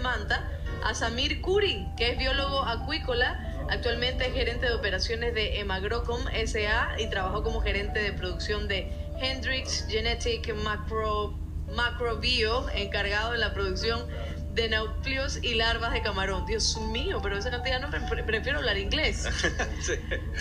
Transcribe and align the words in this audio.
Manta 0.00 0.48
a 0.84 0.94
Samir 0.94 1.40
Curi, 1.40 1.86
que 1.96 2.12
es 2.12 2.18
biólogo 2.18 2.62
acuícola. 2.64 3.46
Actualmente 3.70 4.26
es 4.26 4.32
gerente 4.34 4.66
de 4.66 4.72
operaciones 4.74 5.34
de 5.34 5.60
Emagrocom 5.60 6.22
SA 6.46 6.96
y 6.98 7.08
trabajó 7.08 7.42
como 7.42 7.60
gerente 7.60 8.00
de 8.00 8.12
producción 8.12 8.66
de 8.66 8.90
Hendrix 9.20 9.86
Genetic 9.88 10.54
Macro, 10.64 11.38
Macrobio, 11.74 12.68
encargado 12.70 13.32
de 13.32 13.38
la 13.38 13.52
producción 13.54 14.06
de 14.54 14.68
nauplios 14.68 15.38
y 15.44 15.54
larvas 15.54 15.92
de 15.92 16.02
camarón. 16.02 16.44
Dios 16.46 16.76
mío, 16.90 17.20
pero 17.22 17.36
esa 17.38 17.50
cantidad 17.50 17.80
no 17.80 17.88
pre- 17.90 18.24
prefiero 18.24 18.58
hablar 18.58 18.76
inglés. 18.78 19.28
Sí. 19.80 19.92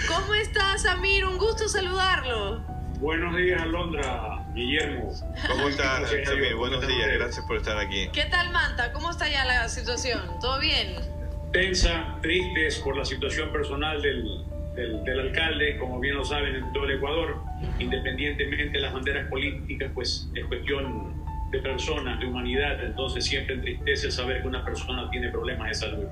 ¿Cómo 0.08 0.34
estás, 0.34 0.82
Samir? 0.84 1.26
Un 1.26 1.38
gusto 1.38 1.68
saludarlo. 1.70 2.62
Buenos 3.00 3.36
días, 3.38 3.62
Alondra, 3.62 4.39
Guillermo. 4.54 5.14
¿Cómo 5.48 5.70
estás. 5.70 6.12
Buenos 6.58 6.84
¿Cómo 6.84 6.88
días, 6.88 7.14
gracias 7.14 7.46
por 7.46 7.58
estar 7.58 7.78
aquí. 7.78 8.10
¿Qué 8.14 8.26
tal, 8.26 8.52
Manta? 8.52 8.92
¿Cómo 8.92 9.12
está 9.12 9.28
ya 9.30 9.46
la 9.46 9.70
situación? 9.70 10.22
¿Todo 10.42 10.60
bien? 10.60 10.96
Tensa, 11.52 12.18
tristes 12.22 12.78
por 12.80 12.96
la 12.96 13.06
situación 13.06 13.52
personal 13.52 14.02
del, 14.02 14.44
del, 14.76 15.04
del 15.04 15.20
alcalde, 15.20 15.78
como 15.78 16.00
bien 16.00 16.16
lo 16.16 16.24
saben, 16.26 16.56
en 16.56 16.74
todo 16.74 16.86
el 16.86 16.98
Ecuador. 16.98 17.38
Independientemente 17.80 18.70
de 18.70 18.80
las 18.80 18.94
banderas 18.94 19.28
políticas, 19.30 19.92
pues 19.94 20.30
es 20.36 20.46
cuestión 20.46 21.19
de 21.52 21.60
personas, 21.60 22.20
de 22.20 22.28
humanidad. 22.28 22.84
Entonces 22.84 23.26
siempre 23.26 23.56
entristece 23.56 24.12
saber 24.12 24.42
que 24.42 24.48
una 24.48 24.64
persona 24.64 25.10
tiene 25.10 25.30
problemas 25.30 25.70
de 25.70 25.74
salud. 25.74 26.06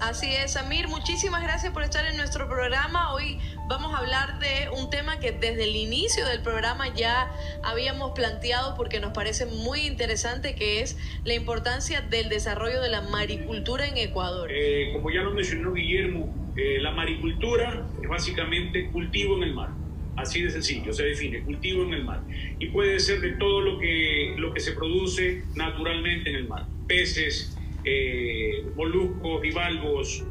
Así 0.00 0.34
es, 0.34 0.52
Samir, 0.52 0.88
muchísimas 0.88 1.42
gracias 1.42 1.72
por 1.72 1.82
estar 1.82 2.04
en 2.06 2.16
nuestro 2.16 2.48
programa. 2.48 3.14
Hoy 3.14 3.38
vamos 3.68 3.94
a 3.94 3.98
hablar 3.98 4.38
de 4.38 4.68
un 4.76 4.90
tema 4.90 5.18
que 5.18 5.32
desde 5.32 5.64
el 5.64 5.76
inicio 5.76 6.26
del 6.26 6.42
programa 6.42 6.94
ya 6.94 7.30
habíamos 7.62 8.12
planteado 8.12 8.74
porque 8.76 9.00
nos 9.00 9.12
parece 9.12 9.46
muy 9.46 9.80
interesante, 9.80 10.54
que 10.54 10.80
es 10.80 10.98
la 11.24 11.34
importancia 11.34 12.02
del 12.02 12.28
desarrollo 12.28 12.80
de 12.80 12.90
la 12.90 13.02
maricultura 13.02 13.86
en 13.86 13.96
Ecuador. 13.96 14.50
Eh, 14.52 14.90
como 14.92 15.10
ya 15.10 15.22
lo 15.22 15.32
mencionó 15.32 15.72
Guillermo, 15.72 16.52
eh, 16.56 16.78
la 16.80 16.90
maricultura 16.90 17.86
es 18.02 18.08
básicamente 18.08 18.90
cultivo 18.90 19.36
en 19.38 19.42
el 19.44 19.54
mar. 19.54 19.81
Así 20.16 20.42
de 20.42 20.50
sencillo, 20.50 20.92
se 20.92 21.04
define, 21.04 21.42
cultivo 21.42 21.84
en 21.84 21.94
el 21.94 22.04
mar. 22.04 22.22
Y 22.58 22.66
puede 22.66 23.00
ser 23.00 23.20
de 23.20 23.32
todo 23.32 23.60
lo 23.60 23.78
que, 23.78 24.34
lo 24.36 24.52
que 24.52 24.60
se 24.60 24.72
produce 24.72 25.42
naturalmente 25.54 26.30
en 26.30 26.36
el 26.36 26.48
mar. 26.48 26.66
Peces, 26.86 27.56
eh, 27.84 28.64
moluscos, 28.76 29.40
bivalvos, 29.40 30.24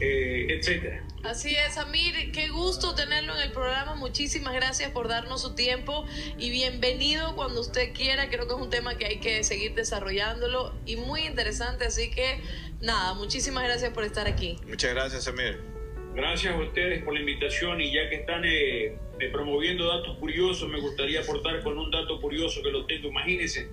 eh, 0.00 0.46
etcétera. 0.50 1.04
Así 1.22 1.54
es, 1.54 1.74
Samir, 1.74 2.32
qué 2.32 2.48
gusto 2.48 2.94
tenerlo 2.94 3.34
en 3.36 3.42
el 3.42 3.52
programa. 3.52 3.94
Muchísimas 3.94 4.54
gracias 4.54 4.90
por 4.90 5.06
darnos 5.06 5.42
su 5.42 5.54
tiempo 5.54 6.06
y 6.38 6.50
bienvenido 6.50 7.36
cuando 7.36 7.60
usted 7.60 7.92
quiera. 7.92 8.30
Creo 8.30 8.46
que 8.46 8.54
es 8.54 8.60
un 8.60 8.70
tema 8.70 8.96
que 8.96 9.04
hay 9.04 9.20
que 9.20 9.44
seguir 9.44 9.74
desarrollándolo 9.74 10.74
y 10.86 10.96
muy 10.96 11.26
interesante. 11.26 11.84
Así 11.84 12.10
que 12.10 12.40
nada, 12.80 13.12
muchísimas 13.12 13.64
gracias 13.64 13.92
por 13.92 14.04
estar 14.04 14.26
aquí. 14.26 14.56
Muchas 14.66 14.94
gracias, 14.94 15.24
Samir. 15.24 15.69
Gracias 16.14 16.54
a 16.54 16.58
ustedes 16.58 17.02
por 17.04 17.14
la 17.14 17.20
invitación 17.20 17.80
y 17.80 17.92
ya 17.92 18.08
que 18.08 18.16
están 18.16 18.44
eh, 18.44 18.96
eh, 19.20 19.28
promoviendo 19.32 19.86
datos 19.86 20.16
curiosos, 20.18 20.68
me 20.68 20.80
gustaría 20.80 21.20
aportar 21.20 21.62
con 21.62 21.78
un 21.78 21.90
dato 21.90 22.20
curioso 22.20 22.62
que 22.62 22.70
lo 22.70 22.84
tengo. 22.86 23.08
Imagínense, 23.08 23.68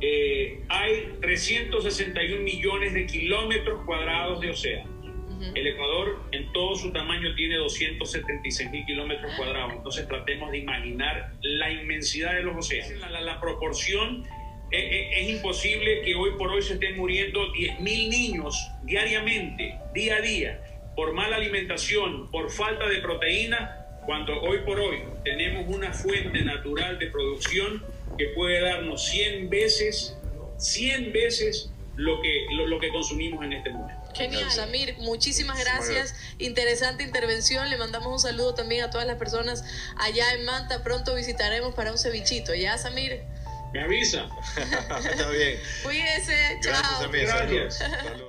eh, 0.00 0.60
hay 0.68 1.12
361 1.20 2.42
millones 2.42 2.94
de 2.94 3.06
kilómetros 3.06 3.84
cuadrados 3.84 4.40
de 4.40 4.50
océano. 4.50 4.96
El 5.54 5.66
Ecuador 5.68 6.20
en 6.32 6.50
todo 6.52 6.74
su 6.74 6.90
tamaño 6.90 7.32
tiene 7.36 7.56
276 7.56 8.70
mil 8.72 8.84
kilómetros 8.86 9.32
cuadrados. 9.36 9.72
Entonces 9.74 10.08
tratemos 10.08 10.50
de 10.50 10.58
imaginar 10.58 11.32
la 11.42 11.70
inmensidad 11.70 12.34
de 12.34 12.42
los 12.42 12.56
océanos. 12.56 12.98
La, 13.00 13.08
la- 13.10 13.20
la 13.20 13.40
proporción 13.40 14.24
eh, 14.72 14.78
eh, 14.78 15.10
es 15.20 15.28
imposible 15.30 16.02
que 16.02 16.14
hoy 16.16 16.30
por 16.36 16.50
hoy 16.50 16.60
se 16.62 16.74
estén 16.74 16.96
muriendo 16.96 17.52
10 17.52 17.78
mil 17.80 18.10
niños 18.10 18.54
diariamente, 18.82 19.76
día 19.94 20.16
a 20.16 20.20
día, 20.20 20.60
por 20.98 21.12
mala 21.12 21.36
alimentación, 21.36 22.28
por 22.32 22.50
falta 22.50 22.88
de 22.88 22.98
proteína, 22.98 23.86
cuando 24.04 24.32
hoy 24.42 24.58
por 24.66 24.80
hoy 24.80 25.04
tenemos 25.22 25.64
una 25.68 25.92
fuente 25.92 26.42
natural 26.42 26.98
de 26.98 27.06
producción 27.06 27.84
que 28.18 28.24
puede 28.34 28.60
darnos 28.60 29.04
100 29.06 29.48
veces, 29.48 30.16
100 30.58 31.12
veces 31.12 31.70
lo 31.94 32.20
que, 32.20 32.46
lo- 32.50 32.66
lo 32.66 32.80
que 32.80 32.88
consumimos 32.88 33.44
en 33.44 33.52
este 33.52 33.70
momento. 33.70 34.00
Genial, 34.12 34.50
Samir, 34.50 34.96
muchísimas 34.98 35.60
gracias. 35.60 36.16
Interesante 36.38 37.04
intervención. 37.04 37.70
Le 37.70 37.76
mandamos 37.76 38.08
un 38.12 38.18
saludo 38.18 38.54
también 38.54 38.82
a 38.82 38.90
todas 38.90 39.06
las 39.06 39.18
personas 39.18 39.62
allá 39.98 40.32
en 40.32 40.44
Manta. 40.46 40.82
Pronto 40.82 41.14
visitaremos 41.14 41.76
para 41.76 41.92
un 41.92 41.98
cevichito. 41.98 42.56
¿Ya, 42.56 42.76
Samir? 42.76 43.20
¿Me 43.72 43.82
avisa? 43.84 44.28
Está 44.56 45.30
bien. 45.30 45.60
Cuídese. 45.84 46.58
Gracias, 46.60 46.82
Chao. 46.82 47.02
Samir. 47.02 47.20
Gracias. 47.26 47.78
Saludos. 47.78 48.02
Saludos. 48.02 48.27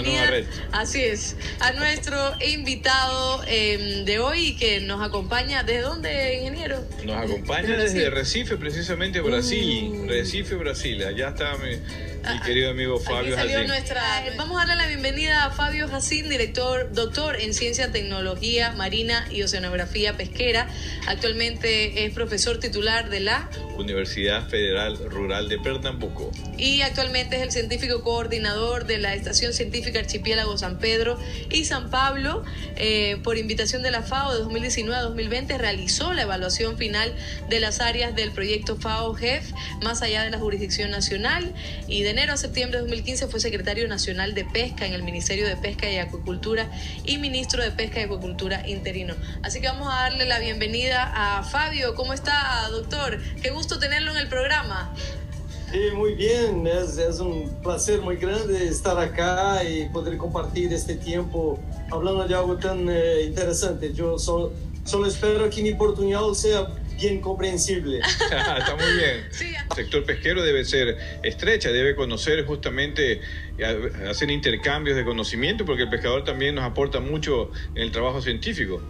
Bienvenida. 0.00 0.30
nueva 0.30 0.30
red. 0.30 0.46
Así 0.72 1.02
es, 1.02 1.36
a 1.60 1.72
nuestro 1.72 2.16
invitado 2.46 3.42
eh, 3.46 4.02
de 4.04 4.18
hoy 4.18 4.56
que 4.56 4.80
nos 4.80 5.02
acompaña. 5.02 5.62
¿De 5.62 5.80
dónde, 5.80 6.36
ingeniero? 6.36 6.80
Nos 7.04 7.16
acompaña 7.16 7.76
De 7.76 7.82
desde 7.82 8.10
Recife. 8.10 8.26
Recife, 8.26 8.56
precisamente 8.56 9.20
Brasil. 9.20 9.92
Uh. 9.92 10.08
Recife, 10.08 10.56
Brasil. 10.56 11.02
Allá 11.04 11.28
está 11.28 11.56
mi, 11.56 11.76
mi 12.32 12.40
querido 12.40 12.70
amigo 12.70 12.96
Aquí 12.96 13.04
Fabio 13.04 13.36
salió 13.36 13.54
Jacín. 13.54 13.68
nuestra. 13.68 14.02
Vamos 14.36 14.56
a 14.56 14.66
darle 14.66 14.82
la 14.82 14.88
bienvenida 14.88 15.44
a 15.44 15.50
Fabio 15.50 15.88
Jacín, 15.88 16.28
director, 16.28 16.92
doctor 16.92 17.40
en 17.40 17.54
ciencia, 17.54 17.92
tecnología 17.92 18.72
marina 18.72 19.26
y 19.30 19.42
oceanografía 19.42 20.16
pesquera. 20.16 20.68
Actualmente 21.06 22.04
es 22.04 22.12
profesor 22.12 22.58
titular 22.58 23.10
de 23.10 23.20
la 23.20 23.48
Universidad 23.76 24.48
Federal 24.48 24.98
Rural 25.10 25.48
de 25.48 25.58
Pernambuco. 25.58 26.32
y 26.58 26.80
actualmente 26.82 27.36
es 27.36 27.42
el 27.42 27.52
científico 27.52 28.02
coordinador 28.02 28.86
de 28.86 28.98
la 28.98 29.14
Estación 29.14 29.52
Científica 29.52 29.98
Archipiélago 29.98 30.56
San 30.56 30.78
Pedro 30.78 31.18
y 31.50 31.64
San 31.64 31.90
Pablo. 31.90 32.42
Eh, 32.76 33.18
por 33.22 33.38
invitación 33.38 33.82
de 33.82 33.90
la 33.90 34.02
FAO 34.02 34.32
de 34.32 34.38
2019 34.40 34.96
a 34.96 35.02
2020 35.02 35.58
realizó 35.58 36.12
la 36.12 36.22
evaluación 36.22 36.76
final 36.76 37.14
de 37.48 37.60
las 37.60 37.80
áreas 37.80 38.14
del 38.14 38.32
proyecto 38.32 38.76
FAO-GEF 38.76 39.52
más 39.82 40.02
allá 40.02 40.22
de 40.24 40.30
la 40.30 40.38
jurisdicción 40.38 40.90
nacional 40.90 41.54
y 41.86 42.02
de 42.02 42.14
enero 42.16 42.32
a 42.32 42.38
septiembre 42.38 42.78
de 42.78 42.84
2015 42.84 43.26
fue 43.26 43.40
secretario 43.40 43.86
nacional 43.88 44.32
de 44.32 44.46
Pesca 44.46 44.86
en 44.86 44.94
el 44.94 45.02
Ministerio 45.02 45.46
de 45.46 45.54
Pesca 45.54 45.90
y 45.90 45.98
Acuicultura 45.98 46.66
y 47.04 47.18
ministro 47.18 47.62
de 47.62 47.70
Pesca 47.72 48.00
y 48.00 48.04
Acuicultura 48.04 48.66
interino. 48.66 49.14
Así 49.42 49.60
que 49.60 49.66
vamos 49.66 49.86
a 49.92 49.96
darle 49.96 50.24
la 50.24 50.38
bienvenida 50.38 51.12
a 51.14 51.42
Fabio. 51.42 51.94
¿Cómo 51.94 52.14
está, 52.14 52.66
doctor? 52.70 53.18
Qué 53.42 53.50
gusto 53.50 53.78
tenerlo 53.78 54.12
en 54.12 54.16
el 54.16 54.28
programa. 54.28 54.94
Sí, 55.70 55.94
muy 55.94 56.14
bien, 56.14 56.66
es, 56.66 56.96
es, 56.96 57.20
un 57.20 57.50
placer 57.62 58.00
muy 58.00 58.16
grande 58.16 58.66
estar 58.66 58.98
acá 58.98 59.62
y 59.62 59.86
poder 59.90 60.16
compartir 60.16 60.72
este 60.72 60.94
tiempo 60.94 61.60
hablando 61.90 62.26
de 62.26 62.34
algo 62.34 62.56
tan 62.56 62.88
eh, 62.88 63.24
interesante. 63.26 63.92
Yo 63.92 64.18
solo, 64.18 64.54
solo 64.86 65.06
espero 65.06 65.50
que 65.50 65.60
mi 65.60 65.74
portuñol 65.74 66.34
sea 66.34 66.66
bien 66.96 67.20
comprensible. 67.20 67.98
Está 68.20 68.76
muy 68.76 68.92
bien. 68.96 69.28
El 69.70 69.76
sector 69.76 70.04
pesquero 70.04 70.42
debe 70.42 70.64
ser 70.64 70.96
estrecha, 71.22 71.70
debe 71.70 71.94
conocer 71.94 72.44
justamente, 72.46 73.20
hacer 74.08 74.30
intercambios 74.30 74.96
de 74.96 75.04
conocimiento, 75.04 75.64
porque 75.64 75.84
el 75.84 75.90
pescador 75.90 76.24
también 76.24 76.54
nos 76.54 76.64
aporta 76.64 77.00
mucho 77.00 77.50
en 77.74 77.82
el 77.82 77.92
trabajo 77.92 78.20
científico. 78.20 78.80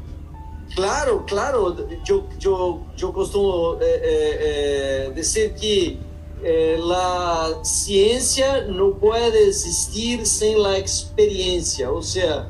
Claro, 0.75 1.25
claro. 1.26 1.88
Yo, 2.05 2.29
yo, 2.38 2.87
yo 2.97 3.12
costumo 3.12 3.79
eh, 3.81 3.85
eh, 3.85 4.38
eh 4.41 5.12
decir 5.14 5.55
que 5.55 5.99
eh, 6.43 6.79
la 6.79 7.59
ciencia 7.62 8.62
no 8.69 8.99
puede 8.99 9.49
existir 9.49 10.26
sin 10.26 10.62
la 10.62 10.76
experiencia, 10.76 11.90
o 11.90 12.02
sea, 12.02 12.49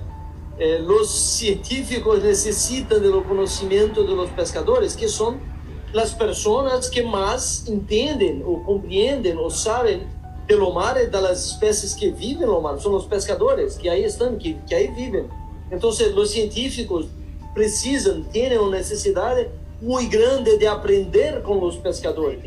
eh, 0.58 0.80
los 0.80 1.10
científicos 1.10 2.22
necesitan 2.22 3.00
del 3.00 3.22
conocimiento 3.22 4.02
de 4.02 4.16
los 4.16 4.30
pescadores, 4.30 4.96
que 4.96 5.06
son 5.06 5.38
las 5.96 6.14
personas 6.14 6.90
que 6.90 7.02
más 7.02 7.64
entienden 7.66 8.42
o 8.46 8.62
comprenden 8.62 9.38
o 9.38 9.48
saben 9.48 10.02
de 10.46 10.54
lo 10.54 10.70
mar 10.70 10.98
y 11.02 11.06
de 11.06 11.22
las 11.22 11.52
especies 11.52 11.94
que 11.94 12.10
viven 12.10 12.42
en 12.42 12.50
lo 12.50 12.60
mar, 12.60 12.78
son 12.78 12.92
los 12.92 13.06
pescadores 13.06 13.76
que 13.76 13.88
ahí 13.88 14.04
están, 14.04 14.36
que, 14.36 14.58
que 14.68 14.74
ahí 14.74 14.88
viven. 14.88 15.26
Entonces, 15.70 16.14
los 16.14 16.30
científicos 16.32 17.06
precisan, 17.54 18.24
tienen 18.24 18.58
una 18.60 18.76
necesidad 18.76 19.38
muy 19.80 20.08
grande 20.08 20.56
de 20.58 20.68
aprender 20.68 21.42
con 21.42 21.60
los 21.60 21.76
pescadores. 21.76 22.38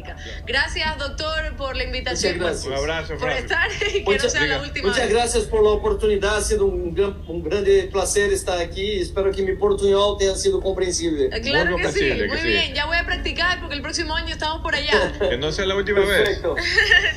Gracias, 0.45 0.97
doctor, 0.97 1.55
por 1.57 1.75
la 1.75 1.83
invitación. 1.83 2.37
Muchas 2.37 2.65
gracias. 2.65 2.65
Un 2.67 2.73
abrazo, 2.73 3.17
por 3.17 3.29
estar 3.31 3.69
y 3.71 3.93
que 3.93 4.03
muchas, 4.03 4.23
no 4.23 4.29
sea 4.31 4.47
la 4.47 4.61
última 4.61 4.87
Muchas 4.89 5.05
vez. 5.05 5.13
gracias 5.13 5.43
por 5.45 5.63
la 5.63 5.69
oportunidad. 5.69 6.37
Ha 6.37 6.41
sido 6.41 6.65
un, 6.65 6.93
gran, 6.95 7.21
un 7.27 7.43
grande 7.43 7.89
placer 7.91 8.33
estar 8.33 8.57
aquí. 8.59 8.99
Espero 8.99 9.31
que 9.31 9.43
mi 9.43 9.55
portuñol 9.55 10.17
tenha 10.17 10.35
sido 10.35 10.59
comprensible. 10.61 11.29
Claro 11.41 11.71
Muy 11.71 11.81
que 11.81 11.91
sí, 11.91 11.99
comprensible, 11.99 12.27
muy 12.27 12.37
que 12.37 12.47
bien. 12.47 12.61
sí. 12.67 12.73
Ya 12.73 12.85
voy 12.85 12.97
a 12.97 13.05
practicar 13.05 13.59
porque 13.59 13.75
el 13.75 13.81
próximo 13.81 14.15
año 14.15 14.29
estamos 14.29 14.61
por 14.61 14.73
allá. 14.75 15.13
Que 15.29 15.37
no 15.37 15.51
sea 15.51 15.65
la 15.65 15.75
última 15.75 15.99
vez. 15.99 16.07
Perfecto. 16.09 16.55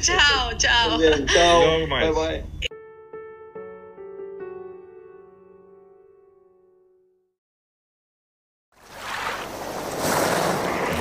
chao, 0.02 0.52
chao. 0.58 0.90
Muy 0.98 1.06
bien, 1.08 1.26
chao. 1.26 1.86
No. 1.86 1.96
Bye 1.96 2.10
bye. 2.60 2.68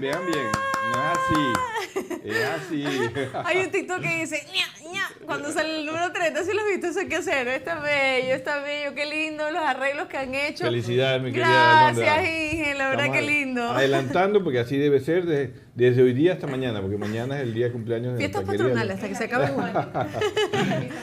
Vean 0.00 0.26
bien. 0.26 0.48
No 0.90 1.12
es 1.12 1.18
así. 1.18 2.22
Es 2.24 2.44
así. 2.44 2.84
Hay 3.44 3.64
un 3.64 3.70
TikTok 3.70 4.00
que 4.00 4.20
dice, 4.20 4.46
ña, 4.92 5.08
cuando 5.26 5.50
sale 5.52 5.80
el 5.80 5.86
número 5.86 6.12
30, 6.12 6.44
si 6.44 6.52
lo 6.52 6.60
has 6.60 6.68
visto, 6.68 6.86
eso 6.88 7.08
que 7.08 7.16
hacer. 7.16 7.48
Está 7.48 7.80
bello, 7.80 8.34
está 8.34 8.60
bello, 8.60 8.94
qué 8.94 9.06
lindo 9.06 9.50
los 9.50 9.62
arreglos 9.62 10.06
que 10.08 10.18
han 10.18 10.34
hecho. 10.34 10.64
Felicidades, 10.64 11.22
mi 11.22 11.32
querida 11.32 11.92
Gracias. 11.94 12.28
Inge, 12.28 12.74
la 12.76 12.88
verdad 12.90 13.06
Estamos 13.06 13.16
que 13.26 13.32
lindo. 13.32 13.62
Adelantando, 13.70 14.44
porque 14.44 14.60
así 14.60 14.76
debe 14.78 15.00
ser 15.00 15.24
desde, 15.26 15.54
desde 15.74 16.02
hoy 16.02 16.12
día 16.12 16.34
hasta 16.34 16.46
mañana, 16.46 16.80
porque 16.80 16.96
mañana 16.98 17.36
es 17.36 17.42
el 17.42 17.54
día 17.54 17.66
de 17.66 17.72
cumpleaños 17.72 18.12
de 18.12 18.18
Fiestas 18.18 18.44
patronales 18.44 18.94
hasta 18.96 19.08
que 19.08 19.14
se 19.14 19.24
acabe. 19.24 19.46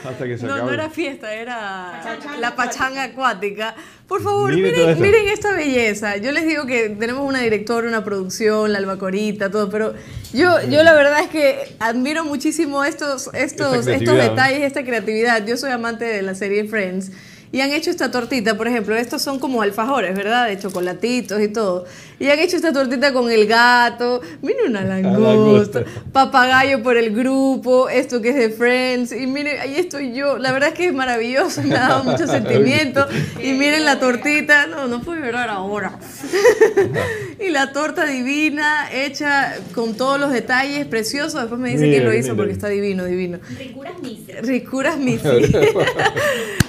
Hasta 0.04 0.24
que 0.26 0.38
se 0.38 0.46
No, 0.46 0.54
acabe. 0.54 0.68
no 0.68 0.74
era 0.74 0.90
fiesta, 0.90 1.34
era 1.34 2.18
la 2.38 2.54
pachanga 2.56 3.02
acuática. 3.04 3.74
Por 4.06 4.22
favor, 4.22 4.52
miren, 4.54 5.00
miren 5.00 5.28
esta 5.28 5.52
belleza. 5.52 6.16
Yo 6.16 6.32
les 6.32 6.44
digo 6.46 6.66
que 6.66 6.90
tenemos 6.90 7.28
una 7.28 7.40
directora, 7.40 7.86
una 7.86 8.02
producción, 8.04 8.72
la 8.72 8.78
albacorita, 8.78 9.50
todo, 9.50 9.70
pero 9.70 9.94
yo, 10.32 10.60
yo 10.68 10.82
la 10.82 10.94
verdad 10.94 11.20
es 11.20 11.28
que 11.28 11.76
admiro 11.78 12.24
muchísimo 12.24 12.84
estos, 12.84 13.30
estos, 13.34 13.79
estos 13.86 14.16
detalles, 14.16 14.62
esta 14.62 14.84
creatividad. 14.84 15.46
Yo 15.46 15.56
soy 15.56 15.70
amante 15.70 16.04
de 16.04 16.22
la 16.22 16.34
serie 16.34 16.64
Friends. 16.64 17.10
Y 17.52 17.60
han 17.62 17.72
hecho 17.72 17.90
esta 17.90 18.12
tortita, 18.12 18.56
por 18.56 18.68
ejemplo, 18.68 18.94
estos 18.94 19.22
son 19.22 19.40
como 19.40 19.60
alfajores, 19.60 20.14
¿verdad? 20.16 20.46
De 20.46 20.56
chocolatitos 20.56 21.42
y 21.42 21.48
todo. 21.48 21.84
Y 22.20 22.28
han 22.28 22.38
hecho 22.38 22.54
esta 22.54 22.72
tortita 22.72 23.12
con 23.12 23.28
el 23.28 23.46
gato, 23.48 24.20
miren 24.40 24.68
una 24.68 24.82
langosta, 24.84 25.82
papagayo 26.12 26.80
por 26.80 26.96
el 26.96 27.12
grupo, 27.12 27.88
esto 27.88 28.22
que 28.22 28.28
es 28.28 28.36
de 28.36 28.50
Friends, 28.50 29.10
y 29.10 29.26
miren, 29.26 29.58
ahí 29.58 29.74
estoy 29.74 30.14
yo. 30.14 30.38
La 30.38 30.52
verdad 30.52 30.68
es 30.68 30.74
que 30.76 30.86
es 30.86 30.94
maravilloso, 30.94 31.62
me 31.64 31.74
ha 31.74 31.88
dado 31.88 32.04
mucho 32.04 32.24
sentimiento. 32.28 33.04
Y 33.42 33.52
miren 33.54 33.84
la 33.84 33.98
tortita, 33.98 34.68
no, 34.68 34.86
no 34.86 35.00
puedo 35.02 35.20
llorar 35.20 35.48
ahora. 35.48 35.98
y 37.40 37.50
la 37.50 37.72
torta 37.72 38.04
divina, 38.04 38.88
hecha 38.92 39.56
con 39.74 39.96
todos 39.96 40.20
los 40.20 40.30
detalles, 40.30 40.86
precioso. 40.86 41.40
Después 41.40 41.60
me 41.60 41.70
dice 41.70 41.86
Mira, 41.86 41.98
que 41.98 42.04
lo 42.04 42.14
hizo 42.14 42.28
mira. 42.28 42.36
porque 42.36 42.52
está 42.52 42.68
divino, 42.68 43.04
divino. 43.06 43.40
Ricuras 43.58 44.00
Misa. 44.00 44.34
Ricuras 44.42 44.98
Misi. 44.98 45.26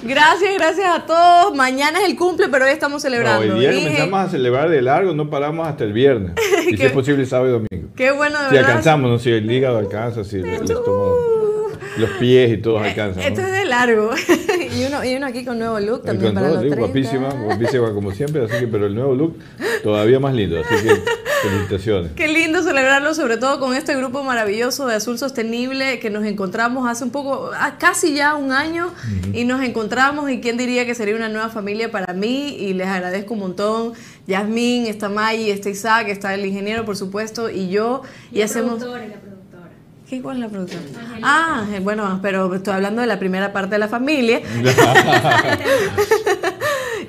gracias, 0.01 0.53
gracias 0.55 0.70
a 0.79 1.05
todos. 1.05 1.55
Mañana 1.55 1.99
es 2.01 2.09
el 2.09 2.15
cumple, 2.15 2.47
pero 2.49 2.65
hoy 2.65 2.71
estamos 2.71 3.03
No, 3.03 3.09
celebrando. 3.09 3.53
hoy 3.53 3.59
día 3.59 3.71
Inge, 3.73 3.83
comenzamos 3.83 4.19
a 4.19 4.29
celebrar 4.29 4.69
de 4.69 4.81
largo, 4.81 5.13
no 5.13 5.29
paramos 5.29 5.67
hasta 5.67 5.83
el 5.83 5.93
viernes. 5.93 6.31
Y 6.69 6.77
si 6.77 6.83
es 6.83 6.91
posible, 6.91 7.25
sábado 7.25 7.49
y 7.49 7.51
domingo. 7.53 7.93
Qué 7.95 8.11
bueno, 8.11 8.39
de 8.43 8.49
Si 8.49 8.55
verdad. 8.55 8.69
alcanzamos, 8.69 9.09
no 9.11 9.19
si 9.19 9.31
el 9.31 9.49
hígado 9.51 9.77
alcanza, 9.77 10.23
si 10.23 10.37
el, 10.37 10.45
el 10.45 10.53
estómago, 10.63 11.71
los 11.97 12.09
pies 12.11 12.51
y 12.53 12.57
todos 12.57 12.81
alcanzan. 12.81 13.23
Esto 13.23 13.41
¿no? 13.41 13.47
es 13.47 13.53
de 13.53 13.65
largo. 13.65 14.11
y, 14.77 14.85
uno, 14.85 15.03
y 15.03 15.15
uno 15.15 15.25
aquí 15.27 15.43
con 15.43 15.59
nuevo 15.59 15.79
look 15.79 16.03
también 16.03 16.33
Con 16.33 16.35
para 16.35 16.47
todo, 16.47 16.55
los 16.55 16.63
sí, 16.63 16.69
30. 16.69 16.85
guapísima, 16.87 17.29
guapísima 17.45 17.93
como 17.93 18.11
siempre, 18.11 18.45
así 18.45 18.59
que, 18.59 18.67
pero 18.67 18.85
el 18.85 18.95
nuevo 18.95 19.15
look 19.15 19.35
todavía 19.83 20.19
más 20.19 20.33
lindo, 20.33 20.59
así 20.59 20.75
que 20.87 20.93
felicitaciones. 21.41 22.11
Qué 22.13 22.27
lindo 22.27 22.63
celebrarlo, 22.63 23.13
sobre 23.13 23.37
todo 23.37 23.59
con 23.59 23.75
este 23.75 23.95
grupo 23.95 24.23
maravilloso 24.23 24.87
de 24.87 24.95
Azul 24.95 25.17
Sostenible 25.17 25.99
que 25.99 26.09
nos 26.09 26.25
encontramos 26.25 26.89
hace 26.89 27.03
un 27.03 27.11
poco, 27.11 27.51
ah, 27.57 27.75
casi 27.77 28.13
ya 28.13 28.35
un 28.35 28.51
año, 28.51 28.91
y 29.33 29.45
nos 29.45 29.61
encontramos 29.61 30.29
y 30.29 30.41
quién 30.41 30.57
diría 30.57 30.85
que 30.85 30.95
sería 30.95 31.15
una 31.15 31.29
nueva 31.29 31.49
familia 31.49 31.91
para 31.91 32.13
mí 32.13 32.55
y 32.59 32.73
les 32.73 32.87
agradezco 32.87 33.33
un 33.33 33.39
montón. 33.39 33.93
Yasmín, 34.27 34.85
está 34.85 35.09
Maggie, 35.09 35.51
está 35.51 35.69
Isaac, 35.69 36.07
está 36.07 36.33
el 36.33 36.45
ingeniero, 36.45 36.85
por 36.85 36.95
supuesto, 36.95 37.49
y 37.49 37.69
yo, 37.69 38.03
y, 38.31 38.39
la 38.39 38.45
hacemos... 38.45 38.75
productora, 38.75 39.07
la 39.07 39.19
productora. 39.19 39.69
¿Qué, 40.09 40.21
¿Cuál 40.21 40.37
es 40.37 40.41
la 40.41 40.49
producción? 40.49 40.83
Ah, 41.23 41.65
bueno, 41.81 42.19
pero 42.21 42.53
estoy 42.53 42.73
hablando 42.73 43.01
de 43.01 43.07
la 43.07 43.19
primera 43.19 43.53
parte 43.53 43.75
de 43.75 43.79
la 43.79 43.87
familia. 43.87 44.41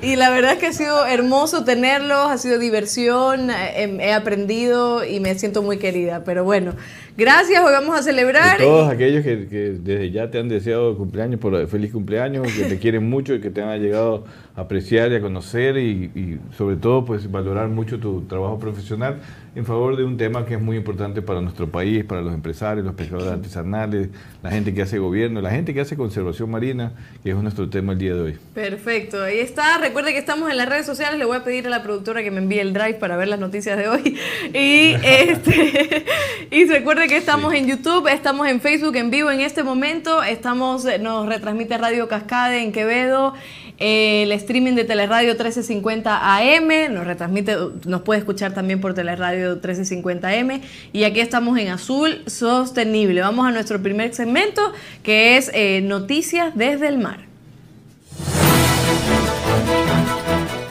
Y 0.03 0.17
la 0.17 0.31
verdad 0.31 0.55
es 0.55 0.59
que 0.59 0.67
ha 0.67 0.73
sido 0.73 1.07
hermoso 1.07 1.65
tenerlos, 1.65 2.29
ha 2.29 2.37
sido 2.37 2.59
diversión, 2.59 3.51
eh, 3.51 3.85
em, 3.85 4.01
he 4.01 4.13
aprendido 4.13 5.05
y 5.05 5.21
me 5.21 5.33
siento 5.37 5.63
muy 5.63 5.79
querida. 5.79 6.25
Pero 6.25 6.43
bueno, 6.43 6.73
gracias, 7.17 7.65
hoy 7.65 7.71
vamos 7.71 7.97
a 7.97 8.03
celebrar. 8.03 8.61
Y 8.61 8.65
todos 8.65 8.91
aquellos 8.91 9.23
que, 9.23 9.47
que 9.47 9.77
desde 9.79 10.11
ya 10.11 10.29
te 10.29 10.41
han 10.41 10.49
deseado 10.49 10.97
cumpleaños, 10.97 11.39
por 11.39 11.69
feliz 11.69 11.93
cumpleaños, 11.93 12.53
que 12.53 12.65
te 12.65 12.81
quieren 12.81 13.09
mucho 13.09 13.33
y 13.35 13.41
que 13.41 13.51
te 13.51 13.63
han 13.63 13.81
llegado 13.81 14.25
apreciar 14.55 15.13
y 15.13 15.15
a 15.15 15.21
conocer 15.21 15.79
y, 15.79 16.39
sobre 16.57 16.77
todo 16.77 17.05
pues 17.05 17.31
valorar 17.31 17.69
mucho 17.69 17.99
tu 17.99 18.23
trabajo 18.23 18.59
profesional 18.59 19.21
en 19.55 19.67
favor 19.67 19.97
de 19.97 20.05
un 20.05 20.17
tema 20.17 20.47
que 20.47 20.55
es 20.55 20.61
muy 20.61 20.77
importante 20.77 21.21
para 21.21 21.41
nuestro 21.43 21.69
país, 21.69 22.05
para 22.05 22.23
los 22.23 22.33
empresarios, 22.33 22.87
los 22.87 22.95
pescadores 22.95 23.33
artesanales, 23.33 24.09
la 24.43 24.51
gente 24.51 24.73
que 24.73 24.81
hace 24.81 24.99
gobierno, 24.99 25.43
la 25.43 25.51
gente 25.51 25.75
que 25.75 25.81
hace 25.81 25.95
conservación 25.95 26.51
marina, 26.51 26.93
que 27.23 27.31
es 27.31 27.37
nuestro 27.37 27.69
tema 27.69 27.93
el 27.93 27.99
día 27.99 28.15
de 28.15 28.21
hoy. 28.21 28.39
Perfecto, 28.55 29.23
ahí 29.23 29.41
está. 29.41 29.77
Recuerde 29.77 30.13
que 30.13 30.19
estamos 30.19 30.51
en 30.51 30.57
las 30.57 30.69
redes 30.69 30.87
sociales, 30.87 31.19
le 31.19 31.27
voy 31.27 31.37
a 31.37 31.45
pedir 31.45 31.67
a 31.67 31.71
la 31.71 31.83
productora 31.83 32.23
que 32.23 32.31
me 32.31 32.39
envíe 32.39 32.61
el 32.61 32.73
drive 32.73 32.95
para 32.95 33.17
ver 33.17 33.29
las 33.29 33.41
noticias 33.41 33.77
de 33.77 33.89
hoy. 33.89 34.19
Y 34.55 34.95
este 35.03 36.05
y 36.51 36.65
recuerde 36.67 37.07
que 37.09 37.17
estamos 37.17 37.55
en 37.55 37.67
YouTube, 37.67 38.09
estamos 38.09 38.49
en 38.49 38.61
Facebook 38.61 38.97
en 38.97 39.11
vivo 39.11 39.31
en 39.31 39.41
este 39.41 39.63
momento, 39.63 40.23
estamos 40.23 40.87
nos 41.01 41.27
retransmite 41.27 41.79
Radio 41.79 42.09
Cascade 42.09 42.63
en 42.63 42.73
Quevedo 42.73 43.35
el 43.83 44.31
streaming 44.31 44.75
de 44.75 44.85
Teleradio 44.85 45.31
1350 45.31 46.37
AM, 46.37 46.95
nos 46.95 47.05
retransmite, 47.05 47.57
nos 47.85 48.03
puede 48.03 48.21
escuchar 48.21 48.55
también 48.55 48.81
por 48.81 48.95
Teleradio 48.95 49.55
1350 49.55 50.29
AM. 50.29 50.61
Y 50.93 51.03
aquí 51.03 51.19
estamos 51.19 51.59
en 51.59 51.69
Azul 51.69 52.23
Sostenible. 52.29 53.21
Vamos 53.23 53.45
a 53.47 53.51
nuestro 53.51 53.83
primer 53.83 54.15
segmento, 54.15 54.73
que 55.03 55.37
es 55.37 55.51
eh, 55.53 55.81
Noticias 55.83 56.55
desde 56.55 56.87
el 56.87 56.99
Mar. 56.99 57.27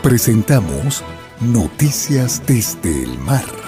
Presentamos 0.02 1.04
Noticias 1.42 2.42
desde 2.48 3.04
el 3.04 3.18
Mar. 3.20 3.61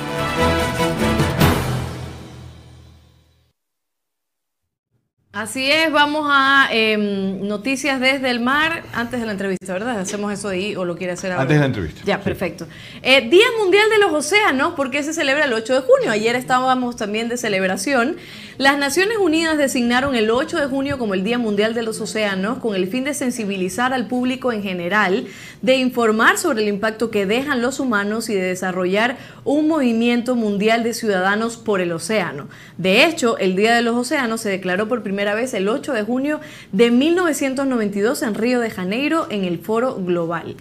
Así 5.34 5.66
es, 5.66 5.92
vamos 5.92 6.28
a 6.30 6.68
em, 6.70 7.42
noticias 7.48 8.00
desde 8.00 8.30
el 8.30 8.40
mar 8.40 8.84
antes 8.94 9.20
de 9.20 9.26
la 9.26 9.32
entrevista, 9.32 9.74
¿verdad? 9.74 10.00
Hacemos 10.00 10.32
eso 10.32 10.50
ahí 10.50 10.76
o 10.76 10.86
lo 10.86 10.96
quiere 10.96 11.14
hacer 11.14 11.32
ahora. 11.32 11.42
Antes 11.42 11.56
de 11.56 11.60
la 11.60 11.66
entrevista. 11.66 12.02
Ya, 12.06 12.22
perfecto. 12.22 12.68
Eh, 13.02 13.28
Día 13.28 13.48
Mundial 13.60 13.90
de 13.90 13.98
los 13.98 14.14
Océanos, 14.14 14.76
¿por 14.76 14.92
qué 14.92 15.02
se 15.02 15.12
celebra 15.12 15.46
el 15.46 15.54
8 15.54 15.74
de 15.74 15.80
junio? 15.80 16.12
Ayer 16.12 16.36
estábamos 16.36 16.98
también 16.98 17.30
de 17.30 17.38
celebración. 17.38 18.18
Las 18.60 18.78
Naciones 18.78 19.18
Unidas 19.18 19.58
designaron 19.58 20.14
el 20.14 20.30
8 20.30 20.60
de 20.60 20.68
junio 20.68 21.00
como 21.00 21.16
el 21.16 21.24
Día 21.24 21.40
Mundial 21.40 21.74
de 21.74 21.82
los 21.82 22.00
Océanos 22.00 22.60
con 22.60 22.76
el 22.76 22.88
fin 22.88 23.04
de 23.04 23.16
sensibilizar 23.16 23.92
al 23.92 24.06
público 24.06 24.52
en 24.52 24.62
general, 24.62 25.26
de 25.64 25.78
informar 25.78 26.38
sobre 26.38 26.62
el 26.62 26.68
impacto 26.68 27.10
que 27.10 27.26
dejan 27.26 27.64
los 27.64 27.80
humanos 27.80 28.30
y 28.30 28.36
de 28.36 28.44
desarrollar 28.44 29.18
un 29.46 29.68
movimiento 29.68 30.36
mundial 30.36 30.84
de 30.84 30.94
ciudadanos 30.94 31.58
por 31.58 31.82
el 31.82 31.92
océano. 31.92 32.48
De 32.78 33.06
hecho, 33.06 33.40
el 33.40 33.56
Día 33.56 33.74
de 33.74 33.82
los 33.82 33.96
Océanos 33.96 34.42
se 34.42 34.50
declaró 34.50 34.88
por 34.88 35.02
primera 35.02 35.23
vez 35.34 35.54
el 35.54 35.70
8 35.70 35.94
de 35.94 36.04
junio 36.04 36.42
de 36.74 36.92
1992 36.92 38.22
en 38.22 38.36
Río 38.36 38.60
de 38.60 38.70
Janeiro 38.70 39.28
en 39.30 39.46
el 39.46 39.60
Foro 39.60 39.96
Global. 39.96 40.58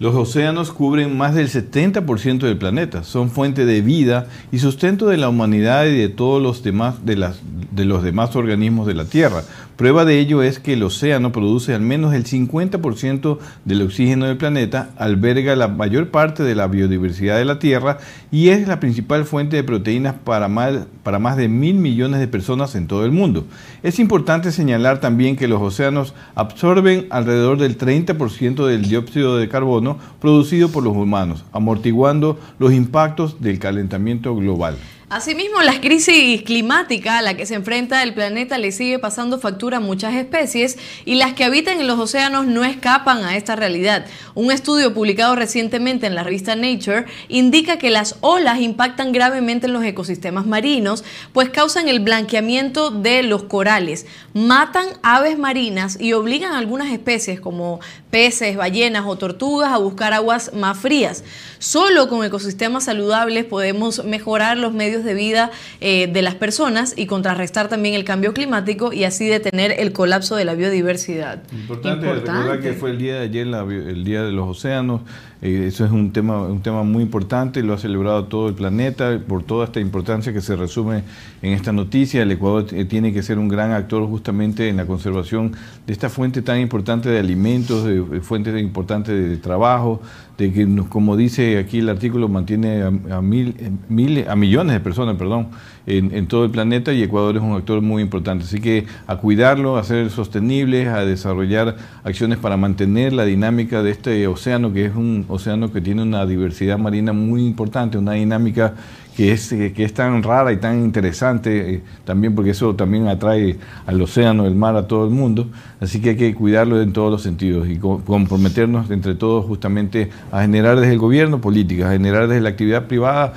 Los 0.00 0.14
océanos 0.14 0.70
cubren 0.70 1.16
más 1.16 1.34
del 1.34 1.48
70% 1.48 2.38
del 2.38 2.56
planeta, 2.56 3.02
son 3.02 3.30
fuente 3.30 3.66
de 3.66 3.80
vida 3.80 4.28
y 4.52 4.60
sustento 4.60 5.08
de 5.08 5.16
la 5.16 5.28
humanidad 5.28 5.86
y 5.86 5.98
de 5.98 6.08
todos 6.08 6.40
los 6.40 6.62
demás 6.62 7.04
de 7.04 7.84
los 7.84 8.02
demás 8.04 8.36
organismos 8.36 8.86
de 8.86 8.94
la 8.94 9.04
Tierra. 9.06 9.42
Prueba 9.78 10.04
de 10.04 10.18
ello 10.18 10.42
es 10.42 10.58
que 10.58 10.72
el 10.72 10.82
océano 10.82 11.30
produce 11.30 11.72
al 11.72 11.82
menos 11.82 12.12
el 12.12 12.24
50% 12.24 13.38
del 13.64 13.82
oxígeno 13.82 14.26
del 14.26 14.36
planeta, 14.36 14.90
alberga 14.96 15.54
la 15.54 15.68
mayor 15.68 16.10
parte 16.10 16.42
de 16.42 16.56
la 16.56 16.66
biodiversidad 16.66 17.38
de 17.38 17.44
la 17.44 17.60
Tierra 17.60 17.98
y 18.32 18.48
es 18.48 18.66
la 18.66 18.80
principal 18.80 19.24
fuente 19.24 19.54
de 19.54 19.62
proteínas 19.62 20.16
para 20.24 20.48
más, 20.48 21.36
de 21.36 21.48
mil 21.48 21.76
millones 21.76 22.18
de 22.18 22.26
personas 22.26 22.74
en 22.74 22.88
todo 22.88 23.04
el 23.04 23.12
mundo. 23.12 23.46
Es 23.84 24.00
importante 24.00 24.50
señalar 24.50 24.98
también 24.98 25.36
que 25.36 25.46
los 25.46 25.62
océanos 25.62 26.12
absorben 26.34 27.06
alrededor 27.10 27.58
del 27.58 27.78
30% 27.78 28.66
del 28.66 28.82
dióxido 28.88 29.36
de 29.36 29.48
carbono 29.48 29.98
producido 30.20 30.70
por 30.70 30.82
los 30.82 30.96
humanos, 30.96 31.44
amortiguando 31.52 32.36
los 32.58 32.72
impactos 32.72 33.40
del 33.40 33.60
calentamiento 33.60 34.34
global. 34.34 34.76
Asimismo, 35.10 35.62
la 35.62 35.80
crisis 35.80 36.42
climática 36.42 37.16
a 37.16 37.22
la 37.22 37.34
que 37.34 37.46
se 37.46 37.54
enfrenta 37.54 38.02
el 38.02 38.12
planeta 38.12 38.58
le 38.58 38.72
sigue 38.72 38.98
pasando 38.98 39.38
factura 39.38 39.78
a 39.78 39.80
muchas 39.80 40.12
especies 40.14 40.76
y 41.06 41.14
las 41.14 41.32
que 41.32 41.44
habitan 41.44 41.80
en 41.80 41.86
los 41.86 41.98
océanos 41.98 42.46
no 42.46 42.62
escapan 42.62 43.24
a 43.24 43.34
esta 43.34 43.56
realidad. 43.56 44.04
Un 44.34 44.52
estudio 44.52 44.92
publicado 44.92 45.34
recientemente 45.34 46.06
en 46.06 46.14
la 46.14 46.24
revista 46.24 46.56
Nature 46.56 47.06
indica 47.28 47.78
que 47.78 47.88
las 47.88 48.16
olas 48.20 48.60
impactan 48.60 49.12
gravemente 49.12 49.66
en 49.66 49.72
los 49.72 49.82
ecosistemas 49.82 50.44
marinos, 50.44 51.04
pues 51.32 51.48
causan 51.48 51.88
el 51.88 52.00
blanqueamiento 52.00 52.90
de 52.90 53.22
los 53.22 53.44
corales, 53.44 54.04
matan 54.34 54.88
aves 55.02 55.38
marinas 55.38 55.98
y 55.98 56.12
obligan 56.12 56.52
a 56.52 56.58
algunas 56.58 56.92
especies 56.92 57.40
como 57.40 57.80
peces, 58.10 58.58
ballenas 58.58 59.06
o 59.06 59.16
tortugas 59.16 59.72
a 59.72 59.78
buscar 59.78 60.12
aguas 60.12 60.52
más 60.52 60.76
frías. 60.76 61.24
Solo 61.58 62.10
con 62.10 62.22
ecosistemas 62.26 62.84
saludables 62.84 63.46
podemos 63.46 64.04
mejorar 64.04 64.58
los 64.58 64.74
medios 64.74 64.97
de 65.04 65.14
vida 65.14 65.50
eh, 65.80 66.06
de 66.06 66.22
las 66.22 66.34
personas 66.34 66.94
y 66.96 67.06
contrarrestar 67.06 67.68
también 67.68 67.94
el 67.94 68.04
cambio 68.04 68.32
climático 68.32 68.92
y 68.92 69.04
así 69.04 69.26
detener 69.26 69.74
el 69.78 69.92
colapso 69.92 70.36
de 70.36 70.44
la 70.44 70.54
biodiversidad. 70.54 71.42
Importante, 71.52 72.12
recordar 72.12 72.60
que 72.60 72.72
fue 72.72 72.90
el 72.90 72.98
día 72.98 73.14
de 73.14 73.20
ayer, 73.20 73.46
el 73.46 74.04
Día 74.04 74.22
de 74.22 74.32
los 74.32 74.48
Océanos. 74.48 75.02
Eh, 75.40 75.66
eso 75.68 75.84
es 75.84 75.92
un 75.92 76.12
tema, 76.12 76.42
un 76.42 76.62
tema 76.62 76.82
muy 76.82 77.02
importante, 77.02 77.62
lo 77.62 77.74
ha 77.74 77.78
celebrado 77.78 78.24
todo 78.24 78.48
el 78.48 78.54
planeta 78.54 79.20
por 79.26 79.44
toda 79.44 79.66
esta 79.66 79.78
importancia 79.78 80.32
que 80.32 80.40
se 80.40 80.56
resume 80.56 81.04
en 81.42 81.52
esta 81.52 81.72
noticia. 81.72 82.22
El 82.22 82.32
Ecuador 82.32 82.66
eh, 82.72 82.84
tiene 82.84 83.12
que 83.12 83.22
ser 83.22 83.38
un 83.38 83.48
gran 83.48 83.70
actor 83.70 84.04
justamente 84.08 84.68
en 84.68 84.78
la 84.78 84.86
conservación 84.86 85.52
de 85.86 85.92
esta 85.92 86.08
fuente 86.08 86.42
tan 86.42 86.58
importante 86.58 87.08
de 87.08 87.20
alimentos, 87.20 87.84
de, 87.84 88.20
fuente 88.20 88.58
importante 88.58 89.12
de 89.12 89.36
trabajo, 89.36 90.02
de 90.38 90.52
que, 90.52 90.66
como 90.88 91.16
dice 91.16 91.58
aquí 91.58 91.80
el 91.80 91.88
artículo, 91.88 92.28
mantiene 92.28 92.82
a, 92.82 93.20
mil, 93.20 94.24
a 94.28 94.36
millones 94.36 94.72
de 94.72 94.80
personas 94.80 95.16
perdón, 95.16 95.48
en, 95.88 96.26
todo 96.26 96.44
el 96.44 96.50
planeta 96.50 96.92
y 96.92 97.02
Ecuador 97.02 97.36
es 97.36 97.42
un 97.42 97.54
actor 97.54 97.80
muy 97.80 98.02
importante. 98.02 98.44
Así 98.44 98.60
que 98.60 98.84
a 99.06 99.16
cuidarlo, 99.16 99.78
a 99.78 99.84
ser 99.84 100.10
sostenibles, 100.10 100.88
a 100.88 101.04
desarrollar 101.04 101.76
acciones 102.04 102.38
para 102.38 102.56
mantener 102.56 103.14
la 103.14 103.24
dinámica 103.24 103.82
de 103.82 103.90
este 103.90 104.26
océano, 104.26 104.72
que 104.72 104.84
es 104.84 104.94
un 104.94 105.24
océano 105.28 105.72
que 105.72 105.80
tiene 105.80 106.02
una 106.02 106.26
diversidad 106.26 106.78
marina 106.78 107.12
muy 107.12 107.46
importante, 107.46 107.96
una 107.96 108.12
dinámica 108.12 108.74
que 109.16 109.32
es, 109.32 109.48
que 109.48 109.82
es 109.82 109.94
tan 109.94 110.22
rara 110.22 110.52
y 110.52 110.58
tan 110.58 110.78
interesante, 110.78 111.74
eh, 111.74 111.82
también 112.04 112.36
porque 112.36 112.50
eso 112.50 112.76
también 112.76 113.08
atrae 113.08 113.56
al 113.86 114.00
océano, 114.00 114.46
el 114.46 114.54
mar, 114.54 114.76
a 114.76 114.86
todo 114.86 115.06
el 115.06 115.10
mundo. 115.10 115.48
Así 115.80 116.00
que 116.00 116.10
hay 116.10 116.16
que 116.16 116.34
cuidarlo 116.34 116.80
en 116.80 116.92
todos 116.92 117.10
los 117.10 117.22
sentidos 117.22 117.66
y 117.68 117.78
comprometernos 117.78 118.90
entre 118.90 119.14
todos 119.14 119.44
justamente 119.46 120.10
a 120.30 120.42
generar 120.42 120.78
desde 120.78 120.92
el 120.92 120.98
gobierno 120.98 121.40
políticas, 121.40 121.88
a 121.88 121.92
generar 121.92 122.28
desde 122.28 122.42
la 122.42 122.50
actividad 122.50 122.86
privada 122.86 123.32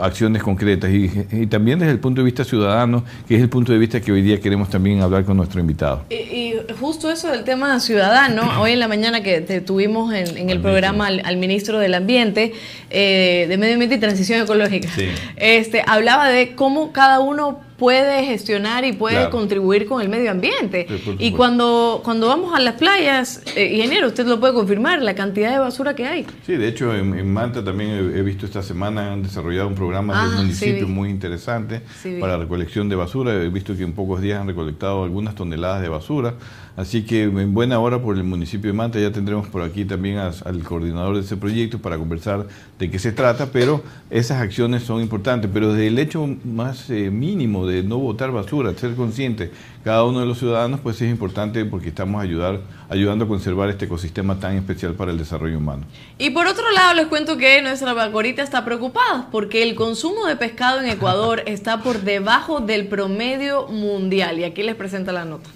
acciones 0.00 0.42
concretas. 0.42 0.90
Y, 0.90 1.46
también 1.46 1.78
desde 1.78 1.92
el 1.92 1.98
punto 1.98 2.20
de 2.20 2.24
vista 2.24 2.44
ciudadano, 2.44 3.04
que 3.28 3.36
es 3.36 3.42
el 3.42 3.48
punto 3.48 3.72
de 3.72 3.78
vista 3.78 4.00
que 4.00 4.12
hoy 4.12 4.22
día 4.22 4.40
queremos 4.40 4.70
también 4.70 5.00
hablar 5.00 5.24
con 5.24 5.36
nuestro 5.36 5.60
invitado. 5.60 6.04
Y, 6.10 6.54
justo 6.80 7.10
eso 7.10 7.30
del 7.30 7.44
tema 7.44 7.78
ciudadano, 7.80 8.42
hoy 8.60 8.72
en 8.72 8.80
la 8.80 8.88
mañana 8.88 9.22
que 9.22 9.40
tuvimos 9.60 10.12
en, 10.14 10.50
el 10.50 10.60
programa 10.60 11.06
al, 11.06 11.36
ministro 11.36 11.78
del 11.78 11.94
Ambiente, 11.94 12.52
eh, 12.90 13.46
de 13.48 13.58
Medio 13.58 13.74
Ambiente 13.74 13.96
y 13.96 14.00
Transición 14.00 14.42
Ecológica, 14.42 14.88
este, 15.36 15.82
hablaba 15.86 16.28
de 16.28 16.54
cómo 16.54 16.92
cada 16.92 17.20
uno 17.20 17.65
puede 17.76 18.24
gestionar 18.24 18.84
y 18.84 18.92
puede 18.92 19.30
contribuir 19.30 19.86
con 19.86 20.00
el 20.00 20.08
medio 20.08 20.30
ambiente. 20.30 20.86
y 21.18 21.32
cuando, 21.32 22.00
cuando 22.04 22.28
vamos 22.28 22.54
a 22.54 22.60
las 22.60 22.74
playas, 22.74 23.42
eh, 23.54 23.74
ingeniero, 23.74 24.08
usted 24.08 24.26
lo 24.26 24.40
puede 24.40 24.54
confirmar, 24.54 25.02
la 25.02 25.14
cantidad 25.14 25.52
de 25.52 25.58
basura 25.58 25.94
que 25.94 26.06
hay. 26.06 26.26
Sí, 26.44 26.56
de 26.56 26.68
hecho 26.68 26.94
en, 26.94 27.32
Manta 27.32 27.62
también 27.62 28.12
he, 28.14 28.22
visto 28.22 28.46
esta 28.46 28.62
semana, 28.62 29.12
han 29.12 29.22
desarrollado 29.22 29.68
un 29.68 29.74
programa 29.74 30.24
del 30.24 30.32
ah, 30.32 30.40
municipio 30.40 30.88
muy 30.88 31.10
interesante 31.10 31.82
para 32.20 32.36
recolección 32.38 32.88
de 32.88 32.96
basura. 32.96 33.34
He 33.34 33.48
visto 33.48 33.76
que 33.76 33.82
en 33.82 33.92
pocos 33.92 34.20
días 34.20 34.40
han 34.40 34.46
recolectado 34.46 35.04
algunas 35.04 35.34
toneladas 35.34 35.82
de 35.82 35.88
basura. 35.88 36.34
Así 36.76 37.04
que 37.04 37.22
en 37.22 37.54
buena 37.54 37.78
hora 37.78 38.02
por 38.02 38.16
el 38.16 38.24
municipio 38.24 38.70
de 38.70 38.76
Manta 38.76 39.00
ya 39.00 39.10
tendremos 39.10 39.48
por 39.48 39.62
aquí 39.62 39.86
también 39.86 40.18
al 40.18 40.62
coordinador 40.62 41.14
de 41.14 41.22
ese 41.22 41.36
proyecto 41.36 41.78
para 41.78 41.96
conversar 41.96 42.46
de 42.78 42.90
qué 42.90 42.98
se 42.98 43.12
trata, 43.12 43.46
pero 43.46 43.82
esas 44.10 44.42
acciones 44.42 44.82
son 44.82 45.00
importantes. 45.00 45.50
Pero 45.52 45.72
desde 45.72 45.86
el 45.86 45.98
hecho 45.98 46.28
más 46.44 46.90
eh, 46.90 47.10
mínimo 47.10 47.66
de 47.66 47.82
no 47.82 47.96
botar 47.96 48.30
basura, 48.30 48.74
ser 48.74 48.94
consciente 48.94 49.50
cada 49.84 50.04
uno 50.04 50.20
de 50.20 50.26
los 50.26 50.38
ciudadanos, 50.38 50.80
pues 50.80 51.00
es 51.00 51.08
importante 51.08 51.64
porque 51.64 51.88
estamos 51.88 52.22
ayudar, 52.22 52.60
ayudando 52.90 53.24
a 53.24 53.28
conservar 53.28 53.70
este 53.70 53.86
ecosistema 53.86 54.38
tan 54.38 54.56
especial 54.56 54.94
para 54.94 55.12
el 55.12 55.18
desarrollo 55.18 55.56
humano. 55.56 55.84
Y 56.18 56.30
por 56.30 56.46
otro 56.46 56.70
lado, 56.72 56.92
les 56.94 57.06
cuento 57.06 57.38
que 57.38 57.62
nuestra 57.62 57.94
vacorita 57.94 58.42
está 58.42 58.64
preocupada 58.64 59.28
porque 59.30 59.62
el 59.62 59.74
consumo 59.76 60.26
de 60.26 60.36
pescado 60.36 60.80
en 60.80 60.88
Ecuador 60.88 61.42
está 61.46 61.82
por 61.82 62.02
debajo 62.02 62.60
del 62.60 62.88
promedio 62.88 63.68
mundial. 63.68 64.40
Y 64.40 64.44
aquí 64.44 64.62
les 64.62 64.74
presenta 64.74 65.12
la 65.12 65.24
nota. 65.24 65.55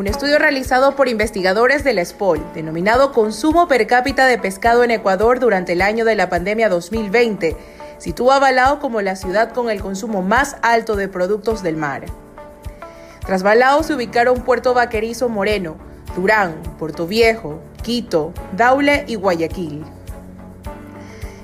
Un 0.00 0.06
estudio 0.06 0.38
realizado 0.38 0.96
por 0.96 1.08
investigadores 1.08 1.84
del 1.84 1.98
SPOL, 2.02 2.42
denominado 2.54 3.12
Consumo 3.12 3.68
per 3.68 3.86
cápita 3.86 4.24
de 4.24 4.38
pescado 4.38 4.82
en 4.82 4.90
Ecuador 4.90 5.40
durante 5.40 5.74
el 5.74 5.82
año 5.82 6.06
de 6.06 6.14
la 6.14 6.30
pandemia 6.30 6.70
2020, 6.70 7.54
sitúa 7.98 8.36
a 8.36 8.38
Balao 8.38 8.80
como 8.80 9.02
la 9.02 9.14
ciudad 9.14 9.52
con 9.52 9.68
el 9.68 9.82
consumo 9.82 10.22
más 10.22 10.56
alto 10.62 10.96
de 10.96 11.08
productos 11.08 11.62
del 11.62 11.76
mar. 11.76 12.06
Tras 13.26 13.42
Balao 13.42 13.82
se 13.82 13.92
ubicaron 13.92 14.40
Puerto 14.40 14.72
Vaquerizo 14.72 15.28
Moreno, 15.28 15.76
Durán, 16.16 16.54
Puerto 16.78 17.06
Viejo, 17.06 17.60
Quito, 17.82 18.32
Daule 18.56 19.04
y 19.06 19.16
Guayaquil. 19.16 19.84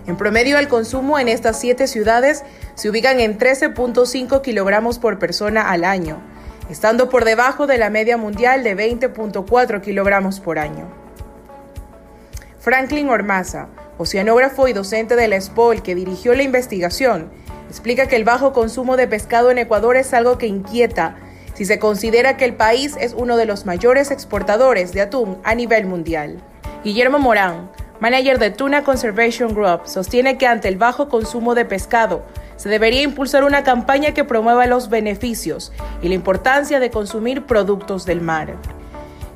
En 0.07 0.16
promedio, 0.16 0.59
el 0.59 0.69
consumo 0.69 1.19
en 1.19 1.29
estas 1.29 1.61
siete 1.61 1.87
ciudades 1.87 2.42
se 2.75 2.88
ubican 2.88 3.21
en 3.21 3.38
13.5 3.38 4.40
kilogramos 4.40 4.99
por 4.99 5.19
persona 5.19 5.71
al 5.71 5.85
año, 5.85 6.23
estando 6.71 7.09
por 7.09 7.25
debajo 7.25 7.67
de 7.67 7.79
la 7.79 7.91
media 7.91 8.17
mundial 8.17 8.65
de 8.65 8.77
20.4 8.77 9.81
kilogramos 9.81 10.41
por 10.41 10.59
año. 10.59 10.89
Franklin 12.59 13.09
Ormaza, 13.09 13.69
oceanógrafo 13.99 14.69
y 14.69 14.73
docente 14.73 15.17
de 15.17 15.29
la 15.29 15.41
SPOL 15.41 15.83
que 15.83 15.95
dirigió 15.95 16.35
la 16.35 16.43
investigación, 16.43 17.31
explica 17.69 18.07
que 18.07 18.17
el 18.17 18.25
bajo 18.25 18.53
consumo 18.53 18.97
de 18.97 19.07
pescado 19.07 19.51
en 19.51 19.59
Ecuador 19.59 19.97
es 19.97 20.13
algo 20.13 20.39
que 20.39 20.47
inquieta 20.47 21.17
si 21.55 21.65
se 21.65 21.79
considera 21.79 22.37
que 22.37 22.45
el 22.45 22.55
país 22.55 22.97
es 23.01 23.15
uno 23.15 23.37
de 23.37 23.47
los 23.47 23.65
mayores 23.65 24.11
exportadores 24.11 24.93
de 24.93 25.01
atún 25.01 25.39
a 25.43 25.55
nivel 25.55 25.87
mundial. 25.87 26.43
Guillermo 26.85 27.19
Morán, 27.19 27.71
manager 27.99 28.39
de 28.39 28.51
Tuna 28.51 28.85
Conservation 28.85 29.55
Group, 29.55 29.87
sostiene 29.87 30.37
que 30.37 30.47
ante 30.47 30.69
el 30.69 30.77
bajo 30.77 31.09
consumo 31.09 31.55
de 31.55 31.65
pescado, 31.65 32.25
se 32.67 32.71
debería 32.71 33.03
impulsar 33.03 33.45
una 33.45 33.63
campaña 33.63 34.13
que 34.13 34.25
promueva 34.25 34.67
los 34.67 34.89
beneficios 34.89 35.71
y 36.03 36.09
la 36.09 36.17
importancia 36.17 36.81
de 36.81 36.91
consumir 36.91 37.47
productos 37.47 38.05
del 38.07 38.21
mar. 38.21 38.57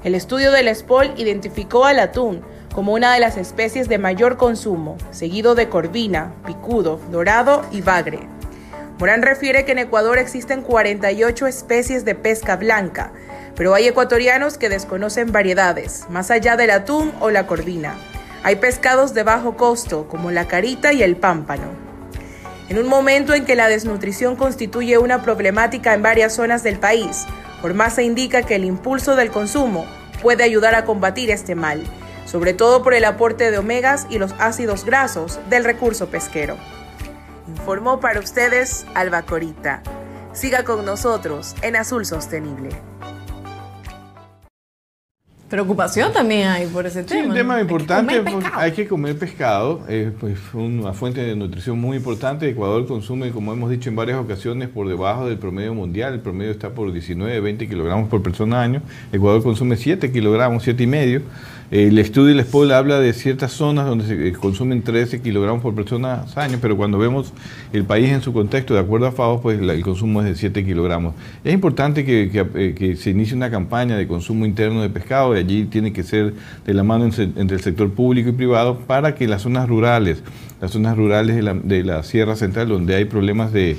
El 0.03 0.16
estudio 0.16 0.51
del 0.51 0.75
SPOL 0.75 1.12
identificó 1.16 1.85
al 1.85 2.01
atún 2.01 2.43
como 2.75 2.93
una 2.93 3.14
de 3.14 3.21
las 3.21 3.37
especies 3.37 3.88
de 3.88 3.99
mayor 3.99 4.37
consumo, 4.37 4.97
seguido 5.12 5.55
de 5.55 5.69
corvina, 5.69 6.33
picudo, 6.45 6.99
dorado 7.12 7.64
y 7.71 7.83
bagre. 7.83 8.19
Morán 8.99 9.23
refiere 9.23 9.64
que 9.64 9.73
en 9.73 9.79
Ecuador 9.79 10.19
existen 10.19 10.62
48 10.62 11.47
especies 11.47 12.05
de 12.05 12.16
pesca 12.16 12.57
blanca, 12.57 13.12
pero 13.55 13.75
hay 13.75 13.87
ecuatorianos 13.87 14.59
que 14.59 14.69
desconocen 14.69 15.31
variedades, 15.31 16.07
más 16.11 16.33
allá 16.33 16.57
del 16.57 16.71
atún 16.71 17.12
o 17.21 17.31
la 17.31 17.47
corvina. 17.47 17.95
Hay 18.43 18.57
pescados 18.57 19.14
de 19.14 19.23
bajo 19.23 19.57
costo, 19.57 20.09
como 20.09 20.33
la 20.33 20.49
carita 20.49 20.93
y 20.93 21.05
el 21.05 21.14
pámpano. 21.16 21.89
En 22.70 22.78
un 22.78 22.87
momento 22.87 23.35
en 23.35 23.44
que 23.44 23.56
la 23.56 23.66
desnutrición 23.66 24.37
constituye 24.37 24.96
una 24.96 25.22
problemática 25.22 25.92
en 25.92 26.02
varias 26.02 26.37
zonas 26.37 26.62
del 26.62 26.78
país, 26.78 27.26
se 27.90 28.02
indica 28.04 28.44
que 28.44 28.54
el 28.54 28.64
impulso 28.64 29.16
del 29.16 29.33
consumo 29.33 29.87
puede 30.22 30.44
ayudar 30.44 30.76
a 30.76 30.85
combatir 30.85 31.33
este 31.33 31.56
mal, 31.56 31.83
sobre 32.26 32.54
todo 32.54 32.85
por 32.85 32.94
el 32.94 33.04
aporte 33.06 33.50
de 33.50 33.59
omegas 33.59 34.06
y 34.09 34.20
los 34.20 34.37
ácidos 34.38 34.85
grasos 34.85 35.40
del 35.50 35.64
recurso 35.64 36.11
pesquero. 36.11 36.56
Informó 37.48 37.98
para 37.98 38.20
ustedes 38.20 38.87
Alba 38.94 39.22
Corita. 39.22 39.83
Siga 40.33 40.62
con 40.62 40.85
nosotros 40.85 41.56
en 41.62 41.74
Azul 41.74 42.06
Sostenible. 42.06 42.70
Preocupación 45.50 46.12
también 46.12 46.46
hay 46.46 46.68
por 46.68 46.86
ese 46.86 47.02
tema. 47.02 47.22
Sí, 47.22 47.28
un 47.28 47.34
tema 47.34 47.60
importante, 47.60 48.22
hay 48.54 48.70
que 48.70 48.86
comer 48.86 49.18
pescado, 49.18 49.80
es 49.88 50.12
pues, 50.20 50.38
una 50.54 50.92
fuente 50.92 51.22
de 51.22 51.34
nutrición 51.34 51.76
muy 51.80 51.96
importante. 51.96 52.48
Ecuador 52.48 52.86
consume, 52.86 53.32
como 53.32 53.52
hemos 53.52 53.68
dicho 53.68 53.90
en 53.90 53.96
varias 53.96 54.20
ocasiones, 54.20 54.68
por 54.68 54.88
debajo 54.88 55.26
del 55.26 55.38
promedio 55.38 55.74
mundial. 55.74 56.14
El 56.14 56.20
promedio 56.20 56.52
está 56.52 56.70
por 56.70 56.92
19, 56.92 57.40
20 57.40 57.68
kilogramos 57.68 58.08
por 58.08 58.22
persona 58.22 58.62
año. 58.62 58.80
Ecuador 59.10 59.42
consume 59.42 59.76
7 59.76 60.12
kilogramos, 60.12 60.62
7 60.62 60.84
y 60.84 60.86
medio. 60.86 61.22
El 61.70 61.98
estudio 61.98 62.35
del 62.35 62.44
SPOL 62.44 62.72
habla 62.72 62.98
de 62.98 63.12
ciertas 63.12 63.52
zonas 63.52 63.87
donde 63.87 64.04
se 64.04 64.28
eh, 64.28 64.33
consumen 64.33 64.83
13 64.83 65.22
kilogramos 65.22 65.62
por 65.62 65.72
persona 65.72 66.24
año, 66.35 66.59
pero 66.61 66.76
cuando 66.76 66.98
vemos 66.98 67.33
el 67.72 67.85
país 67.85 68.11
en 68.11 68.22
su 68.22 68.33
contexto, 68.33 68.74
de 68.74 68.80
acuerdo 68.80 69.06
a 69.06 69.12
FAO, 69.12 69.40
pues 69.40 69.61
el 69.61 69.83
consumo 69.83 70.20
es 70.20 70.26
de 70.26 70.35
7 70.35 70.64
kilogramos. 70.64 71.14
Es 71.44 71.54
importante 71.54 72.04
eh, 72.09 72.74
que, 72.74 72.96
se 72.96 73.11
inicie 73.11 73.37
una 73.37 73.52
campaña 73.52 73.96
de 73.96 74.09
consumo 74.09 74.46
interno 74.46 74.83
de 74.83 74.90
pescado 74.90 75.37
y 75.37 75.38
allí 75.38 75.64
tiene 75.66 75.92
que 75.92 76.02
ser 76.02 76.35
de 76.66 76.74
la 76.74 76.83
mano 76.83 77.04
entre 77.04 77.56
el 77.56 77.62
sector 77.62 77.88
público 77.92 78.30
y 78.30 78.33
privado 78.33 78.80
para 78.80 79.14
que 79.14 79.28
las 79.28 79.42
zonas 79.42 79.68
rurales, 79.68 80.24
las 80.61 80.72
zonas 80.72 80.96
rurales 80.96 81.37
de 81.37 81.85
la, 81.85 82.02
Sierra 82.02 82.35
Central, 82.35 82.68
donde 82.68 82.96
hay 82.96 83.04
problemas 83.04 83.52
de 83.52 83.76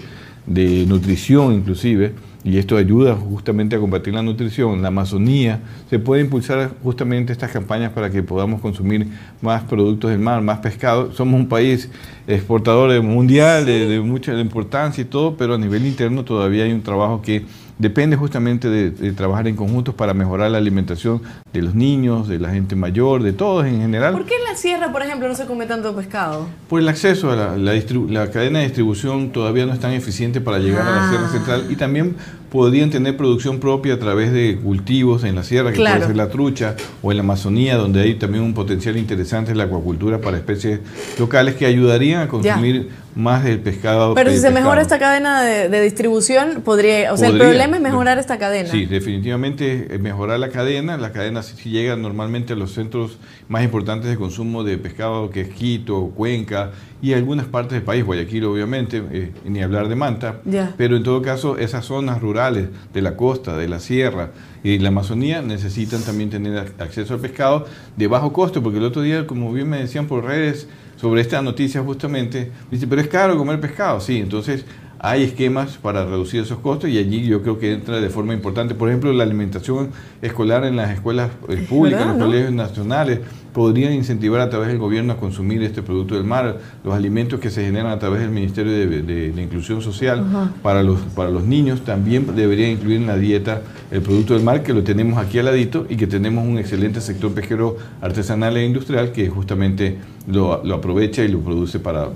nutrición 0.88 1.52
inclusive, 1.52 2.14
y 2.44 2.58
esto 2.58 2.78
ayuda 2.78 3.16
justamente 3.16 3.76
a 3.76 3.80
combatir 3.80 4.14
la 4.14 4.24
nutrición, 4.24 4.82
la 4.82 4.88
Amazonía, 4.88 5.60
se 5.90 6.00
puede 6.00 6.22
impulsar 6.22 6.72
justamente 6.82 7.32
estas 7.32 7.52
campañas 7.52 7.92
para 7.92 8.10
que 8.10 8.24
podamos 8.24 8.62
consumir 8.62 9.08
más 9.42 9.64
productos 9.64 10.10
del 10.10 10.20
mar, 10.20 10.42
más 10.42 10.60
pescado. 10.60 11.12
Somos 11.14 11.40
un 11.40 11.48
país 11.48 11.90
exportador 12.28 13.02
mundial 13.04 13.66
de, 13.66 13.88
de 13.88 14.00
mucha 14.00 14.34
importancia 14.40 15.04
y 15.04 15.06
todo, 15.06 15.38
pero 15.38 15.54
a 15.54 15.58
nivel 15.58 15.86
interno 15.86 16.24
todavía 16.26 16.64
hay 16.64 16.72
un 16.72 16.82
trabajo 16.82 17.22
que 17.22 17.46
depende 17.82 18.16
justamente 18.16 18.70
de, 18.70 19.12
trabajar 19.14 19.48
en 19.48 19.56
conjuntos 19.56 19.96
para 19.96 20.14
mejorar 20.14 20.52
la 20.52 20.60
alimentación 20.60 21.22
de 21.52 21.62
los 21.64 21.74
niños, 21.74 22.28
de 22.28 22.40
la 22.40 22.52
gente 22.52 22.76
mayor, 22.76 23.24
de 23.24 23.34
todos 23.34 23.66
en 23.66 23.82
general. 23.82 24.14
¿Por 24.14 24.26
qué 24.26 24.36
en 24.36 24.44
la 24.44 24.56
sierra, 24.56 24.92
por 24.92 25.02
ejemplo, 25.02 25.28
no 25.28 25.36
se 25.36 25.46
come 25.46 25.66
tanto 25.66 25.96
pescado? 25.96 26.48
Por 26.70 26.80
el 26.80 26.88
acceso 26.88 27.32
a 27.32 27.36
la, 27.36 27.58
la, 27.58 28.32
cadena 28.32 28.60
de 28.60 28.66
distribución 28.66 29.32
todavía 29.32 29.66
no 29.66 29.74
es 29.74 29.80
tan 29.80 29.94
eficiente 29.94 30.42
para 30.42 30.60
llegar 30.60 30.88
a 30.88 30.96
la 30.96 31.10
Sierra 31.10 31.26
ah. 31.28 31.32
Central 31.32 31.66
y 31.70 31.76
también 31.76 32.16
podrían 32.52 32.90
tener 32.90 33.16
producción 33.16 33.62
propia 33.62 33.94
a 33.94 33.98
través 33.98 34.34
de 34.34 34.60
cultivos 34.62 35.24
en 35.24 35.36
la 35.36 35.44
sierra, 35.44 35.72
que 35.72 35.78
puede 35.78 36.06
ser 36.06 36.18
la 36.18 36.30
trucha, 36.30 36.76
o 37.02 37.10
en 37.10 37.18
la 37.18 37.24
Amazonía, 37.24 37.78
donde 37.78 38.02
hay 38.02 38.16
también 38.16 38.44
un 38.44 38.54
potencial 38.54 38.98
interesante 38.98 39.52
en 39.52 39.58
la 39.58 39.64
acuacultura 39.64 40.20
para 40.20 40.36
especies 40.36 40.82
locales 41.18 41.56
que 41.56 41.66
ayudarían 41.66 42.24
a 42.24 42.28
consumir 42.28 42.90
más 43.16 43.46
del 43.46 43.60
pescado. 43.62 44.16
Pero 44.16 44.32
si 44.32 44.38
se 44.38 44.52
mejora 44.52 44.82
esta 44.82 45.00
cadena 45.00 45.42
de, 45.44 45.82
distribución, 45.82 46.62
podría, 46.62 47.14
o 47.14 47.18
sea, 47.18 47.30
el 47.30 47.38
problema 47.38 47.78
es 47.78 47.82
mejorar 47.82 48.20
esta 48.20 48.38
cadena. 48.38 48.70
Sí, 48.70 48.86
definitivamente 48.86 49.98
mejorar 50.00 50.38
la 50.40 50.50
cadena. 50.50 50.98
La 50.98 51.14
cadena 51.14 51.44
si, 51.44 51.70
llega 51.70 51.96
normalmente 51.96 52.52
a 52.52 52.56
los 52.58 52.74
centros 52.74 53.18
más 53.48 53.64
importantes 53.64 54.10
de 54.10 54.18
consumo 54.18 54.66
de 54.66 54.78
pescado, 54.78 55.30
que 55.30 55.42
es 55.42 55.50
Quito, 55.50 56.12
Cuenca 56.16 56.72
y 57.02 57.14
algunas 57.14 57.48
partes 57.48 57.74
del 57.74 57.84
país, 57.84 58.06
Guayaquil 58.06 58.46
obviamente, 58.46 59.04
eh, 59.12 59.32
ni 59.46 59.62
hablar 59.62 59.88
de 59.88 59.96
Manta. 59.96 60.42
Pero 60.78 60.96
en 60.96 61.04
todo 61.04 61.22
caso, 61.22 61.58
esas 61.58 61.86
zonas 61.86 62.22
rurales 62.22 62.70
de 62.94 63.02
la 63.02 63.16
costa, 63.16 63.58
de 63.58 63.68
la 63.68 63.80
sierra, 63.80 64.32
y 64.64 64.78
la 64.78 64.90
Amazonía 64.90 65.42
necesitan 65.42 66.02
también 66.02 66.30
tener 66.30 66.74
acceso 66.78 67.16
al 67.16 67.20
pescado 67.20 67.66
de 67.98 68.08
bajo 68.08 68.32
costo, 68.32 68.62
porque 68.62 68.78
el 68.78 68.86
otro 68.86 69.02
día, 69.02 69.26
como 69.26 69.52
bien 69.52 69.70
me 69.70 69.80
decían 69.80 70.08
por 70.08 70.24
redes, 70.24 70.68
sobre 70.98 71.22
esta 71.22 71.42
noticia 71.42 71.82
justamente, 71.82 72.52
dice, 72.70 72.86
pero 72.86 73.02
es 73.02 73.08
caro 73.08 73.36
comer 73.36 73.60
pescado, 73.60 74.00
sí, 74.00 74.20
entonces 74.20 74.66
hay 75.04 75.24
esquemas 75.24 75.78
para 75.78 76.06
reducir 76.06 76.42
esos 76.42 76.60
costos 76.60 76.92
y 76.92 77.00
allí 77.00 77.26
yo 77.26 77.42
creo 77.42 77.58
que 77.58 77.74
entra 77.74 78.00
de 78.00 78.10
forma 78.10 78.36
importante, 78.36 78.76
por 78.76 78.88
ejemplo, 78.88 79.12
la 79.12 79.24
alimentación 79.24 79.90
escolar 80.22 80.64
en 80.64 80.76
las 80.76 80.92
escuelas 80.92 81.32
eh, 81.50 81.66
públicas, 81.68 82.04
en 82.04 82.08
los 82.10 82.18
colegios 82.18 82.52
nacionales, 82.52 83.20
podrían 83.52 83.94
incentivar 83.94 84.42
a 84.42 84.52
través 84.52 84.68
del 84.68 84.78
gobierno 84.78 85.14
a 85.14 85.18
consumir 85.18 85.64
este 85.64 85.82
producto 85.82 86.14
del 86.14 86.24
mar, 86.24 86.60
los 86.84 86.94
alimentos 86.94 87.40
que 87.40 87.50
se 87.50 87.66
generan 87.66 87.92
a 87.92 87.98
través 87.98 88.22
del 88.22 88.30
Ministerio 88.30 88.72
de, 88.72 89.34
Inclusión 89.42 89.82
Social 89.82 90.24
para, 90.62 90.84
los, 90.84 91.00
para 91.16 91.32
los 91.32 91.46
niños, 91.46 91.82
también 91.82 92.36
deberían 92.36 92.70
incluir 92.70 92.98
en 92.98 93.08
la 93.08 93.18
dieta 93.18 93.64
el 93.90 94.04
producto 94.04 94.36
del 94.36 94.44
mar, 94.44 94.62
que 94.62 94.72
lo 94.72 94.84
tenemos 94.84 95.18
aquí 95.18 95.40
al 95.40 95.46
ladito 95.46 95.88
y 95.90 95.96
que 95.96 96.06
tenemos 96.06 96.46
un 96.46 96.60
excelente 96.60 97.02
sector 97.02 97.34
pesquero 97.34 97.76
artesanal 98.02 98.56
e 98.56 98.66
industrial 98.66 99.12
que 99.12 99.28
justamente 99.30 99.98
lo, 100.28 100.64
lo 100.64 100.76
aprovecha 100.76 101.24
y 101.24 101.28
lo 101.28 101.40
produce 101.40 101.80
para 101.80 102.10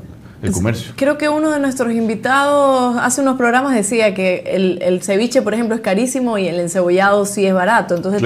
el 0.46 0.54
comercio. 0.54 0.94
Creo 0.96 1.18
que 1.18 1.30
uno 1.30 1.52
de 1.52 1.60
nuestros 1.60 1.92
invitados 1.94 2.98
hace 3.00 3.22
unos 3.22 3.38
programas 3.38 3.74
decía 3.74 4.14
que 4.14 4.44
el, 4.82 5.02
ceviche, 5.02 5.42
por 5.42 5.54
ejemplo, 5.54 5.76
es 5.76 5.82
carísimo 5.82 6.38
y 6.38 6.48
el 6.48 6.60
encebollado 6.60 7.26
sí 7.26 7.46
es 7.46 7.54
barato. 7.54 7.96
Entonces 7.96 8.22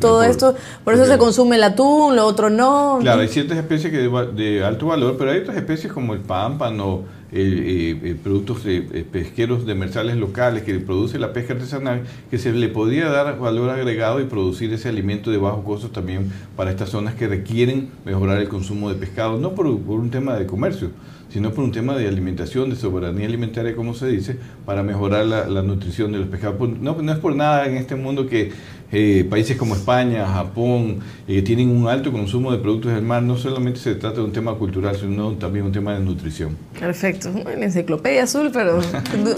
todo, 0.00 0.22
esto, 0.22 0.54
por, 0.84 0.94
eso 0.94 1.06
se 1.06 1.18
consume 1.18 1.56
el 1.56 1.64
atún, 1.64 2.16
lo 2.16 2.26
otro 2.26 2.50
no. 2.50 2.98
Claro, 3.00 3.22
hay 3.22 3.28
ciertas 3.28 3.58
especies 3.58 3.92
que 3.92 4.08
de, 4.34 4.64
alto 4.64 4.86
valor, 4.86 5.16
pero 5.18 5.30
hay 5.30 5.38
otras 5.38 5.56
especies 5.56 5.92
como 5.92 6.14
el 6.14 6.20
pámpano, 6.20 7.02
eh, 7.34 7.98
eh, 8.02 8.16
productos 8.22 8.60
eh, 8.66 9.06
pesqueros 9.10 9.64
demersales 9.64 10.16
locales 10.16 10.64
que 10.64 10.78
produce 10.80 11.18
la 11.18 11.32
pesca 11.32 11.54
artesanal, 11.54 12.02
que 12.30 12.38
se 12.38 12.52
le 12.52 12.68
podría 12.68 13.08
dar 13.08 13.38
valor 13.38 13.70
agregado 13.70 14.20
y 14.20 14.24
producir 14.24 14.70
ese 14.72 14.90
alimento 14.90 15.30
de 15.30 15.38
bajo 15.38 15.64
costo 15.64 15.88
también 15.88 16.30
para 16.56 16.70
estas 16.70 16.90
zonas 16.90 17.14
que 17.14 17.28
requieren 17.28 17.88
mejorar 18.04 18.38
el 18.38 18.48
consumo 18.48 18.90
de 18.90 18.96
pescado, 18.96 19.38
no 19.38 19.54
por 19.54 19.66
un 19.66 20.10
tema 20.10 20.36
de 20.36 20.46
comercio, 20.46 20.90
sino 21.32 21.52
por 21.52 21.64
un 21.64 21.72
tema 21.72 21.96
de 21.96 22.06
alimentación, 22.06 22.68
de 22.68 22.76
soberanía 22.76 23.26
alimentaria, 23.26 23.74
como 23.74 23.94
se 23.94 24.06
dice, 24.08 24.36
para 24.66 24.82
mejorar 24.82 25.24
la, 25.24 25.62
nutrición 25.62 26.12
de 26.12 26.18
los 26.18 26.28
pescados. 26.28 26.56
Pues, 26.58 26.72
no, 26.78 27.00
no, 27.00 27.12
es 27.12 27.18
por 27.18 27.34
nada 27.34 27.66
en 27.66 27.76
este 27.76 27.94
mundo 27.94 28.26
que 28.26 28.52
eh, 28.94 29.26
países 29.30 29.56
como 29.56 29.74
España, 29.74 30.26
Japón, 30.26 31.00
eh, 31.26 31.40
tienen 31.40 31.70
un 31.70 31.88
alto 31.88 32.12
consumo 32.12 32.52
de 32.52 32.58
productos 32.58 32.92
del 32.92 33.02
mar. 33.02 33.22
No 33.22 33.38
solamente 33.38 33.80
se 33.80 33.94
trata 33.94 34.16
de 34.16 34.24
un 34.24 34.32
tema 34.32 34.54
cultural, 34.56 34.94
sino 34.94 35.32
también 35.32 35.64
un 35.64 35.72
tema 35.72 35.94
de 35.94 36.00
nutrición. 36.00 36.58
Perfecto. 36.78 37.30
Una 37.30 37.64
enciclopedia 37.64 38.24
azul, 38.24 38.50
pero 38.52 38.80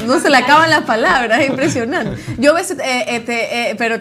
no, 0.06 0.18
se 0.18 0.30
le 0.30 0.36
acaban 0.36 0.70
las 0.70 0.82
palabras, 0.82 1.40
es 1.40 1.50
impresionante. 1.50 2.20
Yo 2.38 2.50
a 2.50 2.54
veces, 2.54 2.78
eh, 2.80 3.04
este, 3.08 3.76
pero 3.78 4.00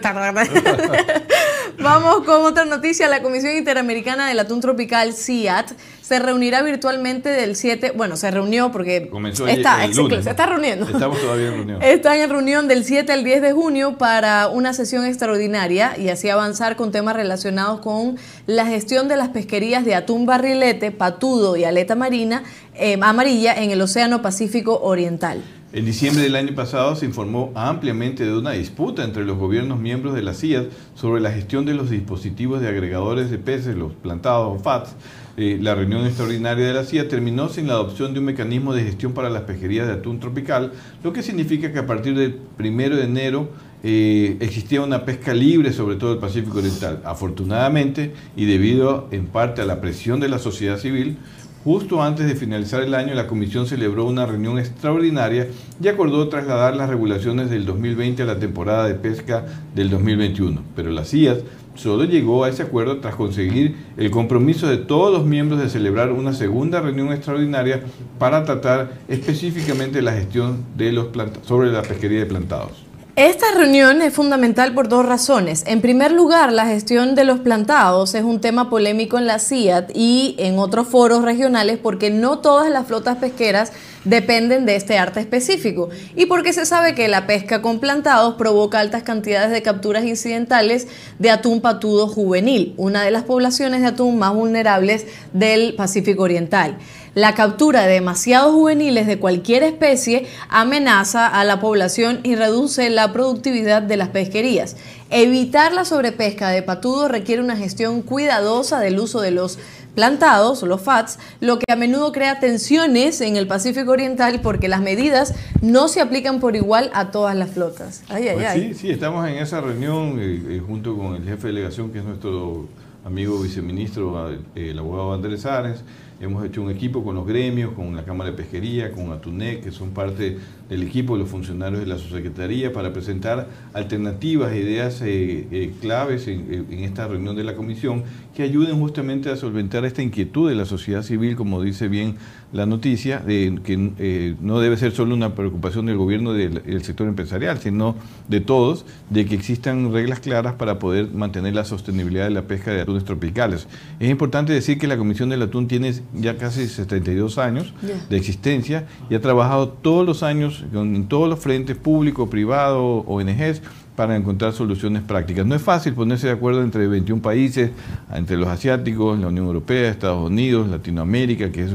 Vamos 1.78 2.24
con 2.24 2.42
otra 2.44 2.64
noticia. 2.64 3.08
La 3.08 3.22
Comisión 3.22 3.56
Interamericana 3.56 4.28
del 4.28 4.38
Atún 4.38 4.60
Tropical, 4.60 5.12
CIAT, 5.12 5.72
se 6.00 6.18
reunirá 6.18 6.62
virtualmente 6.62 7.30
del 7.30 7.56
7, 7.56 7.92
bueno, 7.96 8.16
se 8.16 8.30
reunió 8.30 8.70
porque 8.70 9.08
Comenzó 9.08 9.46
está, 9.46 9.84
el 9.84 9.96
lunes, 9.96 10.24
se 10.24 10.30
está 10.30 10.46
reuniendo. 10.46 10.86
Estamos 10.86 11.18
todavía 11.18 11.48
en 11.48 11.54
reunión. 11.54 11.82
Están 11.82 12.18
en 12.18 12.28
reunión 12.28 12.68
del 12.68 12.84
7 12.84 13.10
al 13.10 13.24
10 13.24 13.40
de 13.40 13.52
junio 13.52 13.96
para 13.96 14.48
una 14.48 14.74
sesión 14.74 15.06
extraordinaria 15.06 15.96
y 15.98 16.10
así 16.10 16.28
avanzar 16.28 16.76
con 16.76 16.92
temas 16.92 17.16
relacionados 17.16 17.80
con 17.80 18.18
la 18.46 18.66
gestión 18.66 19.08
de 19.08 19.16
las 19.16 19.30
pesquerías 19.30 19.84
de 19.84 19.94
atún 19.94 20.26
barrilete, 20.26 20.90
patudo 20.90 21.56
y 21.56 21.64
aleta 21.64 21.94
marina 21.94 22.42
eh, 22.74 22.98
amarilla 23.00 23.54
en 23.54 23.70
el 23.70 23.80
Océano 23.80 24.20
Pacífico 24.20 24.80
Oriental. 24.82 25.42
En 25.74 25.84
diciembre 25.84 26.22
del 26.22 26.36
año 26.36 26.54
pasado 26.54 26.94
se 26.94 27.04
informó 27.04 27.50
ampliamente 27.56 28.24
de 28.24 28.38
una 28.38 28.52
disputa 28.52 29.02
entre 29.02 29.24
los 29.24 29.36
gobiernos 29.36 29.80
miembros 29.80 30.14
de 30.14 30.22
la 30.22 30.32
CIA 30.32 30.66
sobre 30.94 31.20
la 31.20 31.32
gestión 31.32 31.66
de 31.66 31.74
los 31.74 31.90
dispositivos 31.90 32.60
de 32.60 32.68
agregadores 32.68 33.28
de 33.28 33.38
peces, 33.38 33.76
los 33.76 33.92
plantados 33.92 34.56
o 34.56 34.62
FATS. 34.62 34.94
Eh, 35.36 35.58
la 35.60 35.74
reunión 35.74 36.06
extraordinaria 36.06 36.64
de 36.64 36.74
la 36.74 36.84
CIA 36.84 37.08
terminó 37.08 37.48
sin 37.48 37.66
la 37.66 37.72
adopción 37.72 38.14
de 38.14 38.20
un 38.20 38.26
mecanismo 38.26 38.72
de 38.72 38.84
gestión 38.84 39.14
para 39.14 39.30
las 39.30 39.42
pesquerías 39.42 39.88
de 39.88 39.94
atún 39.94 40.20
tropical, 40.20 40.70
lo 41.02 41.12
que 41.12 41.24
significa 41.24 41.72
que 41.72 41.80
a 41.80 41.86
partir 41.88 42.16
del 42.16 42.34
primero 42.34 42.94
de 42.94 43.06
enero 43.06 43.48
eh, 43.82 44.36
existía 44.38 44.80
una 44.80 45.04
pesca 45.04 45.34
libre 45.34 45.72
sobre 45.72 45.96
todo 45.96 46.12
el 46.12 46.18
Pacífico 46.20 46.58
Oriental. 46.58 47.02
Afortunadamente, 47.04 48.12
y 48.36 48.44
debido 48.44 49.08
en 49.10 49.26
parte 49.26 49.60
a 49.62 49.64
la 49.64 49.80
presión 49.80 50.20
de 50.20 50.28
la 50.28 50.38
sociedad 50.38 50.78
civil, 50.78 51.16
Justo 51.64 52.02
antes 52.02 52.26
de 52.26 52.34
finalizar 52.34 52.82
el 52.82 52.94
año, 52.94 53.14
la 53.14 53.26
Comisión 53.26 53.66
celebró 53.66 54.04
una 54.04 54.26
reunión 54.26 54.58
extraordinaria 54.58 55.48
y 55.82 55.88
acordó 55.88 56.28
trasladar 56.28 56.76
las 56.76 56.90
regulaciones 56.90 57.48
del 57.48 57.64
2020 57.64 58.22
a 58.22 58.26
la 58.26 58.38
temporada 58.38 58.86
de 58.86 58.92
pesca 58.92 59.46
del 59.74 59.88
2021. 59.88 60.60
Pero 60.76 60.90
la 60.90 61.06
CIAS 61.06 61.38
solo 61.74 62.04
llegó 62.04 62.44
a 62.44 62.50
ese 62.50 62.64
acuerdo 62.64 62.98
tras 62.98 63.14
conseguir 63.14 63.76
el 63.96 64.10
compromiso 64.10 64.66
de 64.66 64.76
todos 64.76 65.10
los 65.10 65.24
miembros 65.24 65.58
de 65.58 65.70
celebrar 65.70 66.12
una 66.12 66.34
segunda 66.34 66.82
reunión 66.82 67.10
extraordinaria 67.14 67.82
para 68.18 68.44
tratar 68.44 68.92
específicamente 69.08 70.02
la 70.02 70.12
gestión 70.12 70.66
de 70.76 70.92
los 70.92 71.08
sobre 71.46 71.72
la 71.72 71.80
pesquería 71.80 72.18
de 72.18 72.26
plantados. 72.26 72.93
Esta 73.16 73.46
reunión 73.56 74.02
es 74.02 74.12
fundamental 74.12 74.74
por 74.74 74.88
dos 74.88 75.06
razones. 75.06 75.62
En 75.68 75.80
primer 75.80 76.10
lugar, 76.10 76.52
la 76.52 76.66
gestión 76.66 77.14
de 77.14 77.22
los 77.22 77.38
plantados 77.38 78.12
es 78.16 78.24
un 78.24 78.40
tema 78.40 78.68
polémico 78.68 79.18
en 79.18 79.28
la 79.28 79.38
CIAT 79.38 79.92
y 79.94 80.34
en 80.36 80.58
otros 80.58 80.88
foros 80.88 81.22
regionales 81.22 81.78
porque 81.80 82.10
no 82.10 82.40
todas 82.40 82.68
las 82.72 82.88
flotas 82.88 83.18
pesqueras 83.18 83.70
dependen 84.02 84.66
de 84.66 84.74
este 84.74 84.98
arte 84.98 85.20
específico 85.20 85.90
y 86.16 86.26
porque 86.26 86.52
se 86.52 86.66
sabe 86.66 86.96
que 86.96 87.06
la 87.06 87.24
pesca 87.28 87.62
con 87.62 87.78
plantados 87.78 88.34
provoca 88.34 88.80
altas 88.80 89.04
cantidades 89.04 89.52
de 89.52 89.62
capturas 89.62 90.04
incidentales 90.04 90.88
de 91.20 91.30
atún 91.30 91.60
patudo 91.60 92.08
juvenil, 92.08 92.74
una 92.78 93.04
de 93.04 93.12
las 93.12 93.22
poblaciones 93.22 93.80
de 93.82 93.86
atún 93.86 94.18
más 94.18 94.34
vulnerables 94.34 95.06
del 95.32 95.74
Pacífico 95.76 96.24
Oriental. 96.24 96.78
La 97.14 97.34
captura 97.34 97.86
de 97.86 97.94
demasiados 97.94 98.52
juveniles 98.52 99.06
de 99.06 99.20
cualquier 99.20 99.62
especie 99.62 100.26
amenaza 100.48 101.26
a 101.26 101.44
la 101.44 101.60
población 101.60 102.20
y 102.24 102.34
reduce 102.34 102.90
la 102.90 103.12
productividad 103.12 103.82
de 103.82 103.96
las 103.96 104.08
pesquerías. 104.08 104.76
Evitar 105.10 105.72
la 105.72 105.84
sobrepesca 105.84 106.48
de 106.48 106.62
patudo 106.62 107.06
requiere 107.06 107.40
una 107.40 107.56
gestión 107.56 108.02
cuidadosa 108.02 108.80
del 108.80 108.98
uso 108.98 109.20
de 109.20 109.30
los 109.30 109.58
plantados, 109.94 110.62
los 110.64 110.80
FATS, 110.82 111.20
lo 111.40 111.60
que 111.60 111.72
a 111.72 111.76
menudo 111.76 112.10
crea 112.10 112.40
tensiones 112.40 113.20
en 113.20 113.36
el 113.36 113.46
Pacífico 113.46 113.92
Oriental 113.92 114.40
porque 114.42 114.66
las 114.66 114.80
medidas 114.80 115.34
no 115.62 115.86
se 115.86 116.00
aplican 116.00 116.40
por 116.40 116.56
igual 116.56 116.90
a 116.94 117.12
todas 117.12 117.36
las 117.36 117.50
flotas. 117.50 118.02
Pues 118.08 118.52
sí, 118.54 118.74
sí, 118.74 118.90
estamos 118.90 119.28
en 119.28 119.36
esa 119.36 119.60
reunión 119.60 120.18
eh, 120.18 120.42
eh, 120.48 120.62
junto 120.66 120.96
con 120.96 121.14
el 121.14 121.22
jefe 121.24 121.46
de 121.46 121.52
delegación, 121.54 121.92
que 121.92 122.00
es 122.00 122.04
nuestro 122.04 122.66
amigo 123.04 123.38
viceministro, 123.40 124.32
eh, 124.32 124.38
el 124.56 124.78
abogado 124.78 125.14
Andrés 125.14 125.46
Ares. 125.46 125.84
Hemos 126.20 126.44
hecho 126.44 126.62
un 126.62 126.70
equipo 126.70 127.02
con 127.02 127.16
los 127.16 127.26
gremios, 127.26 127.72
con 127.72 127.94
la 127.96 128.04
Cámara 128.04 128.30
de 128.30 128.36
Pesquería, 128.36 128.92
con 128.92 129.10
Atunec, 129.10 129.64
que 129.64 129.72
son 129.72 129.90
parte 129.90 130.38
del 130.74 130.82
equipo 130.82 131.14
de 131.14 131.20
los 131.20 131.28
funcionarios 131.28 131.80
de 131.80 131.86
la 131.86 131.98
subsecretaría, 131.98 132.72
para 132.72 132.92
presentar 132.92 133.48
alternativas, 133.72 134.52
e 134.52 134.58
ideas 134.58 135.00
eh, 135.02 135.46
eh, 135.52 135.72
claves 135.80 136.26
en, 136.26 136.66
esta 136.70 137.06
reunión 137.06 137.36
de 137.36 137.44
la 137.44 137.54
comisión 137.54 138.02
que 138.34 138.42
ayuden 138.42 138.80
justamente 138.80 139.30
a 139.30 139.36
solventar 139.36 139.84
esta 139.84 140.02
inquietud 140.02 140.48
de 140.48 140.56
la 140.56 140.64
sociedad 140.64 141.02
civil, 141.02 141.36
como 141.36 141.62
dice 141.62 141.86
bien 141.86 142.16
la 142.52 142.66
noticia, 142.66 143.20
de 143.20 143.60
que 143.62 143.92
eh, 143.98 144.34
no 144.40 144.58
debe 144.58 144.76
ser 144.76 144.90
solo 144.90 145.14
una 145.14 145.36
preocupación 145.36 145.86
del 145.86 145.96
gobierno 145.96 146.32
del, 146.32 146.54
del 146.64 146.82
sector 146.82 147.06
empresarial, 147.06 147.58
sino 147.58 147.94
de 148.28 148.40
todos, 148.40 148.84
de 149.10 149.26
que 149.26 149.36
existan 149.36 149.92
reglas 149.92 150.18
claras 150.18 150.54
para 150.54 150.80
poder 150.80 151.12
mantener 151.12 151.54
la 151.54 151.64
sostenibilidad 151.64 152.24
de 152.24 152.30
la 152.30 152.42
pesca 152.42 152.72
de 152.72 152.80
atunes 152.80 153.04
tropicales. 153.04 153.68
Es 154.00 154.10
importante 154.10 154.52
decir 154.52 154.78
que 154.78 154.88
la 154.88 154.96
Comisión 154.96 155.28
del 155.28 155.42
Atún 155.42 155.68
tiene 155.68 155.94
ya 156.14 156.36
casi 156.36 156.66
72 156.66 157.38
años 157.38 157.72
de 158.10 158.16
existencia 158.16 158.86
y 159.08 159.14
ha 159.14 159.20
trabajado 159.20 159.68
todos 159.68 160.04
los 160.04 160.24
años 160.24 160.63
en 160.72 161.06
todos 161.06 161.28
los 161.28 161.38
frentes, 161.38 161.76
público, 161.76 162.30
privado, 162.30 162.98
ONGs, 163.06 163.62
para 163.96 164.16
encontrar 164.16 164.52
soluciones 164.52 165.02
prácticas. 165.02 165.46
No 165.46 165.54
es 165.54 165.62
fácil 165.62 165.94
ponerse 165.94 166.26
de 166.26 166.32
acuerdo 166.32 166.62
entre 166.62 166.86
21 166.86 167.22
países, 167.22 167.70
entre 168.12 168.36
los 168.36 168.48
asiáticos, 168.48 169.18
la 169.18 169.28
Unión 169.28 169.46
Europea, 169.46 169.90
Estados 169.90 170.28
Unidos, 170.28 170.68
Latinoamérica, 170.68 171.52
que 171.52 171.64
es 171.64 171.70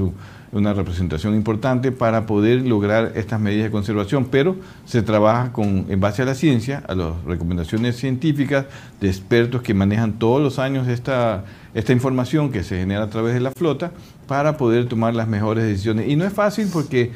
una 0.51 0.73
representación 0.73 1.35
importante 1.35 1.91
para 1.91 2.25
poder 2.25 2.65
lograr 2.65 3.13
estas 3.15 3.39
medidas 3.39 3.65
de 3.65 3.71
conservación, 3.71 4.25
pero 4.25 4.55
se 4.85 5.01
trabaja 5.01 5.53
con, 5.53 5.85
en 5.89 5.99
base 5.99 6.23
a 6.23 6.25
la 6.25 6.35
ciencia, 6.35 6.83
a 6.87 6.95
las 6.95 7.23
recomendaciones 7.23 7.95
científicas 7.97 8.65
de 8.99 9.07
expertos 9.07 9.61
que 9.61 9.73
manejan 9.73 10.13
todos 10.13 10.41
los 10.41 10.59
años 10.59 10.87
esta, 10.87 11.45
esta 11.73 11.93
información 11.93 12.51
que 12.51 12.63
se 12.63 12.79
genera 12.79 13.03
a 13.03 13.09
través 13.09 13.33
de 13.35 13.39
la 13.39 13.51
flota 13.51 13.91
para 14.27 14.57
poder 14.57 14.87
tomar 14.87 15.13
las 15.15 15.27
mejores 15.27 15.63
decisiones. 15.63 16.09
Y 16.09 16.15
no 16.15 16.25
es 16.25 16.33
fácil 16.33 16.67
porque 16.73 17.11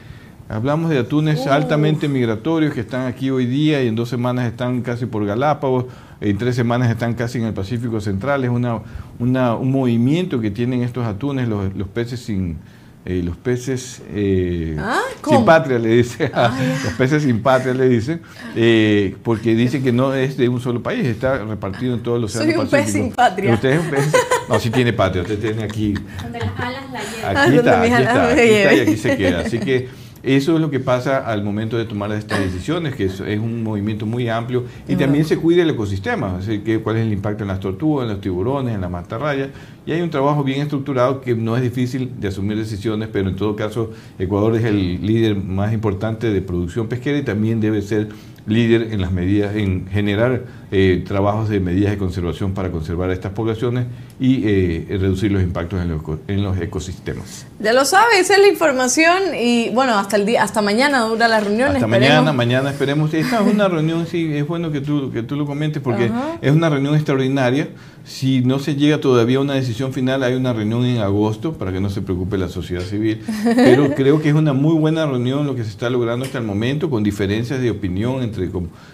hablamos 0.49 0.89
de 0.89 0.99
atunes 0.99 1.47
altamente 1.47 2.07
migratorios 2.07 2.73
que 2.73 2.81
están 2.81 3.07
aquí 3.07 3.29
hoy 3.29 3.45
día 3.45 3.83
y 3.83 3.87
en 3.87 3.95
dos 3.95 4.09
semanas 4.09 4.45
están 4.45 4.81
casi 4.81 5.05
por 5.05 5.25
Galápagos, 5.25 5.85
en 6.21 6.37
tres 6.37 6.55
semanas 6.55 6.89
están 6.89 7.13
casi 7.13 7.39
en 7.39 7.45
el 7.45 7.53
Pacífico 7.53 7.99
Central. 8.01 8.43
Es 8.43 8.49
una, 8.49 8.81
un 9.19 9.71
movimiento 9.71 10.39
que 10.39 10.51
tienen 10.51 10.83
estos 10.83 11.05
atunes, 11.05 11.47
los, 11.47 11.75
los 11.75 11.87
peces 11.87 12.19
sin 12.19 12.57
eh, 13.05 13.21
los 13.21 13.35
peces 13.35 14.01
eh, 14.13 14.77
ah, 14.79 15.01
sin 15.27 15.43
patria 15.43 15.77
le 15.77 15.89
dice, 15.89 16.31
ah, 16.33 16.57
los 16.85 16.93
peces 16.93 17.23
sin 17.23 17.41
patria 17.41 17.73
le 17.73 17.89
dicen, 17.89 18.21
eh, 18.55 19.17
porque 19.23 19.55
dice 19.55 19.83
que 19.83 19.91
no 19.91 20.13
es 20.13 20.37
de 20.37 20.47
un 20.47 20.61
solo 20.61 20.81
país, 20.81 21.05
está 21.05 21.43
repartido 21.43 21.95
en 21.95 22.01
todos 22.01 22.21
los 22.21 22.33
océano 22.33 22.53
Soy 22.53 22.61
un 22.63 22.69
pez 22.69 22.93
sin 22.93 23.11
patria. 23.11 23.53
Usted 23.55 23.71
es 23.71 23.79
un 23.81 23.89
pez, 23.89 24.13
no, 24.47 24.57
sí 24.57 24.69
tiene 24.69 24.93
patria, 24.93 25.23
usted 25.23 25.37
tiene 25.37 25.63
aquí. 25.63 25.95
Donde 26.23 26.39
las 26.39 26.57
alas 26.57 26.91
la 26.93 27.01
llevan. 27.01 27.37
Aquí 27.37 27.57
está, 27.57 27.81
aquí 27.81 27.91
está, 27.91 28.31
aquí 28.31 28.41
está 28.41 28.73
y 28.73 28.79
aquí 28.79 28.97
se 28.97 29.17
queda. 29.17 29.39
Así 29.41 29.59
que 29.59 29.89
eso 30.23 30.55
es 30.55 30.61
lo 30.61 30.71
que 30.71 30.79
pasa 30.79 31.17
al 31.17 31.43
momento 31.43 31.77
de 31.77 31.83
tomar 31.83 32.09
estas 32.13 32.39
decisiones, 32.39 32.95
que 32.95 33.05
es, 33.05 33.19
un 33.19 33.61
movimiento 33.61 34.05
muy 34.05 34.29
amplio 34.29 34.63
y 34.87 34.95
también 34.95 35.25
se 35.25 35.37
cuida 35.37 35.63
el 35.63 35.69
ecosistema, 35.71 36.37
así 36.37 36.59
que 36.59 36.79
cuál 36.79 36.95
es 36.95 37.05
el 37.05 37.11
impacto 37.11 37.43
en 37.43 37.49
las 37.49 37.59
tortugas, 37.59 38.05
en 38.05 38.13
los 38.13 38.21
tiburones, 38.21 38.73
en 38.73 38.79
las 38.79 38.89
mantarrayas. 38.89 39.49
Y 39.85 39.91
hay 39.91 40.01
un 40.01 40.09
trabajo 40.09 40.45
bien 40.45 40.61
estructurado 40.61 41.19
que 41.19 41.35
no 41.35 41.57
es 41.57 41.61
difícil 41.61 42.09
de 42.21 42.29
asumir 42.29 42.57
decisiones, 42.57 43.09
pero 43.11 43.27
en 43.27 43.35
todo 43.35 43.57
caso 43.57 43.91
Ecuador 44.17 44.55
es 44.55 44.63
el 44.63 45.05
líder 45.05 45.35
más 45.35 45.73
importante 45.73 46.31
de 46.31 46.41
producción 46.41 46.87
pesquera 46.87 47.17
y 47.17 47.23
también 47.23 47.59
debe 47.59 47.81
ser 47.81 48.07
líder 48.45 48.89
en 48.91 49.01
las 49.01 49.11
medidas, 49.11 49.55
en 49.55 49.87
generar 49.87 50.43
eh, 50.71 51.03
trabajos 51.07 51.49
de 51.49 51.59
medidas 51.59 51.91
de 51.91 51.97
conservación 51.97 52.53
para 52.53 52.71
conservar 52.71 53.09
a 53.09 53.13
estas 53.13 53.31
poblaciones 53.31 53.85
y 54.19 54.41
eh, 54.45 54.85
reducir 54.89 55.31
los 55.31 55.41
impactos 55.41 55.81
en 55.81 55.89
los, 55.89 56.01
en 56.27 56.43
los, 56.43 56.57
ecosistemas. 56.57 57.45
Ya 57.59 57.73
lo 57.73 57.85
sabe, 57.85 58.19
esa 58.19 58.33
es 58.33 58.41
la 58.41 58.47
información 58.47 59.35
y 59.39 59.69
bueno, 59.69 59.97
hasta 59.97 60.17
el 60.17 60.25
día, 60.25 60.43
hasta 60.43 60.61
mañana 60.61 61.01
dura 61.01 61.27
la 61.27 61.39
reunión. 61.39 61.75
Hasta 61.75 61.87
mañana, 61.87 62.33
mañana 62.33 62.69
esperemos. 62.69 63.13
Esta 63.13 63.41
es 63.41 63.53
una 63.53 63.67
reunión, 63.67 64.05
sí, 64.07 64.35
es 64.35 64.47
bueno 64.47 64.71
que 64.71 64.81
tú, 64.81 65.11
que 65.11 65.23
tú 65.23 65.35
lo 65.35 65.45
comentes 65.45 65.81
porque 65.81 66.11
es 66.41 66.51
una 66.51 66.69
reunión 66.69 66.95
extraordinaria. 66.95 67.69
Si 68.05 68.41
no 68.41 68.59
se 68.59 68.75
llega 68.75 68.99
todavía 68.99 69.37
a 69.37 69.41
una 69.41 69.53
decisión 69.53 69.93
final, 69.93 70.23
hay 70.23 70.33
una 70.33 70.51
reunión 70.51 70.83
en 70.83 70.97
agosto 70.97 71.53
para 71.53 71.71
que 71.71 71.79
no 71.79 71.89
se 71.89 72.01
preocupe 72.01 72.37
la 72.37 72.49
sociedad 72.49 72.83
civil. 72.83 73.21
Pero 73.55 73.95
creo 73.95 74.21
que 74.21 74.29
es 74.29 74.35
una 74.35 74.51
muy 74.51 74.75
buena 74.75 75.05
reunión 75.05 75.47
lo 75.47 75.55
que 75.55 75.63
se 75.63 75.69
está 75.69 75.89
logrando 75.89 76.25
hasta 76.25 76.37
el 76.37 76.43
momento, 76.43 76.89
con 76.89 77.01
diferencias 77.01 77.61
de 77.61 77.71
opinión 77.71 78.21
entre, 78.21 78.49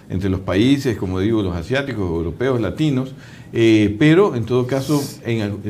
entre 0.10 0.30
los 0.30 0.42
países, 0.42 0.96
como 0.96 1.20
digo, 1.20 1.42
los 1.42 1.56
asiáticos, 1.56 2.04
europeos, 2.04 2.62
latinos. 2.62 3.14
Eh, 3.52 3.96
pero 3.98 4.36
en 4.36 4.46
todo 4.46 4.68
caso, 4.68 5.02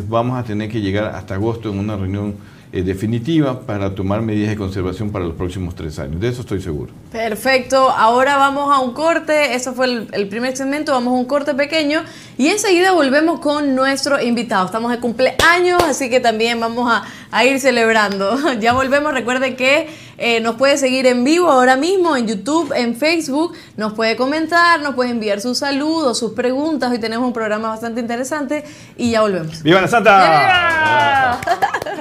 vamos 0.09 0.37
a 0.37 0.43
tener 0.43 0.69
que 0.69 0.81
llegar 0.81 1.15
hasta 1.15 1.35
agosto 1.35 1.71
en 1.71 1.79
una 1.79 1.95
reunión 1.95 2.35
eh, 2.71 2.83
definitiva 2.83 3.61
para 3.61 3.95
tomar 3.95 4.21
medidas 4.21 4.49
de 4.51 4.55
conservación 4.55 5.11
para 5.11 5.25
los 5.25 5.35
próximos 5.35 5.75
tres 5.75 5.97
años. 5.99 6.21
De 6.21 6.27
eso 6.27 6.41
estoy 6.41 6.61
seguro. 6.61 6.91
Perfecto. 7.11 7.89
Ahora 7.89 8.37
vamos 8.37 8.73
a 8.75 8.79
un 8.79 8.93
corte. 8.93 9.55
Eso 9.55 9.73
fue 9.73 10.07
el, 10.11 10.27
primer 10.27 10.55
segmento. 10.55 10.91
Vamos 10.91 11.13
a 11.13 11.17
un 11.17 11.25
corte 11.25 11.53
pequeño 11.53 12.03
y 12.37 12.47
enseguida 12.47 12.91
volvemos 12.91 13.39
con 13.39 13.75
nuestro 13.75 14.21
invitado. 14.21 14.65
Estamos 14.65 14.91
de 14.91 14.99
cumpleaños, 14.99 15.81
así 15.83 16.09
que 16.09 16.19
también 16.19 16.59
vamos 16.59 16.91
a, 16.91 17.03
a 17.31 17.45
ir 17.45 17.59
celebrando. 17.59 18.37
ya 18.59 18.73
volvemos. 18.73 19.13
Recuerde 19.13 19.55
que 19.55 19.87
Eh, 20.21 20.41
nos 20.41 20.55
puede 20.55 20.77
seguir 20.77 21.07
en 21.07 21.23
vivo 21.23 21.49
ahora 21.49 21.77
mismo 21.77 22.17
en 22.17 22.27
YouTube, 22.27 22.73
en 22.75 22.97
Facebook. 22.97 23.53
Nos 23.77 23.93
puede 23.93 24.17
comentar, 24.17 24.81
nos 24.81 24.93
puede 24.93 25.11
enviar 25.11 25.39
sus 25.39 25.59
saludos, 25.59 26.19
sus 26.19 26.33
preguntas. 26.33 26.91
Hoy 26.91 26.99
tenemos 26.99 27.25
un 27.25 27.33
programa 27.33 27.69
bastante 27.69 28.01
interesante 28.01 28.65
y 28.97 29.11
ya 29.11 29.21
volvemos. 29.21 29.63
¡Viva 29.63 29.79
la 29.79 29.87
Santa! 29.87 31.39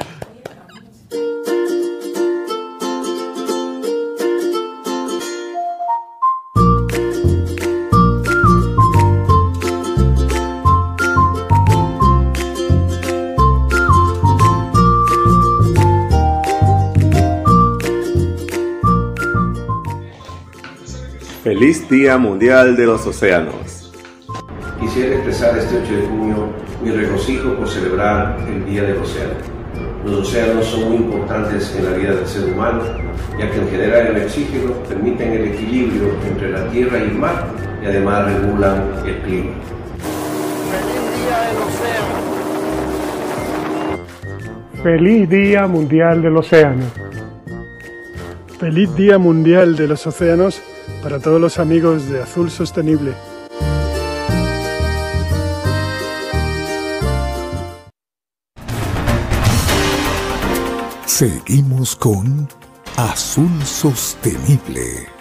Feliz 21.49 21.89
Día 21.89 22.19
Mundial 22.19 22.77
de 22.77 22.85
los 22.85 23.07
Océanos. 23.07 23.91
Quisiera 24.79 25.15
expresar 25.15 25.57
este 25.57 25.79
8 25.79 25.93
de 25.95 26.07
junio 26.07 26.49
mi 26.83 26.91
regocijo 26.91 27.55
por 27.55 27.67
celebrar 27.67 28.39
el 28.47 28.67
Día 28.67 28.83
del 28.83 28.99
Océano. 28.99 29.33
Los 30.05 30.29
océanos 30.29 30.67
son 30.67 30.91
muy 30.91 30.97
importantes 30.99 31.75
en 31.75 31.87
la 31.87 31.97
vida 31.97 32.17
del 32.17 32.27
ser 32.27 32.53
humano, 32.53 32.83
ya 33.39 33.51
que 33.51 33.61
en 33.63 33.69
general 33.71 34.09
el 34.09 34.25
oxígeno 34.25 34.73
permiten 34.87 35.33
el 35.33 35.49
equilibrio 35.49 36.11
entre 36.31 36.51
la 36.51 36.69
tierra 36.69 36.99
y 36.99 37.03
el 37.05 37.15
mar 37.15 37.47
y 37.83 37.87
además 37.87 38.27
regulan 38.31 38.85
el 39.07 39.17
clima. 39.23 39.53
Feliz 44.83 45.31
Día 45.31 45.67
Mundial 45.67 46.21
del 46.21 46.37
Océano. 46.37 46.85
Feliz 48.61 48.95
Día 48.97 49.17
Mundial 49.17 49.77
de 49.77 49.89
los 49.89 50.07
Océanos 50.07 50.63
para 51.03 51.19
todos 51.19 51.41
los 51.41 51.59
amigos 51.59 52.09
de 52.09 52.23
Azul 52.23 52.51
Sostenible. 52.51 53.15
Seguimos 61.07 61.97
con 61.97 62.49
Azul 62.97 63.51
Sostenible. 63.65 65.18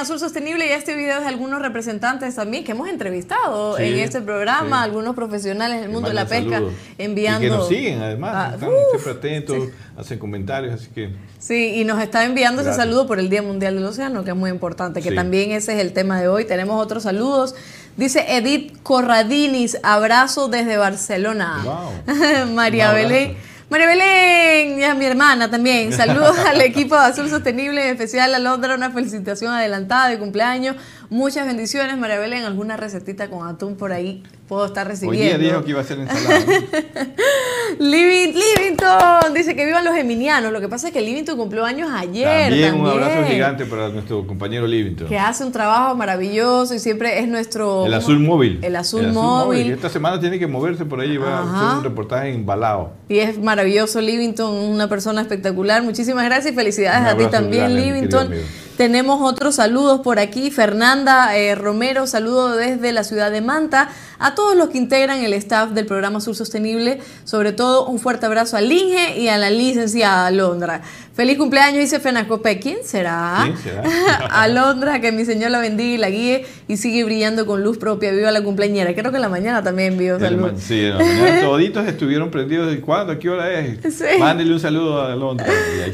Azul 0.00 0.18
Sostenible 0.18 0.66
y 0.66 0.70
este 0.70 0.96
video 0.96 1.16
es 1.18 1.22
de 1.22 1.28
algunos 1.28 1.60
representantes 1.60 2.34
también 2.34 2.64
que 2.64 2.72
hemos 2.72 2.88
entrevistado 2.88 3.78
en 3.78 3.98
este 3.98 4.20
programa, 4.20 4.82
algunos 4.82 5.14
profesionales 5.14 5.80
del 5.80 5.90
mundo 5.90 6.08
de 6.08 6.14
la 6.14 6.26
pesca, 6.26 6.62
enviando... 6.98 7.46
Y 7.46 7.50
que 7.50 7.56
nos 7.56 7.68
siguen 7.68 8.00
además, 8.00 8.32
ah, 8.34 8.50
están 8.54 8.70
siempre 8.90 9.12
atentos, 9.12 9.68
hacen 9.96 10.18
comentarios, 10.18 10.74
así 10.74 10.88
que... 10.94 11.10
Sí, 11.38 11.74
y 11.76 11.84
nos 11.84 12.02
está 12.02 12.24
enviando 12.24 12.62
ese 12.62 12.72
saludo 12.72 13.06
por 13.06 13.18
el 13.18 13.28
Día 13.28 13.42
Mundial 13.42 13.74
del 13.74 13.84
Océano, 13.84 14.24
que 14.24 14.30
es 14.30 14.36
muy 14.36 14.50
importante, 14.50 15.02
que 15.02 15.12
también 15.12 15.52
ese 15.52 15.74
es 15.74 15.80
el 15.80 15.92
tema 15.92 16.20
de 16.20 16.28
hoy. 16.28 16.44
Tenemos 16.44 16.82
otros 16.82 17.02
saludos. 17.02 17.54
Dice 17.96 18.24
Edith 18.36 18.82
Corradinis, 18.82 19.78
abrazo 19.82 20.48
desde 20.48 20.76
Barcelona. 20.76 21.62
María 22.54 22.92
Belén. 22.92 23.36
María 23.70 23.86
Belén, 23.86 24.80
y 24.80 24.82
a 24.82 24.94
mi 24.96 25.04
hermana 25.04 25.48
también. 25.48 25.92
Saludos 25.96 26.36
al 26.40 26.60
equipo 26.60 26.96
de 26.96 27.02
Azul 27.02 27.30
Sostenible, 27.30 27.80
en 27.82 27.92
especial 27.92 28.34
a 28.34 28.40
Londra, 28.40 28.74
una 28.74 28.90
felicitación 28.90 29.52
adelantada 29.52 30.08
de 30.08 30.18
cumpleaños. 30.18 30.74
Muchas 31.10 31.44
bendiciones, 31.44 31.98
María 31.98 32.20
Belén. 32.20 32.44
¿Alguna 32.44 32.76
recetita 32.76 33.28
con 33.28 33.48
atún 33.48 33.74
por 33.74 33.92
ahí 33.92 34.22
puedo 34.46 34.64
estar 34.64 34.86
recibiendo? 34.86 35.20
Hoy 35.20 35.28
día 35.28 35.38
dijo 35.38 35.64
que 35.64 35.70
iba 35.70 35.80
a 35.80 35.84
ser 35.84 35.98
ensalada. 35.98 36.38
Livington 37.80 39.34
dice 39.34 39.56
que 39.56 39.66
vivan 39.66 39.84
los 39.84 39.92
geminianos. 39.92 40.52
Lo 40.52 40.60
que 40.60 40.68
pasa 40.68 40.86
es 40.86 40.92
que 40.92 41.00
Livington 41.00 41.36
cumplió 41.36 41.64
años 41.64 41.90
ayer. 41.92 42.50
También, 42.50 42.80
un 42.80 42.86
abrazo 42.86 43.26
gigante 43.28 43.66
para 43.66 43.88
nuestro 43.88 44.24
compañero 44.24 44.68
Livington. 44.68 45.08
Que 45.08 45.18
hace 45.18 45.44
un 45.44 45.50
trabajo 45.50 45.96
maravilloso 45.96 46.76
y 46.76 46.78
siempre 46.78 47.18
es 47.18 47.26
nuestro... 47.26 47.86
El 47.86 47.94
azul 47.94 48.20
móvil. 48.20 48.60
El 48.62 48.76
azul, 48.76 49.08
móvil. 49.08 49.72
Esta 49.72 49.88
semana 49.88 50.20
tiene 50.20 50.38
que 50.38 50.46
moverse 50.46 50.84
por 50.84 51.00
ahí 51.00 51.12
y 51.12 51.16
va 51.16 51.38
a 51.38 51.42
hacer 51.42 51.78
un 51.78 51.84
reportaje 51.84 52.32
embalado. 52.32 52.92
Y 53.08 53.18
es 53.18 53.36
maravilloso 53.36 54.00
Livington, 54.00 54.54
una 54.54 54.88
persona 54.88 55.22
espectacular. 55.22 55.82
Muchísimas 55.82 56.24
gracias 56.24 56.52
y 56.52 56.56
felicidades 56.56 57.12
a 57.12 57.16
ti 57.16 57.26
también, 57.26 57.74
Livington. 57.74 58.30
Tenemos 58.80 59.20
otros 59.20 59.56
saludos 59.56 60.00
por 60.00 60.18
aquí. 60.18 60.50
Fernanda 60.50 61.36
eh, 61.36 61.54
Romero, 61.54 62.06
saludo 62.06 62.56
desde 62.56 62.92
la 62.92 63.04
ciudad 63.04 63.30
de 63.30 63.42
Manta. 63.42 63.90
A 64.18 64.34
todos 64.34 64.56
los 64.56 64.70
que 64.70 64.78
integran 64.78 65.22
el 65.22 65.34
staff 65.34 65.72
del 65.72 65.84
programa 65.84 66.18
Sur 66.22 66.34
Sostenible, 66.34 66.98
sobre 67.24 67.52
todo 67.52 67.84
un 67.84 67.98
fuerte 67.98 68.24
abrazo 68.24 68.56
al 68.56 68.72
Inge 68.72 69.20
y 69.20 69.28
a 69.28 69.36
la 69.36 69.50
licenciada 69.50 70.28
Alondra. 70.28 70.80
Feliz 71.20 71.36
cumpleaños, 71.36 71.80
dice 71.80 72.00
Fenacope. 72.00 72.58
¿Quién 72.60 72.78
será? 72.82 73.40
¿Quién 73.42 73.58
será? 73.58 73.82
Alondra, 74.30 75.02
que 75.02 75.12
mi 75.12 75.26
Señor 75.26 75.50
la 75.50 75.58
bendiga 75.58 75.94
y 75.94 75.98
la 75.98 76.08
guíe 76.08 76.46
y 76.66 76.78
sigue 76.78 77.04
brillando 77.04 77.44
con 77.44 77.62
luz 77.62 77.76
propia. 77.76 78.10
Viva 78.10 78.30
la 78.30 78.42
cumpleañera. 78.42 78.94
Creo 78.94 79.10
que 79.10 79.18
en 79.18 79.20
la 79.20 79.28
mañana 79.28 79.62
también 79.62 79.98
vio 79.98 80.18
saludos. 80.18 80.52
Sí, 80.62 80.82
en 80.82 80.96
la 80.96 81.04
mañana 81.04 81.40
toditos 81.42 81.86
estuvieron 81.86 82.30
prendidos. 82.30 82.70
¿De 82.70 82.80
cuándo? 82.80 83.18
¿Qué 83.18 83.28
hora 83.28 83.52
es? 83.52 83.94
Sí. 83.94 84.04
Mándele 84.18 84.54
un 84.54 84.60
saludo 84.60 85.02
a 85.02 85.12
Alondra. 85.12 85.46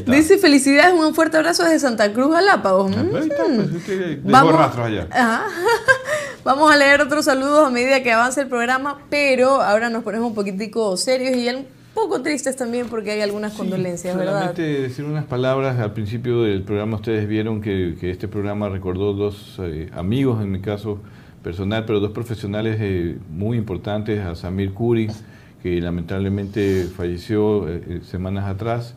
Dice 0.05 0.37
felicidades, 0.37 0.93
un 0.93 1.13
fuerte 1.13 1.35
abrazo 1.35 1.65
desde 1.65 1.79
Santa 1.79 2.13
Cruz, 2.13 2.31
Galápagos. 2.31 2.93
Ah, 2.95 3.03
pues, 3.11 3.27
pues, 3.27 4.23
Vamos. 4.23 4.55
rastros 4.55 4.85
allá. 4.87 5.07
Vamos 6.45 6.71
a 6.71 6.77
leer 6.77 7.01
otros 7.01 7.25
saludos 7.25 7.67
a 7.67 7.69
medida 7.69 8.01
que 8.01 8.13
avance 8.13 8.39
el 8.39 8.47
programa, 8.47 8.99
pero 9.09 9.61
ahora 9.61 9.89
nos 9.89 10.05
ponemos 10.05 10.29
un 10.29 10.35
poquitico 10.35 10.95
serios 10.95 11.35
y 11.35 11.49
un 11.49 11.76
poco 11.97 12.21
tristes 12.21 12.55
también 12.55 12.87
porque 12.89 13.09
hay 13.09 13.21
algunas 13.21 13.53
condolencias, 13.53 14.15
¿verdad? 14.15 14.33
Solamente 14.33 14.61
decir 14.61 15.03
unas 15.03 15.25
palabras. 15.25 15.79
Al 15.79 15.93
principio 15.93 16.43
del 16.43 16.61
programa 16.61 16.97
ustedes 16.97 17.27
vieron 17.27 17.59
que, 17.59 17.97
este 18.03 18.27
programa 18.27 18.69
recordó 18.69 19.13
dos 19.13 19.57
eh, 19.63 19.89
amigos, 19.93 20.39
en 20.43 20.51
mi 20.51 20.61
caso 20.61 20.99
personal, 21.41 21.85
pero 21.85 21.99
dos 21.99 22.11
profesionales 22.11 22.77
eh, 22.79 23.17
muy 23.31 23.57
importantes, 23.57 24.23
a 24.23 24.35
Samir 24.35 24.73
Kuri, 24.73 25.07
que 25.63 25.81
lamentablemente 25.81 26.83
falleció 26.95 27.67
eh, 27.67 28.01
semanas 28.03 28.45
atrás. 28.45 28.93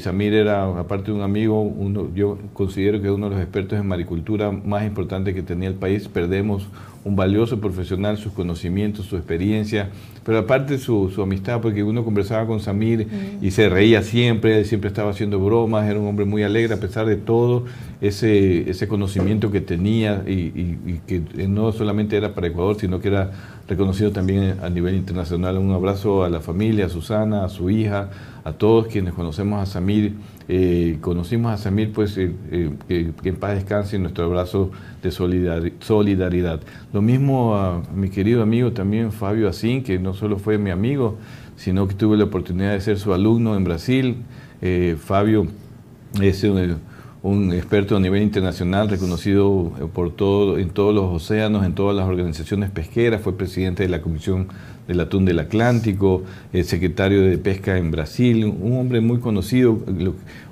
Samir 0.00 0.34
era, 0.34 0.64
aparte 0.78 1.10
de 1.10 1.16
un 1.16 1.22
amigo, 1.22 1.62
uno, 1.62 2.08
yo 2.14 2.38
considero 2.52 3.00
que 3.00 3.10
uno 3.10 3.30
de 3.30 3.36
los 3.36 3.42
expertos 3.42 3.78
en 3.78 3.86
maricultura 3.86 4.50
más 4.50 4.84
importantes 4.84 5.34
que 5.34 5.42
tenía 5.42 5.68
el 5.68 5.76
país. 5.76 6.08
Perdemos 6.08 6.68
un 7.04 7.16
valioso 7.16 7.58
profesional, 7.58 8.16
sus 8.16 8.32
conocimientos, 8.32 9.06
su 9.06 9.16
experiencia, 9.16 9.90
pero 10.24 10.38
aparte 10.38 10.78
su, 10.78 11.10
amistad, 11.20 11.60
porque 11.60 11.82
uno 11.82 12.04
conversaba 12.04 12.46
con 12.46 12.60
Samir 12.60 13.08
y 13.40 13.50
se 13.50 13.68
reía 13.68 14.02
siempre, 14.02 14.64
siempre 14.64 14.88
estaba 14.88 15.10
haciendo 15.10 15.40
bromas, 15.40 15.88
era 15.88 15.98
un 15.98 16.06
hombre 16.06 16.26
muy 16.26 16.44
alegre 16.44 16.74
a 16.74 16.80
pesar 16.80 17.06
de 17.06 17.16
todo 17.16 17.64
ese 18.00 18.86
conocimiento 18.88 19.50
que 19.50 19.60
tenía 19.60 20.22
y, 20.26 21.00
que 21.06 21.22
no 21.48 21.72
solamente 21.72 22.16
era 22.16 22.34
para 22.34 22.46
Ecuador, 22.48 22.76
sino 22.78 23.00
que 23.00 23.08
era 23.08 23.30
reconocido 23.68 24.10
también 24.10 24.56
a 24.62 24.68
nivel 24.68 24.94
internacional. 24.94 25.58
Un 25.58 25.72
abrazo 25.72 26.24
a 26.24 26.30
la 26.30 26.40
familia, 26.40 26.86
a 26.86 26.88
Susana, 26.88 27.44
a 27.44 27.48
su 27.48 27.70
hija, 27.70 28.10
a 28.44 28.52
todos 28.52 28.88
quienes 28.88 29.14
conocemos 29.14 29.62
a 29.62 29.66
Samir. 29.66 30.14
Eh, 30.48 30.98
conocimos 31.00 31.52
a 31.52 31.56
Samir, 31.56 31.92
pues 31.92 32.16
eh, 32.18 32.32
eh, 32.50 33.12
que, 33.22 33.28
en 33.28 33.36
paz 33.36 33.54
descanse 33.54 33.98
nuestro 33.98 34.24
abrazo 34.24 34.70
de 35.02 35.10
solidaridad. 35.10 36.60
Lo 36.92 37.02
mismo 37.02 37.56
a 37.56 37.82
mi 37.94 38.10
querido 38.10 38.42
amigo 38.42 38.72
también 38.72 39.12
Fabio 39.12 39.48
Asín, 39.48 39.82
que 39.82 39.98
no 39.98 40.14
solo 40.14 40.38
fue 40.38 40.58
mi 40.58 40.70
amigo, 40.70 41.18
sino 41.56 41.86
que 41.86 41.94
tuve 41.94 42.16
la 42.16 42.24
oportunidad 42.24 42.72
de 42.72 42.80
ser 42.80 42.98
su 42.98 43.12
alumno 43.14 43.56
en 43.56 43.64
Brasil. 43.64 44.16
Fabio 44.98 45.48
es 46.20 46.44
un, 47.22 47.52
experto 47.52 47.96
a 47.96 48.00
nivel 48.00 48.22
internacional, 48.22 48.88
reconocido 48.88 49.72
por 49.94 50.10
todo, 50.10 50.58
en 50.58 50.70
todos 50.70 50.94
los 50.94 51.04
océanos, 51.04 51.64
en 51.64 51.74
todas 51.74 51.96
las 51.96 52.08
organizaciones 52.08 52.70
pesqueras, 52.70 53.20
fue 53.20 53.36
presidente 53.36 53.84
de 53.84 53.88
la 53.88 54.02
Comisión 54.02 54.48
del 54.88 54.98
Atún 54.98 55.24
del 55.24 55.38
Atlántico, 55.38 56.24
el 56.52 56.64
secretario 56.64 57.22
de 57.22 57.38
Pesca 57.38 57.78
en 57.78 57.92
Brasil, 57.92 58.44
un 58.44 58.76
hombre 58.76 59.00
muy 59.00 59.18
conocido. 59.18 59.78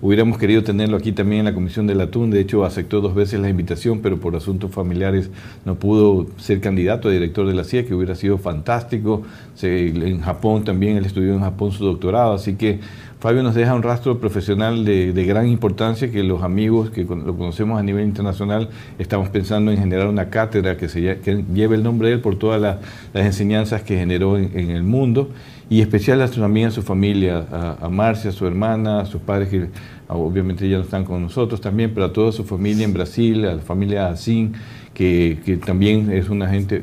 hubiéramos 0.01 0.39
querido 0.39 0.63
tenerlo 0.63 0.97
aquí 0.97 1.11
también 1.11 1.41
en 1.41 1.47
la 1.47 1.55
Comisión 1.55 1.89
del 1.89 2.01
Atún, 2.01 2.31
de 2.31 2.41
hecho 2.41 2.65
aceptó 2.65 3.01
dos 3.01 3.17
veces 3.17 3.41
la 3.41 3.49
invitación, 3.49 4.01
pero 4.01 4.21
por 4.21 4.37
asuntos 4.37 4.71
familiares 4.71 5.31
no 5.65 5.75
pudo 5.75 6.29
ser 6.39 6.61
candidato 6.61 7.09
a 7.09 7.13
director 7.13 7.49
de 7.49 7.55
la 7.55 7.65
CIA, 7.65 7.85
que 7.85 7.95
hubiera 7.95 8.15
sido 8.15 8.39
fantástico. 8.39 9.23
en 9.63 10.21
Japón 10.21 10.63
también, 10.63 10.97
él 10.97 11.05
estudió 11.05 11.35
en 11.35 11.41
Japón 11.41 11.73
su 11.73 11.85
doctorado, 11.85 12.35
así 12.35 12.55
que 12.55 12.79
Fabio 13.21 13.43
nos 13.43 13.55
deja 13.55 13.75
un 13.75 13.83
rastro 13.83 14.19
profesional 14.19 14.83
de, 14.83 15.13
gran 15.27 15.47
importancia 15.47 16.11
que 16.11 16.23
los 16.23 16.43
amigos 16.43 16.89
que 16.89 17.05
lo 17.05 17.37
conocemos 17.37 17.79
a 17.79 17.83
nivel 17.83 18.07
internacional 18.07 18.71
estamos 18.99 19.29
pensando 19.29 19.71
en 19.71 19.77
generar 19.77 20.07
una 20.07 20.31
cátedra 20.31 20.79
que, 20.79 20.89
se, 20.89 21.19
lleve 21.53 21.77
el 21.77 21.83
nombre 21.83 22.09
de 22.09 22.15
él 22.15 22.21
por 22.23 22.37
todas 22.37 22.59
las, 22.59 22.79
enseñanzas 23.13 23.83
que 23.83 23.99
generó 23.99 24.39
en, 24.39 24.71
el 24.71 24.83
mundo 24.85 25.29
y 25.69 25.83
especial 25.83 26.23
a 26.23 26.29
su 26.29 26.43
a 26.43 26.71
su 26.71 26.81
familia, 26.81 27.45
a, 27.83 27.91
Marcia, 27.91 28.31
a 28.31 28.33
su 28.33 28.47
hermana, 28.47 29.01
a 29.01 29.05
sus 29.05 29.21
padres 29.21 29.51
que 29.51 29.69
obviamente 30.09 30.67
ya 30.67 30.79
no 30.79 30.85
están 30.85 31.05
con 31.05 31.21
nosotros 31.21 31.61
también, 31.61 31.93
pero 31.93 32.07
a 32.07 32.13
toda 32.15 32.33
su 32.33 32.45
familia 32.45 32.87
en 32.87 32.95
Brasil, 32.95 33.45
a 33.45 33.55
la 33.55 33.61
familia 33.61 34.09
Asín, 34.09 34.55
que, 34.95 35.61
también 35.65 36.11
es 36.11 36.31
una 36.31 36.49
gente, 36.49 36.81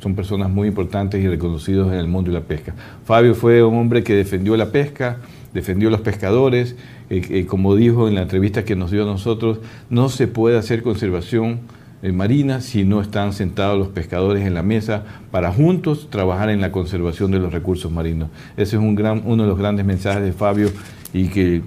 son 0.00 0.14
personas 0.14 0.48
muy 0.48 0.68
importantes 0.68 1.22
y 1.22 1.28
reconocidos 1.28 1.92
en 1.92 1.98
el 1.98 2.08
mundo 2.08 2.30
de 2.30 2.38
la 2.38 2.44
pesca. 2.44 2.74
Fabio 3.04 3.34
fue 3.34 3.62
un 3.62 3.76
hombre 3.76 4.02
que 4.02 4.14
defendió 4.14 4.56
la 4.56 4.72
pesca, 4.72 5.18
defendió 5.54 5.88
a 5.88 5.92
los 5.92 6.00
pescadores, 6.00 6.74
eh, 7.08 7.22
eh, 7.30 7.46
como 7.46 7.76
dijo 7.76 8.08
en 8.08 8.16
la 8.16 8.22
entrevista 8.22 8.64
que 8.64 8.76
nos 8.76 8.90
dio 8.90 9.04
a 9.04 9.06
nosotros, 9.06 9.60
no 9.88 10.08
se 10.08 10.26
puede 10.26 10.58
hacer 10.58 10.82
conservación 10.82 11.60
eh, 12.02 12.12
marina 12.12 12.60
si 12.60 12.84
no 12.84 13.00
están 13.00 13.32
sentados 13.32 13.78
los 13.78 13.88
pescadores 13.88 14.44
en 14.44 14.52
la 14.52 14.62
mesa 14.62 15.04
para 15.30 15.52
juntos 15.52 16.08
trabajar 16.10 16.50
en 16.50 16.60
la 16.60 16.72
conservación 16.72 17.30
de 17.30 17.38
los 17.38 17.52
recursos 17.52 17.90
marinos. 17.90 18.28
Ese 18.56 18.76
es 18.76 18.82
un 18.82 18.96
gran, 18.96 19.22
uno 19.24 19.44
de 19.44 19.48
los 19.48 19.58
grandes 19.58 19.86
mensajes 19.86 20.22
de 20.22 20.32
Fabio 20.32 20.70
y 21.12 21.28
que 21.28 21.62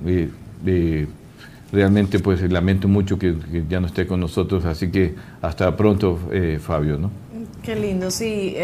realmente 1.72 2.20
pues 2.20 2.42
lamento 2.52 2.88
mucho 2.90 3.18
que, 3.18 3.36
ya 3.70 3.80
no 3.80 3.88
esté 3.88 4.06
con 4.06 4.20
nosotros, 4.20 4.66
así 4.66 4.92
que 4.92 5.16
hasta 5.42 5.76
pronto 5.78 6.20
Fabio, 6.60 6.98
¿no? 6.98 7.10
Qué 7.64 7.76
lindo, 7.76 8.12
sí. 8.12 8.56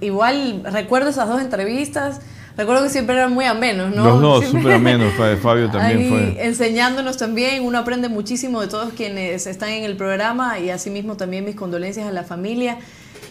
igual 0.00 0.62
recuerdo 0.64 1.08
esas 1.08 1.28
dos 1.28 1.40
entrevistas 1.40 2.20
Recuerdo 2.58 2.82
que 2.82 2.90
siempre 2.90 3.14
eran 3.14 3.32
muy 3.32 3.44
amenos, 3.44 3.94
¿no? 3.94 4.04
Los 4.04 4.20
dos, 4.20 4.44
súper 4.46 4.72
amenos. 4.72 5.12
Fabio 5.42 5.70
también 5.70 6.08
fue. 6.08 6.44
Enseñándonos 6.44 7.16
también, 7.16 7.62
uno 7.62 7.78
aprende 7.78 8.08
muchísimo 8.08 8.60
de 8.60 8.66
todos 8.66 8.92
quienes 8.94 9.46
están 9.46 9.68
en 9.68 9.84
el 9.84 9.96
programa 9.96 10.58
y 10.58 10.70
asimismo 10.70 11.16
también 11.16 11.44
mis 11.44 11.54
condolencias 11.54 12.08
a 12.08 12.10
la 12.10 12.24
familia 12.24 12.78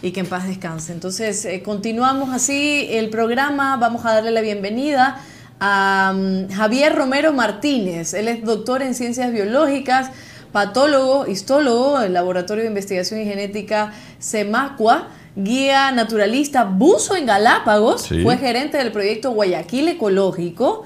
y 0.00 0.12
que 0.12 0.20
en 0.20 0.26
paz 0.26 0.48
descanse. 0.48 0.94
Entonces, 0.94 1.44
eh, 1.44 1.62
continuamos 1.62 2.30
así 2.30 2.86
el 2.90 3.10
programa. 3.10 3.76
Vamos 3.76 4.06
a 4.06 4.14
darle 4.14 4.30
la 4.30 4.40
bienvenida 4.40 5.20
a 5.60 6.14
mm, 6.16 6.50
Javier 6.50 6.96
Romero 6.96 7.34
Martínez. 7.34 8.14
Él 8.14 8.28
es 8.28 8.42
doctor 8.42 8.80
en 8.80 8.94
ciencias 8.94 9.30
biológicas, 9.30 10.10
patólogo, 10.52 11.26
histólogo 11.26 12.00
del 12.00 12.14
Laboratorio 12.14 12.62
de 12.62 12.68
Investigación 12.68 13.20
y 13.20 13.26
Genética 13.26 13.92
Semacua 14.20 15.08
guía 15.36 15.92
naturalista, 15.92 16.64
buzo 16.64 17.16
en 17.16 17.26
Galápagos, 17.26 18.08
fue 18.22 18.36
gerente 18.38 18.78
del 18.78 18.92
proyecto 18.92 19.30
Guayaquil 19.30 19.88
Ecológico. 19.88 20.84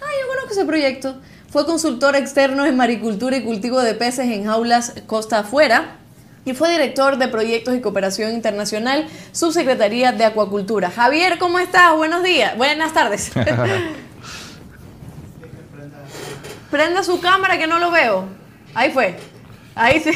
Ah, 0.00 0.06
yo 0.20 0.28
conozco 0.28 0.52
ese 0.52 0.64
proyecto. 0.64 1.16
Fue 1.50 1.66
consultor 1.66 2.14
externo 2.16 2.64
en 2.64 2.76
maricultura 2.76 3.36
y 3.36 3.42
cultivo 3.42 3.80
de 3.80 3.94
peces 3.94 4.30
en 4.30 4.44
jaulas 4.44 4.94
costa 5.06 5.40
afuera. 5.40 5.96
Y 6.44 6.54
fue 6.54 6.70
director 6.70 7.18
de 7.18 7.28
proyectos 7.28 7.74
y 7.76 7.80
cooperación 7.80 8.32
internacional, 8.32 9.06
subsecretaría 9.32 10.12
de 10.12 10.24
Acuacultura. 10.24 10.90
Javier, 10.90 11.38
¿cómo 11.38 11.58
estás? 11.58 11.94
Buenos 11.94 12.22
días, 12.22 12.56
buenas 12.56 12.94
tardes. 12.94 13.30
Prenda 16.70 17.02
su 17.02 17.20
cámara 17.20 17.58
que 17.58 17.66
no 17.66 17.78
lo 17.78 17.90
veo. 17.90 18.24
Ahí 18.74 18.90
fue. 18.90 19.16
Ahí 19.74 20.00
sí. 20.00 20.12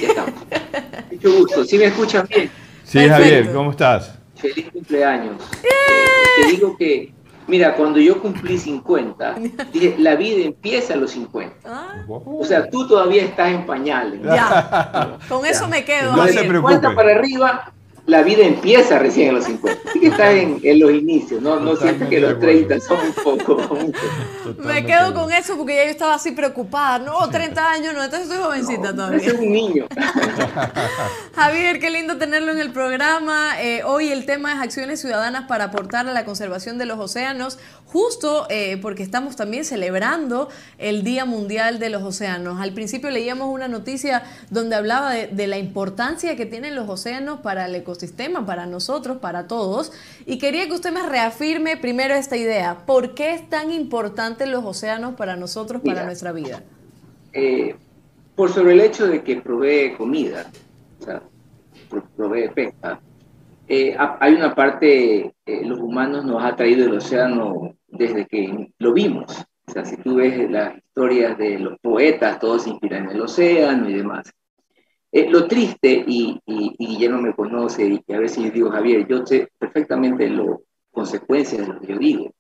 Mucho 1.11 1.37
gusto. 1.39 1.65
¿Sí 1.65 1.77
me 1.77 1.87
escuchan 1.87 2.27
bien? 2.29 2.51
Sí, 2.95 3.09
Javier, 3.09 3.53
¿cómo 3.53 3.73
estás? 3.73 4.13
Feliz 4.37 4.71
cumpleaños. 4.73 5.35
Eh, 5.65 6.43
te 6.43 6.49
digo 6.53 6.77
que, 6.77 7.13
mira, 7.49 7.75
cuando 7.75 7.99
yo 7.99 8.23
cumplí 8.23 8.57
50, 8.57 9.35
dije, 9.73 9.97
la 9.99 10.15
vida 10.15 10.45
empieza 10.45 10.95
a 10.95 10.97
los 10.97 11.11
50. 11.11 11.57
Ah. 11.65 12.05
O 12.07 12.45
sea, 12.45 12.71
tú 12.71 12.87
todavía 12.87 13.25
estás 13.25 13.49
en 13.49 13.67
pañales. 13.67 14.23
Ya, 14.23 15.19
con 15.29 15.45
eso 15.45 15.67
me 15.67 15.85
quedo. 15.85 16.15
No 16.15 16.25
se 16.29 16.39
50 16.39 16.95
para 16.95 17.17
arriba, 17.17 17.73
la 18.07 18.23
vida 18.23 18.45
empieza 18.45 18.99
recién 18.99 19.29
en 19.29 19.35
los 19.37 19.45
50. 19.47 19.89
Así 19.89 20.01
que 20.01 20.09
está 20.09 20.31
en, 20.31 20.61
los 20.79 20.93
inicios, 20.93 21.41
no, 21.41 21.59
no 21.59 21.75
siento 21.75 22.07
que 22.07 22.21
los 22.21 22.39
30 22.39 22.79
son 22.81 22.99
un 23.01 23.13
poco. 23.15 23.79
Me 24.59 24.85
quedo 24.85 25.15
con 25.15 25.33
eso 25.33 25.57
porque 25.57 25.75
ya 25.77 25.85
yo 25.85 25.91
estaba 25.91 26.15
así 26.15 26.33
preocupada. 26.33 26.99
No, 26.99 27.29
30 27.31 27.71
años, 27.71 27.95
no, 27.95 28.05
entonces 28.05 28.29
soy 28.29 28.37
jovencita 28.37 28.95
todavía. 28.95 29.21
Soy 29.21 29.47
un 29.47 29.53
niño. 29.53 29.87
Javier, 31.35 31.81
qué 31.81 31.91
lindo 31.91 32.19
tenerlo 32.19 32.53
en 32.53 32.59
el 32.59 32.73
programa. 32.73 33.61
Eh, 33.63 33.83
hoy 33.85 34.09
el 34.09 34.27
tema 34.27 34.53
es 34.53 34.61
acciones 34.61 35.01
ciudadanas 35.01 35.47
para 35.49 35.65
aportar 35.65 36.07
a 36.07 36.13
la 36.13 36.27
conservación 36.27 36.77
de 36.77 36.85
los 36.85 36.99
océanos, 36.99 37.59
justo 37.87 38.47
eh, 38.51 38.79
porque 38.83 39.03
estamos 39.03 39.35
también 39.35 39.65
celebrando 39.65 40.51
el 40.77 41.05
Día 41.05 41.25
Mundial 41.25 41.79
de 41.79 41.89
los 41.89 42.03
Océanos. 42.03 42.61
Al 42.61 42.75
principio 42.75 43.09
leíamos 43.11 43.49
una 43.49 43.69
noticia 43.69 44.25
donde 44.51 44.77
hablaba 44.77 45.13
de, 45.13 45.29
de 45.29 45.47
la 45.47 45.57
importancia 45.57 46.37
que 46.37 46.45
tienen 46.45 46.75
los 46.75 46.89
océanos 46.89 47.41
para 47.41 47.65
el 47.65 47.75
ecosistema 47.75 47.94
sistema 47.95 48.47
para 48.47 48.67
nosotros, 48.67 49.19
para 49.19 49.47
todos. 49.47 49.93
Y 50.27 50.39
quería 50.39 50.67
que 50.67 50.75
usted 50.75 50.93
me 50.93 51.07
reafirme 51.07 51.77
primero 51.77 52.15
esta 52.15 52.37
idea. 52.37 52.85
¿Por 52.87 53.15
qué 53.15 53.35
es 53.35 53.49
tan 53.49 53.71
importante 53.71 54.47
los 54.47 54.65
océanos 54.65 55.15
para 55.15 55.37
nosotros, 55.37 55.83
para 55.85 56.05
nuestra 56.05 56.33
vida? 56.33 56.63
Eh, 57.33 57.77
por 58.35 58.51
sobre 58.51 58.73
el 58.73 58.81
hecho 58.81 59.07
de 59.07 59.23
que 59.23 59.41
provee 59.41 59.95
comida, 59.97 60.51
o 61.01 61.05
sea, 61.05 61.23
provee 62.17 62.49
pesca. 62.49 63.01
Eh, 63.67 63.97
hay 63.99 64.35
una 64.35 64.55
parte, 64.55 65.35
eh, 65.47 65.65
los 65.65 65.79
humanos 65.79 66.25
nos 66.25 66.43
ha 66.45 66.55
traído 66.55 66.87
el 66.87 66.95
océano 66.95 67.75
desde 67.89 68.27
que 68.27 68.69
lo 68.79 68.93
vimos. 68.93 69.45
O 69.67 69.73
sea, 69.73 69.85
si 69.85 69.97
tú 69.97 70.17
ves 70.17 70.51
las 70.51 70.77
historias 70.77 71.39
de 71.39 71.59
los 71.59 71.79
poetas, 71.81 72.39
todos 72.39 72.65
se 72.65 72.71
inspiran 72.71 73.05
en 73.05 73.11
el 73.11 73.21
océano 73.23 73.89
y 73.89 73.95
demás. 73.95 74.33
Eh, 75.17 75.31
lo 75.31 75.47
triste, 75.47 76.05
y, 76.09 76.41
Guillermo 76.77 77.23
me 77.23 77.37
conoce, 77.37 78.03
y 78.05 78.13
a 78.13 78.19
veces 78.19 78.43
yo 78.43 78.51
digo, 78.51 78.71
Javier, 78.73 79.07
yo 79.07 79.25
sé 79.25 79.49
perfectamente 79.57 80.29
las 80.29 80.59
consecuencias 80.91 81.61
de 81.61 81.73
lo 81.73 81.81
que 81.81 81.87
yo 81.87 81.99
digo, 81.99 82.35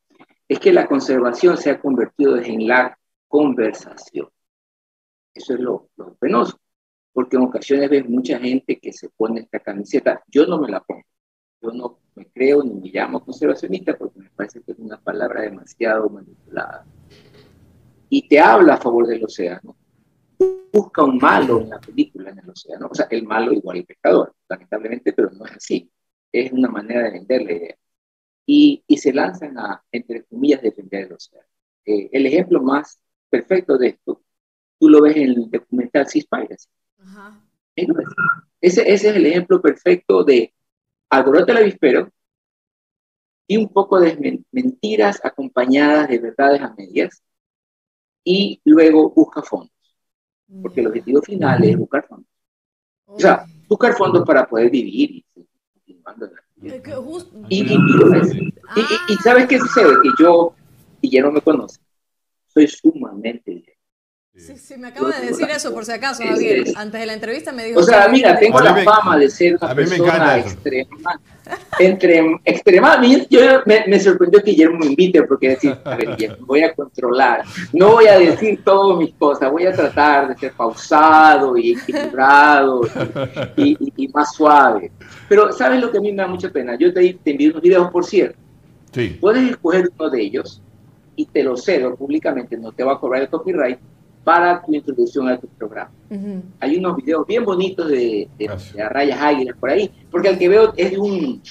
es 0.49 0.59
que 0.59 0.73
la 0.73 0.89
conservación 0.89 1.57
se 1.57 1.71
ha 1.71 1.81
convertido 1.81 2.37
en 2.37 2.67
la 2.67 2.99
conversación. 3.29 4.29
Eso 5.33 5.55
es 5.55 5.61
lo, 5.61 5.89
penoso, 6.19 6.59
porque 7.13 7.37
en 7.37 7.43
ocasiones 7.43 7.89
ves 7.89 8.09
mucha 8.09 8.41
gente 8.41 8.81
que 8.81 8.93
se 8.93 9.09
pone 9.09 9.43
esta 9.43 9.61
camiseta, 9.61 10.25
yo 10.27 10.45
no 10.45 10.59
me 10.59 10.69
la 10.69 10.81
pongo, 10.81 11.05
yo 11.63 11.71
no 11.71 12.01
me 12.17 12.27
creo 12.27 12.65
ni 12.65 12.75
me 12.75 12.89
llamo 12.89 13.25
conservacionista 13.25 13.97
porque 13.97 14.19
me 14.19 14.31
parece 14.31 14.61
que 14.63 14.73
es 14.73 14.79
una 14.81 15.01
palabra 15.01 15.43
demasiado 15.43 16.11
manipulada. 16.11 16.85
Y 18.09 18.27
te 18.27 18.41
habla 18.41 18.75
a 18.75 18.79
favor 18.79 19.07
del 19.07 19.23
océano, 19.23 19.77
busca 20.73 21.05
un 21.05 21.19
malo 21.19 21.61
en 21.61 21.71
la 21.71 21.81
película, 21.81 22.31
en 22.31 22.39
el 22.41 22.51
océano. 22.51 22.89
O 22.91 22.95
sea, 22.95 23.07
el 23.11 23.25
malo 23.25 23.53
igual 23.53 23.79
el 23.79 23.87
pescador, 23.87 24.35
lamentablemente, 24.49 25.13
pero 25.13 25.31
no 25.31 25.47
es 25.47 25.53
así. 25.53 25.91
Es 26.33 26.53
una 26.53 26.69
manera 26.69 27.05
de 27.05 27.11
vender 27.13 27.43
la 27.43 27.53
idea. 27.53 27.77
Y, 28.47 28.83
y 28.87 28.99
se 28.99 29.13
lanzan 29.13 29.59
a, 29.59 29.83
entre 29.93 30.25
comillas, 30.25 30.63
defender 30.63 31.07
el 31.07 31.13
océano. 31.13 31.49
Eh, 31.85 32.11
el 32.13 32.27
ejemplo 32.27 32.63
más 32.63 32.99
perfecto 33.31 33.79
de 33.79 33.89
esto, 33.89 34.23
tú 34.79 34.89
lo 34.89 35.03
ves 35.03 35.17
en 35.17 35.23
el 35.23 35.51
documental 35.51 36.07
Seaspiracy. 36.09 36.69
Ese, 38.61 38.93
ese 38.93 39.11
es 39.11 39.17
el 39.17 39.27
ejemplo 39.27 39.61
perfecto 39.61 40.25
de 40.25 40.55
alboroto 41.11 41.53
el 41.53 41.59
avispero 41.59 42.11
y 43.47 43.57
un 43.57 43.69
poco 43.69 44.01
de 44.01 44.43
mentiras 44.53 45.21
acompañadas 45.25 46.09
de 46.09 46.19
verdades 46.19 46.63
a 46.63 46.75
medias 46.75 47.23
y 48.25 48.61
luego 48.65 49.11
busca 49.11 49.43
fondo 49.43 49.74
porque 50.63 50.81
el 50.81 50.89
objetivo 50.89 51.23
final 51.23 51.65
es 51.65 51.77
buscar 51.77 52.07
fondos. 52.07 52.29
O 53.07 53.21
sea, 53.21 53.45
buscar 53.69 53.95
fondos 53.95 54.25
para 54.27 54.47
poder 54.47 54.71
vivir 54.71 55.11
y 55.11 55.25
y, 57.51 57.63
y, 59.09 59.17
sabes 59.23 59.47
qué 59.47 59.59
sucede? 59.59 59.95
Que 60.03 60.09
yo, 60.19 60.55
y 61.01 61.11
ya 61.11 61.23
no 61.23 61.31
me 61.31 61.41
conoce, 61.41 61.81
soy 62.47 62.67
sumamente 62.67 63.74
Sí, 64.37 64.57
sí, 64.59 64.77
me 64.77 64.89
acaba 64.89 65.13
de 65.13 65.27
decir 65.27 65.49
eso 65.49 65.73
por 65.73 65.85
si 65.85 65.93
acaso, 65.93 66.25
Javier. 66.25 66.65
Antes 66.75 67.01
de 67.01 67.07
la 67.07 67.13
entrevista 67.13 67.53
me 67.53 67.67
dijo. 67.67 67.79
O 67.79 67.85
sea, 67.85 68.09
mira, 68.09 68.37
tengo 68.37 68.59
la 68.59 68.75
fama 68.79 69.17
de 69.17 69.31
ser 69.31 69.57
una 69.63 69.73
persona 69.73 70.39
extrema. 70.39 71.21
Entre, 71.79 72.41
extremadamente, 72.45 73.29
yo 73.31 73.41
me, 73.65 73.85
me, 73.87 74.01
sorprendió 74.01 74.43
que 74.43 74.51
Guillermo 74.51 74.81
me 74.81 74.87
invite 74.87 75.23
porque 75.23 75.51
decir, 75.51 75.77
a 75.85 75.95
ver, 75.95 76.37
voy 76.41 76.65
a 76.65 76.75
controlar, 76.75 77.45
no 77.73 77.93
voy 77.93 78.09
a 78.09 78.19
decir 78.19 78.61
todas 78.65 78.99
mis 78.99 79.15
cosas, 79.15 79.53
voy 79.53 79.67
a 79.67 79.73
tratar 79.73 80.29
de 80.29 80.37
ser 80.37 80.53
pausado 80.53 81.57
y 81.57 81.75
equilibrado 81.75 82.81
y, 83.57 83.93
y, 83.97 84.09
más 84.09 84.35
suave. 84.35 84.91
Pero, 85.29 85.53
¿sabes 85.53 85.81
lo 85.81 85.93
que 85.93 85.99
a 85.99 86.01
mí 86.01 86.11
me 86.11 86.23
da 86.23 86.27
mucha 86.27 86.51
pena? 86.51 86.77
Yo 86.77 86.93
te, 86.93 87.19
te 87.23 87.31
envío 87.31 87.51
unos 87.51 87.63
videos, 87.63 87.89
por 87.93 88.05
cierto. 88.05 88.39
Sí. 88.91 89.17
Puedes 89.21 89.49
escoger 89.49 89.93
uno 89.97 90.11
de 90.11 90.23
ellos 90.23 90.61
y 91.15 91.27
te 91.27 91.45
lo 91.45 91.57
cedo 91.57 91.95
públicamente, 91.95 92.57
no 92.57 92.73
te 92.73 92.83
va 92.83 92.95
a 92.95 92.99
cobrar 92.99 93.23
el 93.23 93.29
copyright 93.29 93.79
para 94.25 94.63
tu 94.63 94.75
introducción 94.75 95.29
a 95.29 95.39
tu 95.39 95.47
programa. 95.49 95.91
Hay 96.59 96.77
unos 96.77 96.97
videos 96.97 97.27
bien 97.27 97.45
bonitos 97.45 97.89
de, 97.89 98.29
de, 98.39 98.89
rayas 98.89 99.21
águilas 99.21 99.57
por 99.59 99.71
ahí, 99.71 99.91
porque 100.11 100.29
el 100.29 100.39
que 100.39 100.49
veo 100.49 100.73
es 100.77 100.91
de 100.91 100.99
un, 100.99 101.43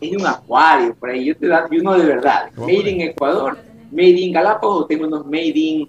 es 0.00 0.10
de 0.10 0.16
un 0.16 0.26
acuario 0.26 0.94
por 0.94 1.10
ahí. 1.10 1.24
Yo 1.24 1.36
te 1.36 1.48
doy 1.48 1.78
uno 1.80 1.98
de 1.98 2.06
verdad. 2.06 2.50
Made 2.56 2.90
in 2.90 3.00
Ecuador, 3.00 3.58
Made 3.90 4.08
in 4.10 4.32
Galápagos, 4.32 4.86
tengo 4.86 5.06
unos 5.06 5.26
Made 5.26 5.52
in 5.54 5.88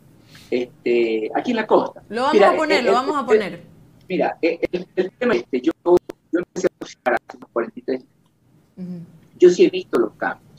este, 0.50 1.30
aquí 1.36 1.52
en 1.52 1.58
la 1.58 1.68
costa. 1.68 2.02
Lo 2.10 2.24
vamos 2.24 2.42
a 2.42 2.56
poner, 2.56 2.84
lo 2.84 2.94
vamos 2.94 3.18
a 3.18 3.26
poner. 3.26 3.62
Mira, 4.10 4.38
el, 4.42 4.86
tema 5.18 5.36
es 5.36 5.44
este, 5.44 5.62
yo, 5.62 5.72
yo 5.86 6.40
empecé 6.40 6.68
a 6.68 6.80
cocinar 6.80 7.18
hace 7.28 7.38
unos 7.38 7.50
43 7.54 8.04
Yo 9.40 9.50
sí 9.50 9.66
he 9.66 9.70
visto 9.70 10.00
los 10.00 10.12
cambios, 10.16 10.51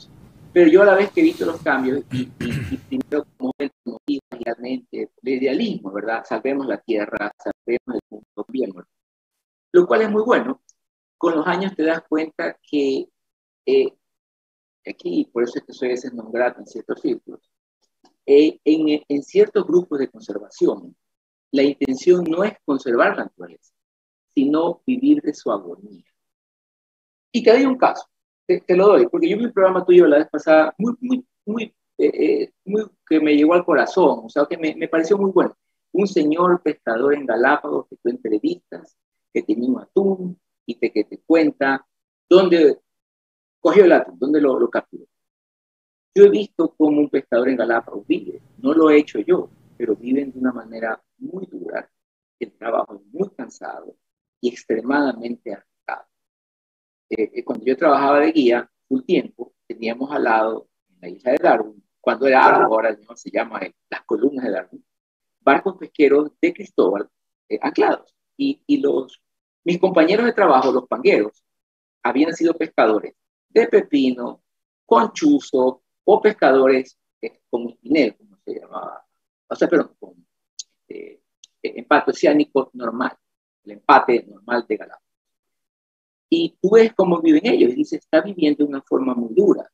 pero 0.53 0.69
yo 0.69 0.83
a 0.83 0.85
la 0.85 0.95
vez 0.95 1.11
que 1.11 1.21
he 1.21 1.23
visto 1.23 1.45
los 1.45 1.61
cambios, 1.61 2.03
y, 2.11 2.29
y 2.39 2.77
primero 2.77 3.25
como 3.37 3.51
realmente 4.29 5.09
de 5.21 5.31
idealismo, 5.31 5.91
¿verdad? 5.91 6.23
Salvemos 6.25 6.67
la 6.67 6.79
tierra, 6.79 7.31
salvemos 7.37 7.95
el 7.95 8.01
mundo 8.09 8.45
bien, 8.47 8.71
lo 9.71 9.87
cual 9.87 10.01
es 10.03 10.11
muy 10.11 10.23
bueno, 10.23 10.61
con 11.17 11.35
los 11.35 11.47
años 11.47 11.75
te 11.75 11.83
das 11.83 12.03
cuenta 12.07 12.57
que 12.61 13.09
eh, 13.65 13.93
aquí, 14.85 15.29
por 15.31 15.43
eso 15.43 15.57
es 15.57 15.65
que 15.65 15.73
soy 15.73 15.91
ese 15.91 16.13
nombrado 16.13 16.59
en 16.59 16.67
ciertos 16.67 17.01
círculos, 17.01 17.41
eh, 18.25 18.59
en, 18.63 19.03
en 19.07 19.23
ciertos 19.23 19.65
grupos 19.65 19.99
de 19.99 20.09
conservación, 20.09 20.95
la 21.51 21.63
intención 21.63 22.23
no 22.25 22.43
es 22.43 22.53
conservar 22.65 23.17
la 23.17 23.25
naturaleza, 23.25 23.73
sino 24.33 24.81
vivir 24.85 25.21
de 25.21 25.33
su 25.33 25.51
agonía. 25.51 26.03
Y 27.31 27.43
te 27.43 27.51
doy 27.51 27.65
un 27.65 27.77
caso, 27.77 28.05
te, 28.45 28.75
lo 28.75 28.87
doy, 28.87 29.07
porque 29.07 29.29
yo 29.29 29.37
vi 29.37 29.45
un 29.45 29.53
programa 29.53 29.85
tuyo 29.85 30.07
la 30.07 30.17
vez 30.17 30.29
pasada 30.29 30.73
muy, 30.77 30.95
muy, 30.99 31.25
muy, 31.45 31.75
eh, 31.97 32.51
muy 32.65 32.85
que 33.07 33.19
me 33.19 33.35
llegó 33.35 33.53
al 33.53 33.65
corazón, 33.65 34.21
o 34.25 34.29
sea, 34.29 34.45
que 34.45 34.57
me, 34.57 34.75
me 34.75 34.87
pareció 34.87 35.17
muy 35.17 35.31
bueno. 35.31 35.55
Un 35.91 36.07
señor 36.07 36.61
pescador 36.61 37.13
en 37.13 37.25
Galápagos 37.25 37.87
que 37.87 37.97
tú 37.97 38.09
entrevistas, 38.09 38.97
que 39.33 39.43
tenía 39.43 39.69
un 39.69 39.79
atún 39.79 40.39
y 40.65 40.75
te, 40.75 40.91
que 40.91 41.03
te 41.03 41.19
cuenta 41.19 41.85
dónde 42.29 42.79
cogió 43.59 43.85
el 43.85 43.91
atún, 43.91 44.17
dónde 44.19 44.41
lo, 44.41 44.59
lo 44.59 44.69
capturó. 44.69 45.05
Yo 46.15 46.25
he 46.25 46.29
visto 46.29 46.73
cómo 46.77 46.99
un 46.99 47.09
pescador 47.09 47.49
en 47.49 47.57
Galápagos 47.57 48.05
vive, 48.07 48.41
no 48.57 48.73
lo 48.73 48.89
he 48.89 48.97
hecho 48.97 49.19
yo, 49.19 49.49
pero 49.77 49.95
viven 49.95 50.31
de 50.31 50.39
una 50.39 50.51
manera 50.51 51.01
muy 51.17 51.45
dura, 51.45 51.89
el 52.39 52.51
trabajo 52.53 52.95
es 52.95 53.01
muy 53.11 53.29
cansado 53.29 53.95
y 54.41 54.49
extremadamente. 54.49 55.57
Eh, 57.15 57.29
eh, 57.31 57.43
cuando 57.43 57.63
yo 57.65 57.77
trabajaba 57.77 58.19
de 58.19 58.31
guía 58.31 58.69
full 58.87 59.03
tiempo, 59.03 59.53
teníamos 59.67 60.11
al 60.11 60.23
lado, 60.23 60.67
en 60.89 61.01
la 61.01 61.09
isla 61.09 61.31
de 61.33 61.37
Darwin, 61.37 61.83
cuando 62.01 62.25
era 62.27 62.41
Darwin, 62.41 62.65
ahora 62.65 62.97
se 63.15 63.29
llama 63.29 63.61
las 63.89 64.03
columnas 64.05 64.45
de 64.45 64.51
Darwin, 64.51 64.85
barcos 65.39 65.77
pesqueros 65.77 66.31
de 66.41 66.53
Cristóbal 66.53 67.07
eh, 67.49 67.59
anclados. 67.61 68.15
Y, 68.35 68.63
y 68.65 68.77
los, 68.77 69.21
mis 69.63 69.79
compañeros 69.79 70.25
de 70.25 70.33
trabajo, 70.33 70.71
los 70.71 70.87
pangueros, 70.87 71.43
habían 72.01 72.33
sido 72.33 72.55
pescadores 72.55 73.13
de 73.49 73.67
pepino, 73.67 74.41
con 74.85 75.13
chuzo 75.13 75.83
o 76.03 76.21
pescadores 76.21 76.97
con 77.49 77.69
espinel, 77.69 78.17
como 78.17 78.37
se 78.43 78.59
llamaba, 78.59 79.05
o 79.47 79.55
sea, 79.55 79.67
pero 79.69 79.95
con 79.99 80.25
eh, 80.87 81.21
empate 81.61 82.11
oceánico 82.11 82.71
normal, 82.73 83.15
el 83.63 83.71
empate 83.73 84.25
normal 84.27 84.65
de 84.67 84.77
Galápagos. 84.77 85.12
Y 86.35 86.57
tú 86.59 86.71
ves 86.71 86.91
cómo 86.95 87.21
viven 87.21 87.45
ellos 87.45 87.73
y 87.73 87.75
dices, 87.75 87.99
está 87.99 88.19
viviendo 88.21 88.63
de 88.63 88.69
una 88.71 88.81
forma 88.81 89.13
muy 89.13 89.35
dura 89.35 89.69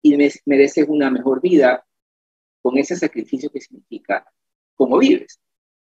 y 0.00 0.16
mereces 0.46 0.86
una 0.88 1.10
mejor 1.10 1.42
vida 1.42 1.84
con 2.62 2.78
ese 2.78 2.96
sacrificio 2.96 3.50
que 3.50 3.60
significa 3.60 4.26
cómo 4.76 4.96
vives. 4.96 5.38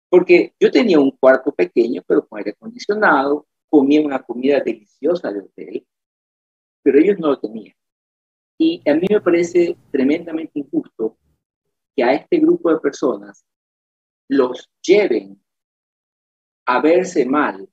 Porque 0.09 0.55
yo 0.59 0.69
tenía 0.71 0.99
un 0.99 1.11
cuarto 1.11 1.53
pequeño, 1.53 2.01
pero 2.05 2.27
con 2.27 2.37
aire 2.37 2.51
acondicionado, 2.51 3.47
comía 3.69 4.01
una 4.01 4.21
comida 4.21 4.59
deliciosa 4.59 5.31
de 5.31 5.39
hotel, 5.39 5.87
pero 6.81 6.99
ellos 6.99 7.17
no 7.17 7.29
lo 7.29 7.39
tenían. 7.39 7.73
Y 8.57 8.81
a 8.85 8.95
mí 8.95 9.07
me 9.09 9.21
parece 9.21 9.77
tremendamente 9.89 10.59
injusto 10.59 11.17
que 11.95 12.03
a 12.03 12.11
este 12.11 12.39
grupo 12.39 12.73
de 12.73 12.81
personas 12.81 13.45
los 14.27 14.69
lleven 14.85 15.41
a 16.65 16.81
verse 16.81 17.25
mal 17.25 17.69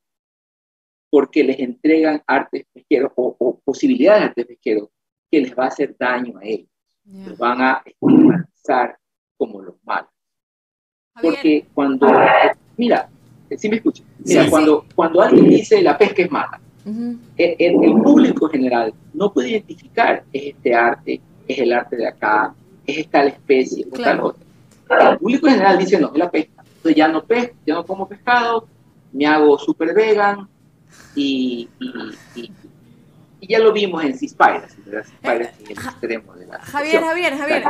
porque 1.10 1.42
les 1.44 1.58
entregan 1.58 2.22
artes 2.26 2.64
pesqueros 2.72 3.12
o, 3.16 3.60
posibilidades 3.64 4.20
de 4.20 4.26
artes 4.28 4.46
pesqueros 4.46 4.88
que 5.30 5.40
les 5.40 5.56
va 5.56 5.64
a 5.64 5.68
hacer 5.68 5.96
daño 5.98 6.38
a 6.38 6.44
ellos. 6.44 6.68
Los 7.04 7.36
van 7.36 7.60
a 7.60 7.82
estigmatizar 7.84 8.96
como 9.36 9.60
los 9.60 9.74
malos. 9.84 10.10
Porque 11.20 11.66
cuando, 11.74 12.06
mira, 12.76 13.08
si 13.56 13.68
me 13.68 13.76
escuchas, 13.76 14.06
mira, 14.24 14.48
cuando, 14.48 14.86
cuando 14.94 15.20
alguien 15.20 15.48
dice 15.48 15.82
la 15.82 15.98
pesca 15.98 16.22
es 16.22 16.30
mala, 16.30 16.60
el, 17.36 17.74
público 18.02 18.48
general 18.48 18.94
no 19.12 19.32
puede 19.32 19.50
identificar 19.50 20.24
es 20.32 20.54
este 20.54 20.74
arte, 20.74 21.20
es 21.46 21.58
el 21.58 21.72
arte 21.72 21.96
de 21.96 22.06
acá, 22.06 22.54
es 22.86 22.98
esta 22.98 23.24
especie, 23.24 23.86
o 23.90 23.96
tal 23.96 24.20
otra. 24.20 24.44
El 25.12 25.18
público 25.18 25.48
general 25.48 25.78
dice 25.78 26.00
no, 26.00 26.12
es 26.12 26.18
la 26.18 26.30
pesca. 26.30 26.62
Entonces 26.76 26.96
ya 26.96 27.08
no 27.08 27.24
pesco, 27.24 27.54
ya 27.66 27.74
no 27.74 27.84
como 27.84 28.08
pescado, 28.08 28.66
me 29.12 29.26
hago 29.26 29.58
super 29.58 29.92
vegan 29.94 30.48
y, 31.14 31.68
y, 32.34 32.52
ya 33.42 33.58
lo 33.58 33.72
vimos 33.72 34.04
en 34.04 34.16
Cispires, 34.16 34.76
eh, 34.92 35.02
Javier, 35.22 37.02
Javier, 37.02 37.36
Javier, 37.36 37.64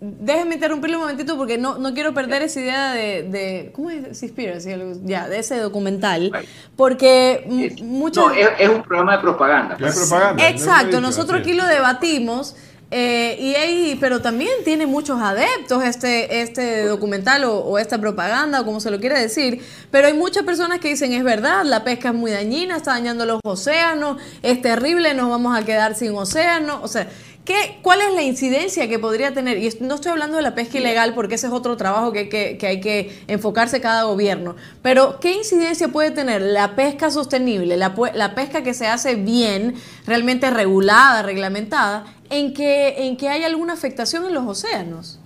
déjeme 0.00 0.54
interrumpirle 0.54 0.96
un 0.96 1.02
momentito 1.02 1.36
porque 1.36 1.58
no, 1.58 1.78
no 1.78 1.92
quiero 1.94 2.14
perder 2.14 2.42
esa 2.42 2.60
idea 2.60 2.92
de, 2.92 3.22
de 3.24 3.72
¿cómo 3.74 3.90
es 3.90 4.18
Cispires? 4.18 4.66
Ya, 5.04 5.28
de 5.28 5.38
ese 5.38 5.58
documental, 5.58 6.32
porque 6.76 7.74
muchos... 7.82 8.26
No, 8.26 8.32
es, 8.32 8.68
un 8.68 8.82
programa 8.82 9.16
de 9.16 9.22
propaganda. 9.22 9.76
Es 9.78 10.08
propaganda. 10.08 10.48
Exacto, 10.48 11.00
nosotros 11.00 11.40
aquí 11.40 11.52
lo 11.52 11.66
debatimos 11.66 12.56
eh, 12.96 13.36
y 13.40 13.56
ahí, 13.56 13.98
pero 13.98 14.22
también 14.22 14.52
tiene 14.62 14.86
muchos 14.86 15.20
adeptos 15.20 15.82
este, 15.82 16.42
este 16.42 16.86
documental 16.86 17.42
o, 17.44 17.76
esta 17.76 17.98
propaganda, 17.98 18.60
o 18.60 18.64
como 18.64 18.78
se 18.78 18.88
lo 18.88 19.00
quiere 19.00 19.18
decir. 19.18 19.60
Pero 19.90 20.06
hay 20.06 20.14
muchas 20.14 20.44
personas 20.44 20.78
que 20.78 20.90
dicen, 20.90 21.12
es 21.12 21.24
verdad, 21.24 21.64
la 21.64 21.82
pesca 21.82 22.10
es 22.10 22.14
muy 22.14 22.30
dañina, 22.30 22.76
está 22.76 22.92
dañando 22.92 23.26
los 23.26 23.40
océanos, 23.42 24.22
es 24.44 24.62
terrible, 24.62 25.12
nos 25.12 25.28
vamos 25.28 25.58
a 25.58 25.64
quedar 25.64 25.96
sin 25.96 26.14
océano. 26.14 26.78
O 26.84 26.86
sea, 26.86 27.08
¿Qué, 27.44 27.78
¿Cuál 27.82 28.00
es 28.00 28.14
la 28.14 28.22
incidencia 28.22 28.88
que 28.88 28.98
podría 28.98 29.34
tener? 29.34 29.58
Y 29.58 29.70
no 29.80 29.96
estoy 29.96 30.12
hablando 30.12 30.36
de 30.36 30.42
la 30.42 30.54
pesca 30.54 30.78
ilegal 30.78 31.14
porque 31.14 31.34
ese 31.34 31.48
es 31.48 31.52
otro 31.52 31.76
trabajo 31.76 32.10
que, 32.10 32.30
que, 32.30 32.66
hay 32.66 32.80
que 32.80 33.22
enfocarse 33.26 33.82
cada 33.82 34.04
gobierno. 34.04 34.56
Pero 34.80 35.20
¿qué 35.20 35.32
incidencia 35.32 35.88
puede 35.88 36.10
tener 36.10 36.40
la 36.40 36.74
pesca 36.74 37.10
sostenible, 37.10 37.76
la 37.76 38.34
pesca 38.34 38.62
que 38.62 38.72
se 38.72 38.86
hace 38.86 39.16
bien, 39.16 39.74
realmente 40.06 40.48
regulada, 40.48 41.20
reglamentada, 41.22 42.13
en 42.30 42.54
que, 42.54 43.06
en 43.06 43.16
que 43.16 43.28
hay 43.28 43.44
alguna 43.44 43.72
afectación 43.72 44.24
en 44.26 44.34
los 44.34 44.46
océanos? 44.46 45.20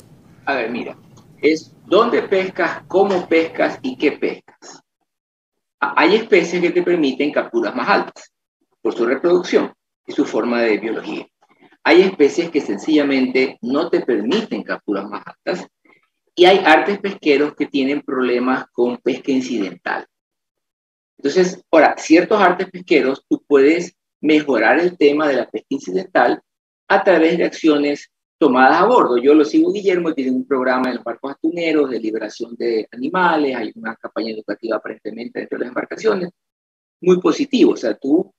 A 0.44 0.54
ver, 0.54 0.70
mira, 0.70 0.96
es 1.40 1.74
dónde 1.86 2.22
pescas, 2.22 2.82
cómo 2.88 3.28
pescas 3.28 3.78
y 3.82 3.96
qué 3.96 4.12
pescas. 4.12 4.82
Hay 5.80 6.16
especies 6.16 6.60
que 6.60 6.70
te 6.70 6.82
permiten 6.82 7.32
capturas 7.32 7.74
más 7.74 7.88
altas 7.88 8.32
por 8.82 8.94
su 8.94 9.06
reproducción 9.06 9.72
y 10.06 10.12
su 10.12 10.24
forma 10.24 10.62
de 10.62 10.78
biología. 10.78 11.26
Hay 11.84 12.02
especies 12.02 12.50
que 12.50 12.60
sencillamente 12.60 13.58
no 13.62 13.88
te 13.88 14.00
permiten 14.00 14.62
capturas 14.62 15.08
más 15.08 15.22
altas 15.24 15.66
y 16.34 16.44
hay 16.44 16.58
artes 16.64 16.98
pesqueros 16.98 17.54
que 17.54 17.66
tienen 17.66 18.02
problemas 18.02 18.66
con 18.72 18.98
pesca 18.98 19.30
incidental. 19.32 20.06
Entonces, 21.16 21.64
ahora, 21.70 21.94
ciertos 21.98 22.40
artes 22.40 22.70
pesqueros 22.70 23.24
tú 23.28 23.42
puedes 23.46 23.96
mejorar 24.20 24.78
el 24.78 24.96
tema 24.96 25.28
de 25.28 25.34
la 25.34 25.48
pesca 25.48 25.66
incidental 25.70 26.42
a 26.88 27.04
través 27.04 27.38
de 27.38 27.44
acciones 27.44 28.10
tomadas 28.38 28.80
a 28.80 28.86
bordo. 28.86 29.18
Yo 29.18 29.34
lo 29.34 29.44
sigo, 29.44 29.72
Guillermo, 29.72 30.14
tiene 30.14 30.30
un 30.30 30.46
programa 30.46 30.88
en 30.88 30.96
los 30.96 31.04
barcos 31.04 31.32
atuneros 31.32 31.90
de 31.90 32.00
liberación 32.00 32.54
de 32.56 32.88
animales, 32.92 33.56
hay 33.56 33.72
una 33.74 33.96
campaña 33.96 34.32
educativa 34.32 34.76
aparentemente 34.76 35.40
dentro 35.40 35.58
de 35.58 35.64
las 35.64 35.68
embarcaciones, 35.68 36.30
muy 37.00 37.20
positivo. 37.20 37.72
O 37.72 37.76
sea, 37.76 37.96
tú 37.96 38.32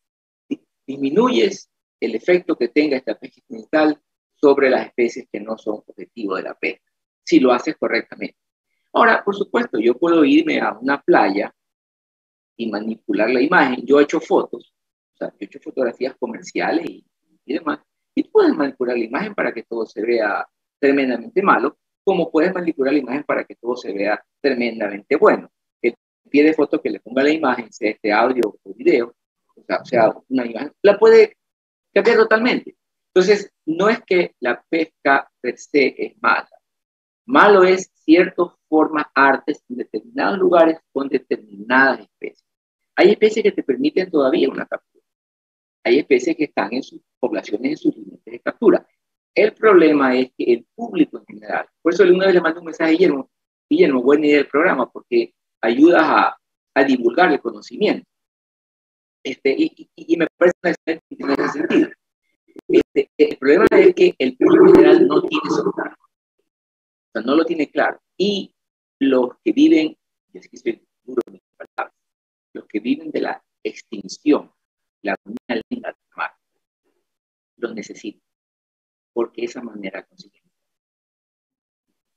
disminuyes 0.86 1.70
el 2.00 2.16
efecto 2.16 2.56
que 2.56 2.70
tenga 2.70 2.97
esta 2.97 3.16
pesca 3.16 3.41
incidental 3.47 4.02
sobre 4.36 4.70
las 4.70 4.88
especies 4.88 5.28
que 5.32 5.39
no 5.39 5.58
son 5.58 5.84
objetivo 5.86 6.36
de 6.36 6.43
la 6.43 6.54
pesca, 6.54 6.86
si 7.24 7.39
lo 7.39 7.52
haces 7.52 7.76
correctamente. 7.78 8.38
Ahora, 8.93 9.24
por 9.24 9.36
supuesto, 9.36 9.80
yo 9.80 9.95
puedo 9.95 10.24
irme 10.24 10.60
a 10.60 10.74
una 10.80 11.02
playa 11.02 11.54
y 12.56 12.70
manipular 12.70 13.30
la 13.30 13.41
imagen. 13.41 13.86
Yo 13.86 14.00
he 14.00 14.04
hecho 14.04 14.20
fotos, 14.20 14.74
o 15.14 15.18
sea, 15.18 15.30
yo 15.30 15.38
he 15.41 15.45
hecho 15.45 15.60
fotografías 15.60 16.16
comerciales 16.18 16.89
y, 16.89 17.06
demás, 17.45 17.80
y 18.20 18.24
puedes 18.24 18.53
manipular 18.55 18.97
la 18.97 19.03
imagen 19.03 19.34
para 19.34 19.53
que 19.53 19.63
todo 19.63 19.86
se 19.86 20.01
vea 20.01 20.47
tremendamente 20.80 21.41
malo, 21.41 21.78
como 22.03 22.32
puedes 22.32 22.53
manipular 22.53 22.93
la 22.93 22.99
imagen 22.99 23.24
para 23.24 23.43
que 23.45 23.55
todo 23.55 23.76
se 23.76 23.93
vea 23.93 24.24
tremendamente 24.41 25.15
bueno. 25.15 25.49
El 25.82 25.95
pie 26.30 26.43
de 26.43 26.53
foto 26.53 26.82
que 26.82 26.89
le 26.89 26.99
ponga 26.99 27.24
la 27.24 27.32
imagen, 27.32 27.72
sea 27.72 27.91
este 27.91 28.11
audio 28.11 28.57
o 28.63 28.74
video, 28.74 29.15
o 29.55 29.63
sea, 29.63 29.78
o 29.82 29.86
sea 29.86 30.13
una 30.28 30.45
imagen, 30.45 30.74
la 30.82 30.97
puede 30.97 31.38
Cambia 31.93 32.15
totalmente. 32.15 32.76
Entonces, 33.13 33.51
no 33.65 33.89
es 33.89 33.99
que 34.05 34.36
la 34.39 34.63
pesca 34.70 35.30
per 35.41 35.57
se 35.57 35.95
es 35.97 36.22
mala. 36.22 36.49
Malo 37.26 37.63
es 37.63 37.91
ciertas 37.95 38.47
formas, 38.67 39.07
artes 39.15 39.63
en 39.70 39.78
determinados 39.78 40.38
lugares 40.38 40.78
con 40.91 41.07
determinadas 41.09 42.01
especies. 42.01 42.45
Hay 42.95 43.11
especies 43.11 43.43
que 43.43 43.51
te 43.51 43.63
permiten 43.63 44.11
todavía 44.11 44.49
una 44.49 44.65
captura. 44.65 45.03
Hay 45.84 45.99
especies 45.99 46.36
que 46.36 46.43
están 46.45 46.74
en 46.74 46.84
sus 46.84 47.01
poblaciones, 47.20 47.72
en 47.72 47.78
sus 47.78 47.95
límites 47.95 48.26
de 48.26 48.39
captura. 48.39 48.88
El 49.36 49.53
problema 49.53 50.15
es 50.15 50.32
que 50.38 50.53
el 50.53 50.65
público 50.76 51.20
en 51.20 51.26
general, 51.26 51.67
por 51.82 51.93
eso 51.93 52.03
una 52.03 52.26
vez 52.26 52.36
le 52.36 52.41
mando 52.41 52.59
un 52.59 52.65
mensaje 52.65 52.89
a 52.89 52.93
Guillermo, 52.93 53.30
Guillermo, 53.70 54.01
buena 54.01 54.26
idea 54.26 54.38
del 54.38 54.47
programa, 54.47 54.89
porque 54.89 55.34
ayudas 55.61 56.03
a, 56.03 56.38
a 56.74 56.84
divulgar 56.84 57.32
el 57.32 57.39
conocimiento. 57.39 58.05
Este, 59.24 59.55
y, 59.57 60.17
me 60.17 60.28
parece 60.38 60.57
excelente 60.63 61.05
en 61.09 61.32
ese 61.32 61.49
sentido. 61.49 61.89
Este, 62.67 63.09
el 63.17 63.38
problema 63.38 63.65
es 63.72 63.93
que 63.93 64.15
el 64.17 64.38
público 64.38 64.74
general 64.74 65.07
no 65.07 65.22
tiene 65.22 65.43
eso 65.47 65.72
claro. 65.72 65.95
O 65.99 67.11
sea, 67.13 67.22
no 67.22 67.36
lo 67.36 67.45
tiene 67.45 67.70
claro. 67.70 67.99
Y 68.17 68.53
los 68.99 69.32
que 69.43 69.51
viven, 69.51 69.97
y 70.34 70.38
es 70.38 70.47
que 70.47 70.55
estoy 70.55 70.88
duro 71.03 71.22
en 71.28 71.34
mis 71.34 71.41
palabras, 71.55 71.95
los 72.53 72.65
que 72.65 72.80
viven 72.80 73.11
de 73.11 73.22
la 73.22 73.43
extinción 73.63 74.51
la 75.01 75.13
armonía 75.13 75.63
linda 75.70 75.95
del 77.60 77.70
mar. 77.70 77.70
Lo 77.70 77.76
necesito, 77.76 78.22
porque 79.14 79.45
esa 79.45 79.62
manera 79.62 80.05
consigue 80.05 80.39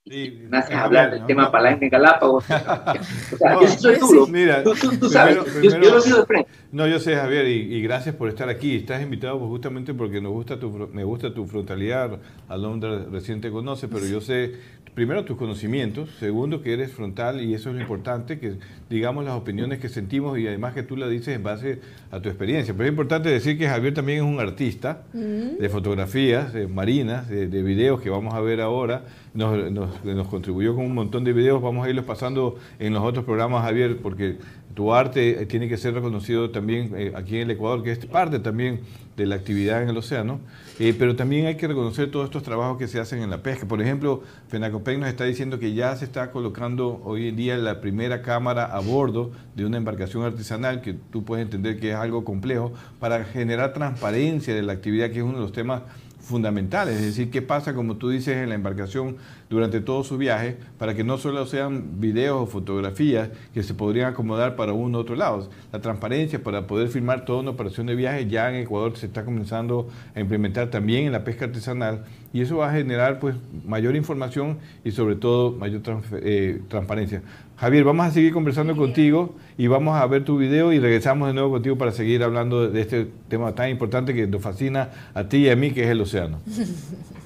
Sí, 0.05 0.47
me 0.51 0.59
haces 0.59 0.75
hablar 0.75 1.13
del 1.13 1.25
tema 1.27 1.53
palanca 1.53 1.85
en 1.85 1.91
Galápagos. 1.91 2.45
O 3.33 3.37
sea, 3.37 3.53
yo 3.61 3.69
sí 3.69 3.79
soy 3.79 3.99
duro. 4.01 4.27
Mira, 4.27 4.65
tú, 4.65 4.75
tú, 4.75 4.99
tú 4.99 5.09
sabes, 5.09 5.39
primero- 5.45 5.63
yo, 5.63 5.81
yo 5.81 5.95
lo 5.95 6.03
digo 6.03 6.19
de 6.19 6.27
frente. 6.27 6.51
No, 6.73 6.89
yo 6.89 6.99
sé, 6.99 7.15
Javier, 7.15 7.47
y, 7.47 7.77
y 7.77 7.83
gracias 7.83 8.17
por 8.17 8.29
estar 8.29 8.49
aquí. 8.49 8.75
Estás 8.75 9.01
invitado 9.01 9.39
pues, 9.39 9.49
justamente 9.51 9.95
porque 9.95 10.21
nos 10.21 10.33
gusta 10.33 10.59
tu, 10.59 10.71
me 10.93 11.05
gusta 11.05 11.33
tu 11.33 11.47
frontalidad. 11.47 12.19
Alondra 12.49 13.05
recién 13.13 13.41
te 13.41 13.53
conoce, 13.53 13.87
pero 13.87 14.05
yo 14.05 14.21
sé, 14.21 14.57
primero, 14.95 15.25
tus 15.25 15.37
conocimientos. 15.37 16.11
Segundo, 16.19 16.63
que 16.63 16.73
eres 16.73 16.93
frontal 16.93 17.43
y 17.43 17.55
eso 17.55 17.71
es 17.71 17.77
lo 17.77 17.81
importante, 17.81 18.39
que 18.39 18.55
digamos 18.91 19.25
las 19.25 19.35
opiniones 19.35 19.79
que 19.79 19.89
sentimos 19.89 20.39
y 20.39 20.47
además 20.47 20.75
que 20.75 20.83
tú 20.83 20.97
la 20.97 21.09
dices 21.09 21.37
en 21.37 21.43
base 21.43 21.81
a 22.11 22.21
tu 22.21 22.29
experiencia. 22.29 22.75
Pero 22.75 22.85
es 22.85 22.91
importante 22.91 23.29
decir 23.29 23.59
que 23.59 23.67
Javier 23.67 23.95
también 23.95 24.19
es 24.19 24.25
un 24.25 24.41
artista 24.41 25.03
de 25.13 25.69
fotografías, 25.69 26.53
de 26.53 26.67
marinas, 26.67 27.29
de, 27.29 27.47
de 27.47 27.63
videos 27.63 28.01
que 28.01 28.11
vamos 28.11 28.35
a 28.35 28.41
ver 28.41 28.61
ahora. 28.61 29.05
Nos, 29.35 29.73
nos- 29.73 30.29
contribuyó 30.29 30.75
con 30.75 30.85
un 30.85 30.95
montón 30.95 31.25
de 31.25 31.33
videos, 31.33 31.63
vamos 31.63 31.87
a 31.87 31.89
irlos 31.89 32.05
pasando 32.05 32.57
en 32.79 32.93
los 32.93 33.03
otros 33.03 33.25
programas, 33.25 33.65
Javier, 33.65 33.97
porque 34.03 34.37
tu 34.75 34.93
arte 34.93 35.43
eh, 35.43 35.47
tiene 35.47 35.69
que 35.69 35.79
ser 35.79 35.95
reconocido 35.95 36.51
también 36.51 36.93
eh, 36.95 37.13
aquí 37.15 37.37
en 37.37 37.43
el 37.43 37.53
Ecuador, 37.53 37.83
que 37.83 37.93
es 37.93 38.05
parte 38.05 38.41
también 38.41 38.81
de 39.17 39.25
la 39.27 39.37
actividad 39.37 39.83
en 39.83 39.89
el 39.89 39.97
océano, 39.97 40.41
Eh, 40.79 40.95
pero 40.99 41.15
también 41.15 41.47
hay 41.47 41.57
que 41.57 41.69
reconocer 41.69 42.11
todos 42.11 42.25
estos 42.25 42.43
trabajos 42.43 42.77
que 42.79 42.89
se 42.89 42.99
hacen 42.99 43.23
en 43.23 43.29
la 43.31 43.43
pesca. 43.43 43.69
Por 43.69 43.81
ejemplo, 43.81 44.23
Fenacopec 44.49 44.99
nos 44.99 45.09
está 45.09 45.25
diciendo 45.25 45.59
que 45.59 45.75
ya 45.75 45.95
se 45.97 46.05
está 46.07 46.31
colocando 46.31 47.01
hoy 47.05 47.29
en 47.29 47.37
día 47.37 47.57
la 47.59 47.81
primera 47.81 48.23
cámara 48.23 48.65
a 48.65 48.81
bordo 48.81 49.31
de 49.55 49.65
una 49.67 49.77
embarcación 49.77 50.25
artesanal, 50.25 50.81
que 50.81 50.95
tú 51.13 51.25
puedes 51.25 51.45
entender 51.45 51.79
que 51.79 51.91
es 51.91 51.97
algo 51.97 52.25
complejo, 52.25 52.73
para 52.99 53.23
generar 53.25 53.75
transparencia 53.75 54.55
de 54.55 54.63
la 54.63 54.73
actividad, 54.73 55.11
que 55.11 55.19
es 55.19 55.25
uno 55.25 55.35
de 55.35 55.43
los 55.43 55.53
temas 55.53 55.83
fundamentales, 56.23 56.97
es 56.97 57.03
decir, 57.03 57.31
qué 57.31 57.43
pasa, 57.43 57.75
como 57.75 57.97
tú 57.97 58.09
dices, 58.09 58.37
en 58.37 58.49
la 58.49 58.55
embarcación 58.55 59.17
durante 59.51 59.81
todo 59.81 60.05
su 60.05 60.17
viaje, 60.17 60.57
para 60.79 60.95
que 60.95 61.05
no 61.05 61.19
solo 61.19 61.45
sean 61.47 62.01
videos 62.01 62.41
o 62.41 62.47
fotografías 62.47 63.31
que 63.53 63.63
se 63.63 63.75
podrían 63.75 64.13
acomodar 64.13 64.57
para 64.57 64.73
uno 64.73 64.99
u 64.99 65.01
otro 65.01 65.17
lado. 65.17 65.51
La 65.73 65.81
transparencia 65.81 66.43
para 66.43 66.67
poder 66.67 66.89
filmar 66.89 67.25
toda 67.25 67.41
una 67.41 67.51
operación 67.51 67.87
de 67.89 67.97
viaje 67.97 68.29
ya 68.29 68.49
en 68.49 68.57
Ecuador 68.57 68.97
se 68.97 69.07
está 69.07 69.25
comenzando 69.25 69.89
a 70.15 70.21
implementar 70.21 70.71
también 70.71 71.07
en 71.07 71.13
la 71.13 71.25
pesca 71.25 71.47
artesanal 71.47 72.05
y 72.33 72.41
eso 72.41 72.59
va 72.59 72.71
a 72.71 72.73
generar 72.73 73.19
pues 73.19 73.37
mayor 73.67 73.97
información 73.97 74.59
y 74.85 74.93
sobre 74.93 75.17
todo 75.17 75.53
mayor 75.53 75.83
eh, 76.23 76.63
transparencia. 76.69 77.23
Javier, 77.63 77.85
vamos 77.85 78.07
a 78.07 78.11
seguir 78.11 78.33
conversando 78.33 78.75
contigo 78.77 79.37
y 79.57 79.69
vamos 79.69 79.95
a 79.97 80.05
ver 80.09 80.25
tu 80.25 80.37
video 80.37 80.73
y 80.73 80.81
regresamos 80.81 81.29
de 81.29 81.35
nuevo 81.35 81.53
contigo 81.53 81.79
para 81.79 81.93
seguir 81.93 82.25
hablando 82.25 82.69
de 82.69 82.81
este 82.81 83.07
tema 83.29 83.55
tan 83.55 83.71
importante 83.71 84.13
que 84.13 84.27
nos 84.27 84.43
fascina 84.43 84.91
a 85.15 85.29
ti 85.29 85.47
y 85.47 85.49
a 85.49 85.55
mí, 85.55 85.71
que 85.71 85.85
es 85.85 85.91
el 85.91 86.01
océano. 86.01 86.41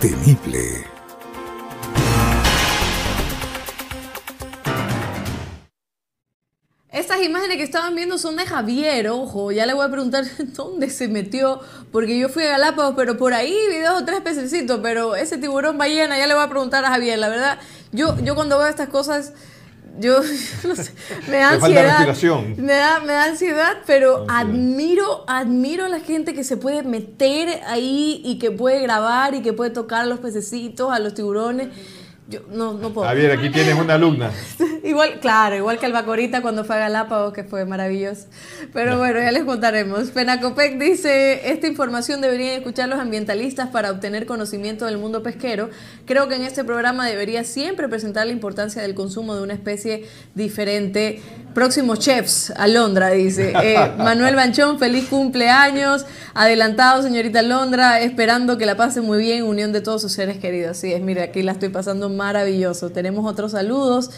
Sostenible. 0.00 0.86
Estas 6.90 7.22
imágenes 7.22 7.58
que 7.58 7.62
estaban 7.62 7.94
viendo 7.94 8.16
son 8.16 8.36
de 8.36 8.46
Javier, 8.46 9.08
ojo, 9.10 9.52
ya 9.52 9.66
le 9.66 9.74
voy 9.74 9.84
a 9.84 9.90
preguntar 9.90 10.24
dónde 10.56 10.88
se 10.88 11.08
metió, 11.08 11.60
porque 11.92 12.18
yo 12.18 12.30
fui 12.30 12.44
a 12.44 12.50
Galápagos, 12.50 12.94
pero 12.96 13.18
por 13.18 13.34
ahí 13.34 13.54
vi 13.68 13.80
dos 13.80 14.00
o 14.00 14.04
tres 14.06 14.22
pececitos, 14.22 14.80
pero 14.82 15.16
ese 15.16 15.36
tiburón 15.36 15.76
ballena, 15.76 16.16
ya 16.16 16.26
le 16.26 16.34
voy 16.34 16.44
a 16.44 16.48
preguntar 16.48 16.82
a 16.86 16.88
Javier, 16.88 17.18
la 17.18 17.28
verdad, 17.28 17.58
yo, 17.92 18.18
yo 18.20 18.34
cuando 18.34 18.56
veo 18.56 18.68
estas 18.68 18.88
cosas, 18.88 19.34
yo 20.00 20.20
no 20.66 20.76
sé, 20.76 20.92
me 21.28 21.36
da 21.36 21.50
ansiedad. 21.50 22.16
Me 22.56 22.72
da, 22.72 23.00
me 23.00 23.12
da 23.12 23.24
ansiedad, 23.24 23.76
pero 23.86 24.24
admiro, 24.28 25.24
admiro 25.26 25.84
a 25.84 25.88
la 25.88 26.00
gente 26.00 26.34
que 26.34 26.42
se 26.42 26.56
puede 26.56 26.82
meter 26.82 27.60
ahí 27.66 28.22
y 28.24 28.38
que 28.38 28.50
puede 28.50 28.80
grabar 28.80 29.34
y 29.34 29.42
que 29.42 29.52
puede 29.52 29.70
tocar 29.70 30.02
a 30.02 30.06
los 30.06 30.20
pececitos, 30.20 30.90
a 30.90 30.98
los 30.98 31.14
tiburones. 31.14 31.68
Yo 32.28 32.40
no, 32.48 32.74
no 32.74 32.92
puedo. 32.92 33.06
Javier, 33.08 33.32
aquí 33.32 33.50
tienes 33.50 33.74
una 33.78 33.94
alumna. 33.94 34.30
Igual, 34.82 35.20
claro, 35.20 35.56
igual 35.56 35.78
que 35.78 35.86
el 35.86 35.92
Bacorita 35.92 36.40
cuando 36.42 36.64
fue 36.64 36.76
a 36.76 36.78
Galápagos, 36.78 37.32
que 37.32 37.44
fue 37.44 37.64
maravilloso. 37.64 38.26
Pero 38.72 38.98
bueno, 38.98 39.20
ya 39.20 39.30
les 39.30 39.44
contaremos. 39.44 40.10
Penacopec 40.10 40.78
dice, 40.78 41.50
esta 41.50 41.66
información 41.66 42.20
deberían 42.20 42.54
escuchar 42.54 42.88
los 42.88 42.98
ambientalistas 42.98 43.68
para 43.68 43.90
obtener 43.90 44.26
conocimiento 44.26 44.86
del 44.86 44.98
mundo 44.98 45.22
pesquero. 45.22 45.70
Creo 46.06 46.28
que 46.28 46.36
en 46.36 46.42
este 46.42 46.64
programa 46.64 47.06
debería 47.06 47.44
siempre 47.44 47.88
presentar 47.88 48.26
la 48.26 48.32
importancia 48.32 48.80
del 48.80 48.94
consumo 48.94 49.34
de 49.34 49.42
una 49.42 49.54
especie 49.54 50.06
diferente. 50.34 51.20
Próximos 51.54 51.98
chefs, 51.98 52.50
Alondra 52.56 53.10
dice. 53.10 53.52
Eh, 53.62 53.76
Manuel 53.98 54.36
Banchón, 54.36 54.78
feliz 54.78 55.08
cumpleaños. 55.08 56.06
Adelantado, 56.32 57.02
señorita 57.02 57.40
Alondra, 57.40 58.00
esperando 58.00 58.56
que 58.56 58.64
la 58.64 58.74
pase 58.74 59.02
muy 59.02 59.18
bien, 59.18 59.44
unión 59.44 59.70
de 59.72 59.82
todos 59.82 60.00
sus 60.00 60.12
seres 60.12 60.38
queridos. 60.38 60.78
Así 60.78 60.92
es, 60.94 61.02
mire, 61.02 61.22
aquí 61.22 61.42
la 61.42 61.52
estoy 61.52 61.68
pasando 61.68 62.08
maravilloso. 62.08 62.90
Tenemos 62.90 63.30
otros 63.30 63.52
saludos. 63.52 64.10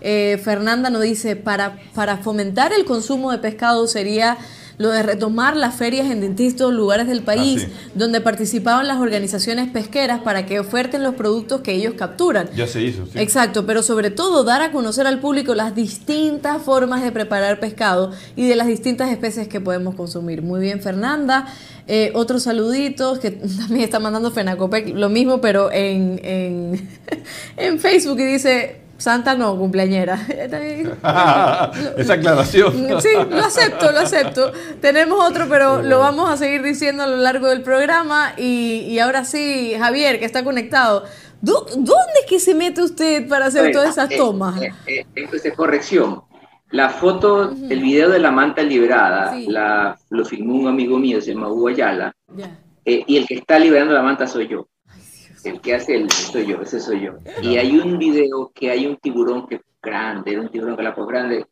Eh, 0.00 0.40
Fernanda 0.42 0.90
nos 0.90 1.02
dice, 1.02 1.36
para, 1.36 1.78
para 1.94 2.18
fomentar 2.18 2.72
el 2.72 2.84
consumo 2.84 3.32
de 3.32 3.38
pescado 3.38 3.86
sería 3.86 4.38
lo 4.78 4.90
de 4.90 5.02
retomar 5.02 5.56
las 5.56 5.74
ferias 5.74 6.10
en 6.10 6.20
distintos 6.20 6.72
lugares 6.72 7.08
del 7.08 7.22
país 7.22 7.66
Ah, 7.68 7.90
donde 7.94 8.20
participaban 8.20 8.86
las 8.86 9.00
organizaciones 9.00 9.68
pesqueras 9.68 10.20
para 10.20 10.46
que 10.46 10.60
oferten 10.60 11.02
los 11.02 11.14
productos 11.14 11.60
que 11.62 11.72
ellos 11.72 11.94
capturan. 11.94 12.48
Ya 12.54 12.66
se 12.66 12.82
hizo, 12.82 13.06
sí. 13.06 13.18
Exacto, 13.18 13.66
pero 13.66 13.82
sobre 13.82 14.10
todo 14.10 14.44
dar 14.44 14.62
a 14.62 14.70
conocer 14.70 15.06
al 15.06 15.18
público 15.18 15.54
las 15.54 15.74
distintas 15.74 16.62
formas 16.62 17.02
de 17.02 17.10
preparar 17.10 17.58
pescado 17.58 18.12
y 18.36 18.46
de 18.46 18.56
las 18.56 18.66
distintas 18.66 19.10
especies 19.10 19.48
que 19.48 19.60
podemos 19.60 19.94
consumir. 19.94 20.42
Muy 20.42 20.60
bien, 20.60 20.80
Fernanda. 20.80 21.46
Eh, 21.88 22.12
otros 22.14 22.44
saluditos 22.44 23.18
que 23.18 23.30
también 23.58 23.82
está 23.82 23.98
mandando 23.98 24.30
Fenacopec, 24.30 24.94
lo 24.94 25.08
mismo, 25.08 25.40
pero 25.40 25.72
en, 25.72 26.20
en, 26.22 26.88
en 27.56 27.78
Facebook 27.80 28.20
y 28.20 28.26
dice, 28.26 28.87
Santa 28.98 29.34
no, 29.36 29.56
cumpleañera. 29.56 30.18
Esa 31.96 32.12
aclaración. 32.14 32.72
Sí, 33.00 33.08
lo 33.30 33.38
acepto, 33.38 33.92
lo 33.92 34.00
acepto. 34.00 34.52
Tenemos 34.80 35.24
otro, 35.24 35.46
pero 35.48 35.82
lo 35.82 36.00
vamos 36.00 36.28
a 36.30 36.36
seguir 36.36 36.62
diciendo 36.62 37.02
a 37.04 37.06
lo 37.06 37.16
largo 37.16 37.48
del 37.48 37.62
programa. 37.62 38.32
Y, 38.36 38.80
y 38.88 38.98
ahora 38.98 39.24
sí, 39.24 39.72
Javier, 39.78 40.18
que 40.18 40.24
está 40.24 40.44
conectado. 40.44 41.04
¿Dó- 41.40 41.64
¿Dónde 41.76 42.12
es 42.22 42.26
que 42.28 42.40
se 42.40 42.54
mete 42.54 42.82
usted 42.82 43.28
para 43.28 43.46
hacer 43.46 43.70
todas 43.72 43.90
esas 43.90 44.10
eh, 44.10 44.16
tomas? 44.16 44.60
eh, 44.60 44.72
eh, 44.86 45.06
entonces, 45.14 45.54
corrección. 45.54 46.22
La 46.70 46.90
foto, 46.90 47.52
el 47.70 47.80
video 47.80 48.10
de 48.10 48.18
la 48.18 48.30
manta 48.30 48.62
liberada, 48.62 49.32
Sí. 49.32 49.46
la, 49.48 49.96
lo 50.10 50.24
filmó 50.24 50.54
un 50.54 50.66
amigo 50.68 50.98
mío, 50.98 51.20
se 51.22 51.32
llama 51.32 51.48
Hugo 51.48 51.68
Ayala, 51.68 52.12
Ya. 52.36 52.58
eh, 52.84 53.04
y 53.06 53.16
el 53.16 53.26
que 53.26 53.36
está 53.36 53.58
liberando 53.58 53.94
la 53.94 54.02
manta 54.02 54.26
soy 54.26 54.48
yo. 54.48 54.66
El 55.44 55.60
que 55.60 55.74
hace 55.74 55.94
el 55.94 56.10
soy 56.10 56.46
yo, 56.46 56.60
ese 56.62 56.80
soy 56.80 57.00
yo. 57.02 57.12
Y 57.42 57.56
hay 57.56 57.78
un 57.78 57.98
video 57.98 58.50
que 58.54 58.70
hay 58.70 58.86
un 58.86 58.96
tiburón 58.96 59.46
que 59.46 59.56
es 59.56 59.60
grande, 59.82 60.32
era 60.32 60.40
un 60.40 60.48
tiburón 60.50 60.76
galápagos 60.76 61.08
grande, 61.08 61.46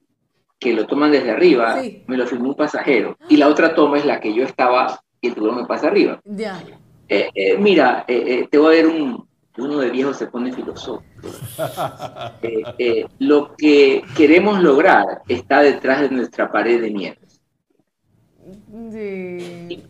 que 0.59 0.73
lo 0.73 0.87
toman 0.87 1.13
desde 1.13 1.31
arriba, 1.31 1.81
Sí. 1.83 2.03
me 2.07 2.17
lo 2.17 2.27
filmó 2.27 2.49
un 2.51 2.55
pasajero. 2.57 3.17
Y 3.29 3.37
la 3.37 3.49
otra 3.49 3.75
toma 3.75 3.99
es 3.99 4.05
la 4.05 4.21
que 4.21 4.35
yo 4.35 4.43
estaba 4.45 5.01
y 5.21 5.29
el 5.29 5.35
tiburón 5.35 5.57
me 5.57 5.67
pasa 5.67 5.89
arriba. 5.89 6.21
Ya. 6.25 6.63
Eh, 7.09 7.31
eh, 7.35 7.57
mira, 7.59 8.05
eh, 8.09 8.25
eh, 8.27 8.49
te 8.51 8.59
voy 8.59 8.67
a 8.75 8.83
ver 8.83 8.87
un, 8.89 9.27
uno 9.59 9.79
de 9.79 9.91
viejo 9.91 10.13
se 10.13 10.27
pone 10.27 10.53
filosófico. 10.53 11.05
Eh, 12.43 12.63
eh, 12.79 13.07
lo 13.19 13.55
que 13.57 14.03
queremos 14.17 14.61
lograr 14.63 15.23
está 15.29 15.61
detrás 15.63 16.03
de 16.03 16.11
nuestra 16.11 16.51
pared 16.53 16.81
de 16.81 16.91
mierda. 16.91 17.21
Sí. 18.93 19.83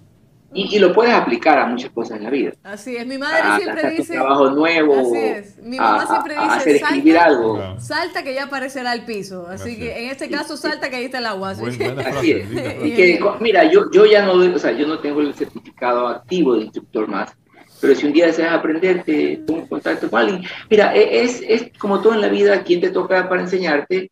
Y, 0.56 0.74
y 0.74 0.78
lo 0.78 0.92
puedes 0.92 1.12
aplicar 1.12 1.58
a 1.58 1.66
muchas 1.66 1.90
cosas 1.90 2.16
en 2.18 2.24
la 2.24 2.30
vida. 2.30 2.52
Así 2.64 2.96
es. 2.96 3.06
Mi 3.06 3.18
madre 3.18 3.40
A 3.42 3.56
siempre 3.56 3.74
lanzar 3.82 3.90
tu 3.92 3.96
dice. 4.02 4.12
trabajo 4.14 4.50
nuevo, 4.50 5.00
Así 5.00 5.18
es. 5.18 5.58
Mi 5.62 5.76
mamá 5.76 6.02
a- 6.02 6.06
siempre 6.06 6.36
a 6.36 6.42
dice. 6.44 6.54
hacer 6.56 6.76
escribir 6.76 7.14
salta, 7.14 7.28
algo. 7.30 7.80
Salta 7.80 8.22
que 8.24 8.34
ya 8.34 8.44
aparecerá 8.44 8.92
el 8.94 9.04
piso. 9.04 9.46
Así 9.48 9.62
Así 9.70 9.78
que 9.78 10.04
en 10.04 10.10
este 10.10 10.30
caso, 10.30 10.56
salta 10.56 10.88
que 10.88 10.96
ahí 10.96 11.04
está 11.04 11.18
el 11.18 11.26
agua. 11.26 11.50
Así 11.50 11.60
Buen- 11.60 11.76
buena 11.94 12.08
Así 12.10 12.30
es. 12.32 12.48
linda 12.48 12.62
frase. 12.70 12.86
Y 12.88 12.94
que, 12.94 13.20
mira, 13.40 13.64
yo, 13.70 13.90
yo 13.92 14.06
ya 14.06 14.24
no, 14.24 14.32
o 14.32 14.58
sea, 14.58 14.72
yo 14.72 14.86
no 14.86 14.98
tengo 15.00 15.20
el 15.20 15.34
certificado 15.34 16.08
activo 16.08 16.54
de 16.54 16.62
instructor 16.62 17.06
más, 17.06 17.36
pero 17.80 17.94
si 17.94 18.06
un 18.06 18.12
día 18.14 18.26
deseas 18.26 18.54
aprender, 18.54 19.02
te 19.04 19.42
pongo 19.46 19.60
en 19.60 19.66
contacto 19.66 20.08
con 20.08 20.20
alguien. 20.20 20.42
Mira, 20.70 20.94
e- 20.96 21.22
es, 21.22 21.42
es 21.46 21.70
como 21.78 22.00
todo 22.00 22.14
en 22.14 22.22
la 22.22 22.28
vida, 22.28 22.62
quien 22.62 22.80
te 22.80 22.88
toca 22.90 23.28
para 23.28 23.42
enseñarte, 23.42 24.10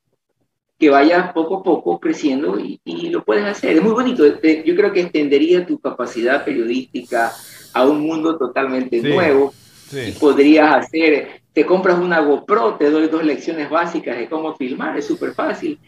que 0.79 0.91
vayas 0.91 1.33
poco 1.33 1.59
a 1.59 1.63
poco 1.63 2.01
creciendo 2.01 2.59
y, 2.59 2.81
y 2.85 3.09
lo 3.11 3.25
puedes 3.25 3.45
hacer. 3.45 3.77
Es 3.77 3.83
muy 3.83 3.93
bonito. 3.93 4.31
Te- 4.39 4.65
Yo 4.67 4.75
creo 4.75 4.93
que 4.93 5.03
extendería 5.03 5.65
tu 5.67 5.79
capacidad 5.79 6.45
periodística 6.45 7.33
a 7.73 7.85
un 7.87 8.01
mundo 8.01 8.37
totalmente 8.37 9.01
Sí. 9.01 9.09
nuevo 9.09 9.53
y 9.93 9.95
Sí. 10.13 10.17
podrías 10.19 10.75
hacer, 10.77 11.41
te 11.53 11.65
compras 11.65 11.99
una 11.99 12.21
GoPro, 12.21 12.75
te 12.75 12.91
doy 12.91 13.07
dos 13.09 13.25
lecciones 13.25 13.71
básicas 13.71 14.19
de 14.19 14.29
cómo 14.29 14.57
filmar, 14.57 14.99
es 14.99 15.07
súper 15.07 15.33
fácil. 15.35 15.79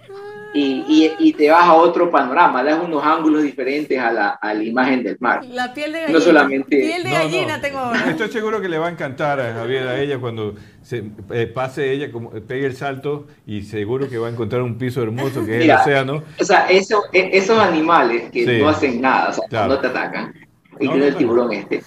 Y, 0.59 0.85
y, 0.89 1.13
y 1.29 1.33
te 1.35 1.51
vas 1.51 1.65
a 1.65 1.75
otro 1.75 2.11
panorama, 2.11 2.63
das 2.65 2.83
unos 2.83 3.05
ángulos 3.05 3.43
diferentes 3.43 3.99
a 3.99 4.11
la, 4.11 4.29
a 4.31 4.55
la 4.55 4.63
imagen 4.65 5.03
del 5.03 5.19
mar. 5.21 5.45
La 5.45 5.75
piel 5.75 5.93
de 5.93 5.99
No 6.01 6.05
gallina. 6.07 6.21
solamente- 6.25 6.79
Piel 6.81 7.03
de 7.03 7.09
No, 7.11 7.15
gallina 7.15 7.57
no. 7.57 7.63
tengo 7.63 7.79
ahora. 7.79 8.05
Estoy 8.11 8.29
seguro 8.31 8.61
que 8.63 8.69
le 8.71 8.79
va 8.79 8.87
a 8.87 8.91
encantar 8.91 9.39
a 9.39 9.53
Javier, 9.53 9.87
a 9.87 10.01
ella, 10.01 10.19
cuando 10.19 10.55
se 10.81 11.05
eh, 11.31 11.47
pase 11.47 11.93
ella, 11.93 12.11
como, 12.11 12.31
pegue 12.31 12.65
el 12.65 12.75
salto 12.75 13.27
y 13.47 13.63
seguro 13.65 14.09
que 14.09 14.17
va 14.17 14.29
a 14.29 14.31
encontrar 14.31 14.63
un 14.63 14.79
piso 14.79 15.03
hermoso 15.03 15.45
que 15.45 15.57
es 15.57 15.61
Mira, 15.63 15.75
el 15.75 15.81
océano. 15.83 16.23
O 16.41 16.45
sea, 16.45 16.67
eso, 16.71 17.03
e- 17.13 17.31
esos 17.35 17.59
animales 17.59 18.31
que 18.31 18.47
Sí. 18.47 18.59
no 18.63 18.69
hacen 18.71 19.01
nada, 19.03 19.29
o 19.29 19.33
sea, 19.35 19.45
Claro. 19.51 19.75
no 19.75 19.81
te 19.81 19.89
atacan, 19.89 20.33
y 20.81 20.87
No, 20.87 20.97
no, 20.97 21.05
el 21.05 21.13
no. 21.13 21.19
tiburón 21.19 21.53
este, 21.53 21.83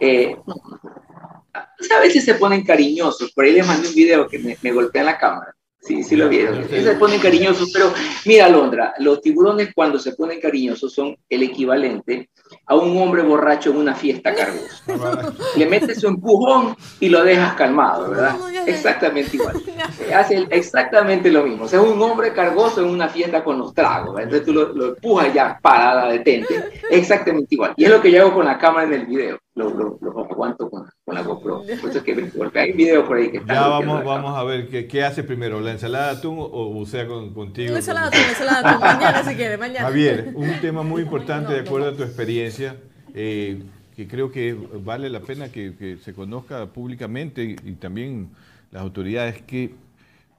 eh, 0.00 0.36
a 1.54 2.00
veces 2.00 2.24
se 2.26 2.34
ponen 2.34 2.62
cariñosos. 2.62 3.32
Por 3.32 3.44
ahí 3.46 3.52
les 3.52 3.66
mandé 3.66 3.88
un 3.88 3.94
video 3.94 4.28
que 4.28 4.38
me, 4.38 4.56
me 4.62 4.72
golpean 4.72 5.06
la 5.06 5.16
cámara. 5.18 5.54
Sí, 5.82 6.04
sí 6.04 6.14
lo 6.14 6.28
vieron. 6.28 6.68
Se 6.68 6.94
ponen 6.94 7.18
cariñosos, 7.18 7.70
pero 7.72 7.92
mira, 8.24 8.48
Londra, 8.48 8.94
los 8.98 9.20
tiburones 9.20 9.70
cuando 9.74 9.98
se 9.98 10.12
ponen 10.12 10.40
cariñosos 10.40 10.92
son 10.92 11.16
el 11.28 11.42
equivalente 11.42 12.30
a 12.66 12.76
un 12.76 12.96
hombre 12.98 13.22
borracho 13.22 13.70
en 13.70 13.78
una 13.78 13.94
fiesta 13.94 14.32
cargosa. 14.32 14.84
Le 15.56 15.66
metes 15.66 16.00
su 16.00 16.06
empujón 16.06 16.76
y 17.00 17.08
lo 17.08 17.24
dejas 17.24 17.54
calmado, 17.54 18.10
¿verdad? 18.10 18.32
No, 18.32 18.38
no, 18.38 18.50
ya, 18.50 18.64
ya. 18.64 18.72
Exactamente 18.72 19.36
igual. 19.36 19.60
Hace 20.14 20.46
exactamente 20.50 21.32
lo 21.32 21.42
mismo. 21.42 21.64
O 21.64 21.68
sea, 21.68 21.80
es 21.80 21.86
un 21.86 22.00
hombre 22.00 22.32
cargoso 22.32 22.82
en 22.82 22.88
una 22.88 23.08
fiesta 23.08 23.42
con 23.42 23.58
los 23.58 23.74
tragos. 23.74 24.14
¿verdad? 24.14 24.32
Entonces 24.32 24.46
tú 24.46 24.52
lo, 24.52 24.72
lo 24.72 24.88
empujas 24.90 25.34
ya, 25.34 25.58
parada, 25.60 26.12
detente. 26.12 26.54
Exactamente 26.90 27.56
igual. 27.56 27.74
Y 27.76 27.84
es 27.84 27.90
lo 27.90 28.00
que 28.00 28.12
yo 28.12 28.22
hago 28.22 28.34
con 28.34 28.46
la 28.46 28.56
cámara 28.56 28.86
en 28.86 28.92
el 28.92 29.06
video. 29.06 29.38
Lo, 29.54 29.68
lo, 29.68 29.98
lo 30.00 30.24
aguanto 30.24 30.70
con, 30.70 30.88
con 31.04 31.14
la 31.14 31.22
GoPro. 31.22 31.62
Por 31.80 31.90
eso 31.90 31.98
es 31.98 32.04
que 32.04 32.14
me 32.14 32.28
golpea. 32.30 32.62
Hay 32.62 32.70
un 32.70 32.76
video 32.78 33.06
por 33.06 33.18
ahí 33.18 33.30
que 33.30 33.38
está. 33.38 33.54
Ya 33.54 33.68
vamos, 33.68 33.98
la 33.98 34.04
vamos 34.04 34.38
a 34.38 34.44
ver 34.44 34.68
qué, 34.68 34.86
qué 34.86 35.04
hace 35.04 35.22
primero, 35.22 35.60
la 35.60 35.72
ensalada 35.72 36.12
de 36.12 36.18
atún 36.18 36.38
o 36.38 36.70
bucea 36.70 37.06
con, 37.06 37.34
contigo. 37.34 37.70
Una 37.70 37.78
ensalada 37.78 38.10
de 38.10 38.16
atún, 38.16 38.28
ensalada 38.30 38.62
de 38.62 38.68
atún. 38.68 38.80
Mañana 38.80 39.24
si 39.24 39.34
quiere, 39.34 39.56
mañana. 39.58 39.80
Javier, 39.80 40.32
un 40.34 40.60
tema 40.60 40.82
muy 40.82 41.02
importante 41.06 41.52
de 41.52 41.60
acuerdo 41.60 41.90
a 41.90 41.96
tu 41.96 42.02
experiencia, 42.02 42.76
eh, 43.14 43.62
que 43.94 44.08
creo 44.08 44.32
que 44.32 44.54
vale 44.54 45.10
la 45.10 45.20
pena 45.20 45.50
que, 45.50 45.76
que 45.76 45.98
se 45.98 46.14
conozca 46.14 46.66
públicamente 46.66 47.44
y, 47.44 47.56
y 47.64 47.72
también 47.72 48.30
las 48.70 48.82
autoridades, 48.82 49.42
que 49.42 49.74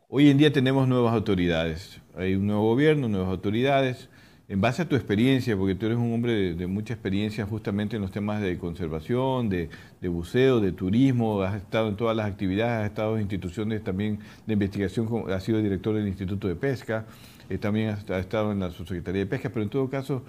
hoy 0.09 0.32
en 0.32 0.39
día 0.39 0.51
tenemos 0.51 0.88
nuevas 0.88 1.14
autoridades, 1.14 2.01
hay 2.18 2.34
un 2.36 2.47
nuevo 2.47 2.64
gobierno, 2.64 3.07
nuevas 3.07 3.30
autoridades. 3.30 4.09
En 4.53 4.61
base 4.61 4.83
a 4.83 4.87
tu 4.87 4.95
experiencia, 4.95 5.57
porque 5.57 5.73
tú 5.73 5.87
eres 5.87 5.97
un 5.97 6.13
hombre 6.13 6.53
de, 6.53 6.67
mucha 6.67 6.93
experiencia 6.93 7.43
justamente 7.43 7.95
en 7.95 8.03
los 8.03 8.11
temas 8.11 8.39
de 8.39 8.59
conservación, 8.59 9.49
de, 9.49 9.67
buceo, 10.03 10.59
de 10.59 10.71
turismo, 10.71 11.41
has 11.41 11.55
estado 11.55 11.89
en 11.89 11.95
todas 11.95 12.15
las 12.15 12.27
actividades, 12.27 12.83
has 12.83 12.89
estado 12.91 13.15
en 13.15 13.23
instituciones 13.23 13.83
también 13.83 14.19
de 14.45 14.53
investigación, 14.53 15.09
has 15.31 15.43
sido 15.43 15.59
director 15.59 15.95
del 15.95 16.07
Instituto 16.07 16.47
de 16.47 16.53
Pesca, 16.53 17.07
eh, 17.49 17.57
también 17.57 17.89
has, 17.89 18.07
estado 18.07 18.51
en 18.51 18.59
la 18.59 18.69
Subsecretaría 18.69 19.21
de 19.21 19.25
Pesca, 19.25 19.49
pero 19.49 19.63
en 19.63 19.69
todo 19.69 19.89
caso, 19.89 20.23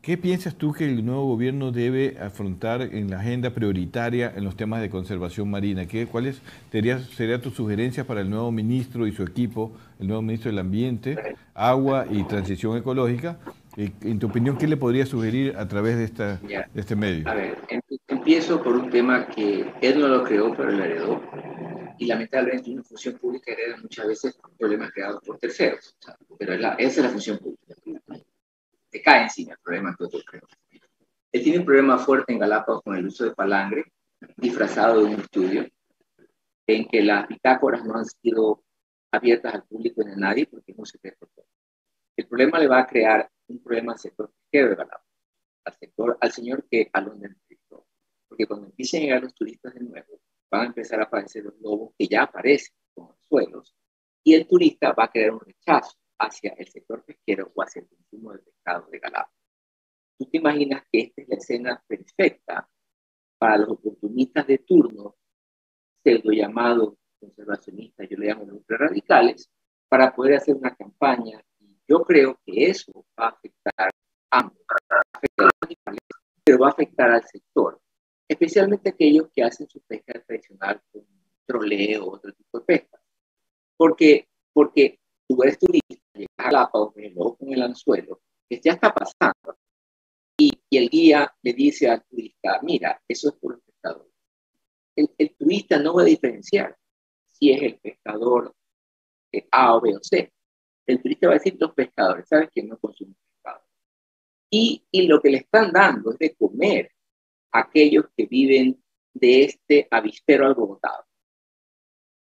¿qué 0.00 0.16
piensas 0.16 0.54
tú 0.54 0.72
que 0.72 0.86
el 0.86 1.04
nuevo 1.04 1.26
gobierno 1.26 1.70
debe 1.70 2.16
afrontar 2.18 2.80
en 2.80 3.10
la 3.10 3.20
agenda 3.20 3.50
prioritaria 3.50 4.32
en 4.34 4.44
los 4.44 4.56
temas 4.56 4.80
de 4.80 4.88
conservación 4.88 5.50
marina? 5.50 5.84
¿Qué, 5.84 6.06
¿Cuál 6.06 6.28
es, 6.28 6.40
sería, 6.72 6.98
sería 6.98 7.42
tu 7.42 7.50
sugerencia 7.50 8.06
para 8.06 8.22
el 8.22 8.30
nuevo 8.30 8.50
ministro 8.50 9.06
y 9.06 9.12
su 9.12 9.22
equipo, 9.22 9.76
el 10.00 10.06
nuevo 10.06 10.22
ministro 10.22 10.50
del 10.50 10.60
Ambiente, 10.60 11.18
Agua 11.52 12.06
y 12.10 12.22
Transición 12.22 12.78
Ecológica? 12.78 13.36
En 13.76 14.18
tu 14.18 14.28
opinión, 14.28 14.56
¿qué 14.56 14.66
le 14.66 14.78
podría 14.78 15.04
sugerir 15.04 15.54
a 15.56 15.68
través 15.68 15.96
de, 15.98 16.04
esta, 16.04 16.40
Ya. 16.48 16.66
de 16.72 16.80
este 16.80 16.96
medio? 16.96 17.28
A 17.28 17.34
ver, 17.34 17.58
em- 17.68 17.82
empiezo 18.08 18.62
por 18.62 18.74
un 18.74 18.88
tema 18.88 19.26
que 19.26 19.70
él 19.82 20.00
no 20.00 20.08
lo 20.08 20.24
creó, 20.24 20.54
pero 20.56 20.70
lo 20.70 20.82
heredó. 20.82 21.22
Y 21.98 22.06
lamentablemente 22.06 22.70
una 22.70 22.82
función 22.82 23.18
pública 23.18 23.52
hereda 23.52 23.76
muchas 23.82 24.06
veces 24.06 24.38
problemas 24.58 24.90
creados 24.92 25.22
por 25.24 25.38
terceros. 25.38 25.94
sea, 26.00 26.16
pero 26.38 26.54
es 26.54 26.60
la- 26.60 26.74
esa 26.74 27.00
es 27.00 27.04
la 27.06 27.10
función 27.10 27.38
pública. 27.38 27.74
Te 28.90 29.02
cae 29.02 29.24
encima 29.24 29.52
el 29.52 29.58
problema 29.58 29.94
que 29.96 30.04
otro 30.04 30.20
creó. 30.24 30.42
Él 31.32 31.42
tiene 31.42 31.58
un 31.58 31.64
problema 31.66 31.98
fuerte 31.98 32.32
en 32.32 32.38
Galápagos 32.38 32.82
con 32.82 32.96
el 32.96 33.06
uso 33.06 33.24
de 33.24 33.32
palangre, 33.34 33.84
disfrazado 34.36 35.00
de 35.04 35.14
un 35.14 35.20
estudio, 35.20 35.66
en 36.66 36.86
que 36.88 37.02
las 37.02 37.28
bitácoras 37.28 37.84
no 37.84 37.96
han 37.96 38.06
sido 38.06 38.62
abiertas 39.12 39.54
al 39.54 39.64
público 39.64 40.02
ni 40.02 40.12
a 40.12 40.16
nadie 40.16 40.46
porque 40.46 40.72
no 40.76 40.84
se 40.86 40.92
secreto. 40.92 41.28
El 42.16 42.26
problema 42.26 42.58
le 42.58 42.68
va 42.68 42.80
a 42.80 42.86
crear 42.86 43.28
un 43.48 43.62
problema 43.62 43.92
al 43.92 43.98
sector 43.98 44.32
pesquero 44.32 44.70
de 44.70 44.76
Galápagos 44.76 45.06
al 45.66 45.74
sector, 45.78 46.16
al 46.20 46.32
señor 46.32 46.66
que 46.68 46.88
a 46.92 47.00
Londres 47.00 47.32
entrevistó. 47.32 47.86
Porque 48.28 48.46
cuando 48.46 48.66
empiecen 48.66 49.02
a 49.02 49.04
llegar 49.04 49.22
los 49.22 49.34
turistas 49.34 49.74
de 49.74 49.80
nuevo, 49.80 50.20
van 50.50 50.62
a 50.62 50.66
empezar 50.66 51.00
a 51.00 51.04
aparecer 51.04 51.44
los 51.44 51.60
lobos 51.60 51.94
que 51.98 52.06
ya 52.06 52.22
aparecen 52.22 52.74
con 52.94 53.08
los 53.08 53.18
suelos, 53.28 53.74
y 54.24 54.34
el 54.34 54.46
turista 54.46 54.92
va 54.92 55.04
a 55.04 55.10
crear 55.10 55.32
un 55.32 55.40
rechazo 55.40 55.96
hacia 56.18 56.54
el 56.56 56.66
sector 56.68 57.04
pesquero 57.04 57.52
o 57.54 57.62
hacia 57.62 57.82
el 57.82 57.88
consumo 57.88 58.32
del 58.32 58.40
pescado 58.42 58.88
de 58.90 58.98
Galápagos. 58.98 59.34
¿Tú 60.18 60.24
te 60.26 60.38
imaginas 60.38 60.82
que 60.90 61.00
esta 61.00 61.22
es 61.22 61.28
la 61.28 61.36
escena 61.36 61.84
perfecta 61.86 62.68
para 63.38 63.58
los 63.58 63.70
oportunistas 63.70 64.46
de 64.46 64.58
turno, 64.58 65.16
pseudo 66.02 66.32
llamados 66.32 66.94
conservacionistas, 67.20 68.08
yo 68.08 68.16
le 68.16 68.28
llamo 68.28 68.46
los 68.46 68.62
radicales, 68.66 69.50
para 69.88 70.14
poder 70.14 70.36
hacer 70.36 70.54
una 70.54 70.74
campaña? 70.74 71.44
Yo 71.88 72.02
creo 72.02 72.38
que 72.44 72.70
eso 72.70 73.06
va 73.18 73.26
a 73.26 73.28
afectar 73.28 73.90
a 74.30 74.38
ambos 74.38 74.58
los 75.36 75.50
pero 76.44 76.58
va 76.58 76.68
a 76.68 76.70
afectar 76.70 77.10
al 77.10 77.24
sector, 77.24 77.80
especialmente 78.28 78.90
aquellos 78.90 79.28
que 79.34 79.42
hacen 79.42 79.68
su 79.68 79.80
pesca 79.80 80.22
tradicional 80.24 80.80
con 80.92 81.04
troleo, 81.44 82.08
otro 82.08 82.32
tipo 82.32 82.64
Porque, 83.76 84.28
porque 84.52 85.00
tú 85.26 85.42
eres 85.42 85.58
turista, 85.58 85.96
llegas 86.14 86.28
a 86.38 86.44
Galápagos 86.44 86.94
con 86.94 87.02
el 87.02 87.14
con 87.14 87.52
el 87.52 87.62
anzuelo, 87.62 88.20
que 88.48 88.60
ya 88.60 88.72
está 88.72 88.94
pasando, 88.94 89.58
y, 90.38 90.52
y, 90.70 90.76
el 90.76 90.88
guía 90.88 91.34
le 91.42 91.52
dice 91.52 91.88
al 91.88 92.04
turista, 92.04 92.60
mira, 92.62 93.00
eso 93.08 93.30
es 93.30 93.34
por 93.36 93.54
el 93.54 93.60
pescador. 93.60 94.08
El, 94.94 95.10
el 95.18 95.34
turista 95.36 95.78
no 95.78 95.94
va 95.94 96.02
a 96.02 96.06
diferenciar 96.06 96.76
si 97.26 97.52
es 97.52 97.62
el 97.62 97.78
pescador 97.78 98.54
A 99.50 99.74
o 99.74 99.80
B 99.80 99.96
o 99.96 100.00
C. 100.02 100.32
El 100.86 101.02
turista 101.02 101.26
va 101.26 101.34
a 101.34 101.38
decir 101.38 101.56
los 101.58 101.72
pescadores, 101.72 102.28
¿sabes 102.28 102.50
que 102.54 102.62
no 102.62 102.78
consumen 102.78 103.14
pescado? 103.14 103.64
Y, 104.50 104.84
y 104.90 105.06
lo 105.06 105.20
que 105.20 105.30
le 105.30 105.38
están 105.38 105.72
dando 105.72 106.12
es 106.12 106.18
de 106.18 106.34
comer 106.36 106.92
a 107.52 107.60
aquellos 107.60 108.06
que 108.16 108.26
viven 108.26 108.82
de 109.14 109.44
este 109.44 109.88
avispero 109.90 110.46
alborotado. 110.46 111.04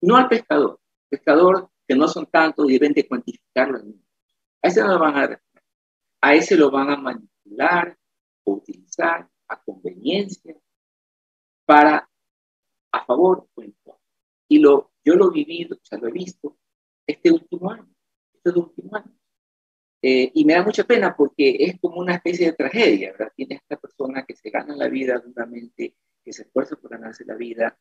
No 0.03 0.17
al 0.17 0.29
pescador. 0.29 0.81
Pescador 1.09 1.71
que 1.87 1.95
no 1.95 2.09
son 2.09 2.27
tantos, 2.27 2.67
deben 2.67 2.93
de 2.93 3.07
cuantificarlo. 3.07 3.79
A 4.63 4.69
ese 4.69 4.81
no 4.81 4.95
lo 4.95 4.99
van 4.99 5.17
a 5.17 5.43
A 6.21 6.35
ese 6.35 6.57
lo 6.57 6.71
van 6.71 6.91
a 6.91 6.97
manipular 6.97 7.97
o 8.45 8.55
utilizar 8.55 9.29
a 9.49 9.63
conveniencia 9.63 10.57
para 11.65 12.09
a 12.93 13.05
favor 13.05 13.49
o 13.55 13.63
en 13.63 13.73
contra. 13.83 14.03
Y 14.49 14.59
lo, 14.59 14.93
yo 15.05 15.15
lo 15.15 15.31
he 15.31 15.35
vivido, 15.35 15.77
o 15.77 15.85
sea, 15.85 15.99
lo 15.99 16.09
he 16.09 16.13
visto 16.13 16.57
este 17.07 17.31
último 17.31 17.71
año, 17.71 17.89
este 18.51 18.59
último 18.59 18.97
año. 18.97 19.13
Eh, 20.03 20.31
y 20.35 20.45
me 20.45 20.55
da 20.55 20.63
mucha 20.63 20.85
pena 20.85 21.17
porque 21.17 21.57
es 21.59 21.81
como 21.81 22.01
una 22.01 22.15
especie 22.15 22.47
de 22.47 22.53
tragedia, 22.53 23.13
¿verdad? 23.13 23.33
Tiene 23.35 23.57
esta 23.57 23.77
persona 23.77 24.25
que 24.25 24.37
se 24.37 24.51
gana 24.51 24.77
la 24.77 24.89
vida 24.89 25.19
duramente, 25.19 25.97
que 26.23 26.33
se 26.33 26.43
esfuerza 26.43 26.77
por 26.77 26.91
ganarse 26.91 27.25
la 27.25 27.35
vida, 27.35 27.77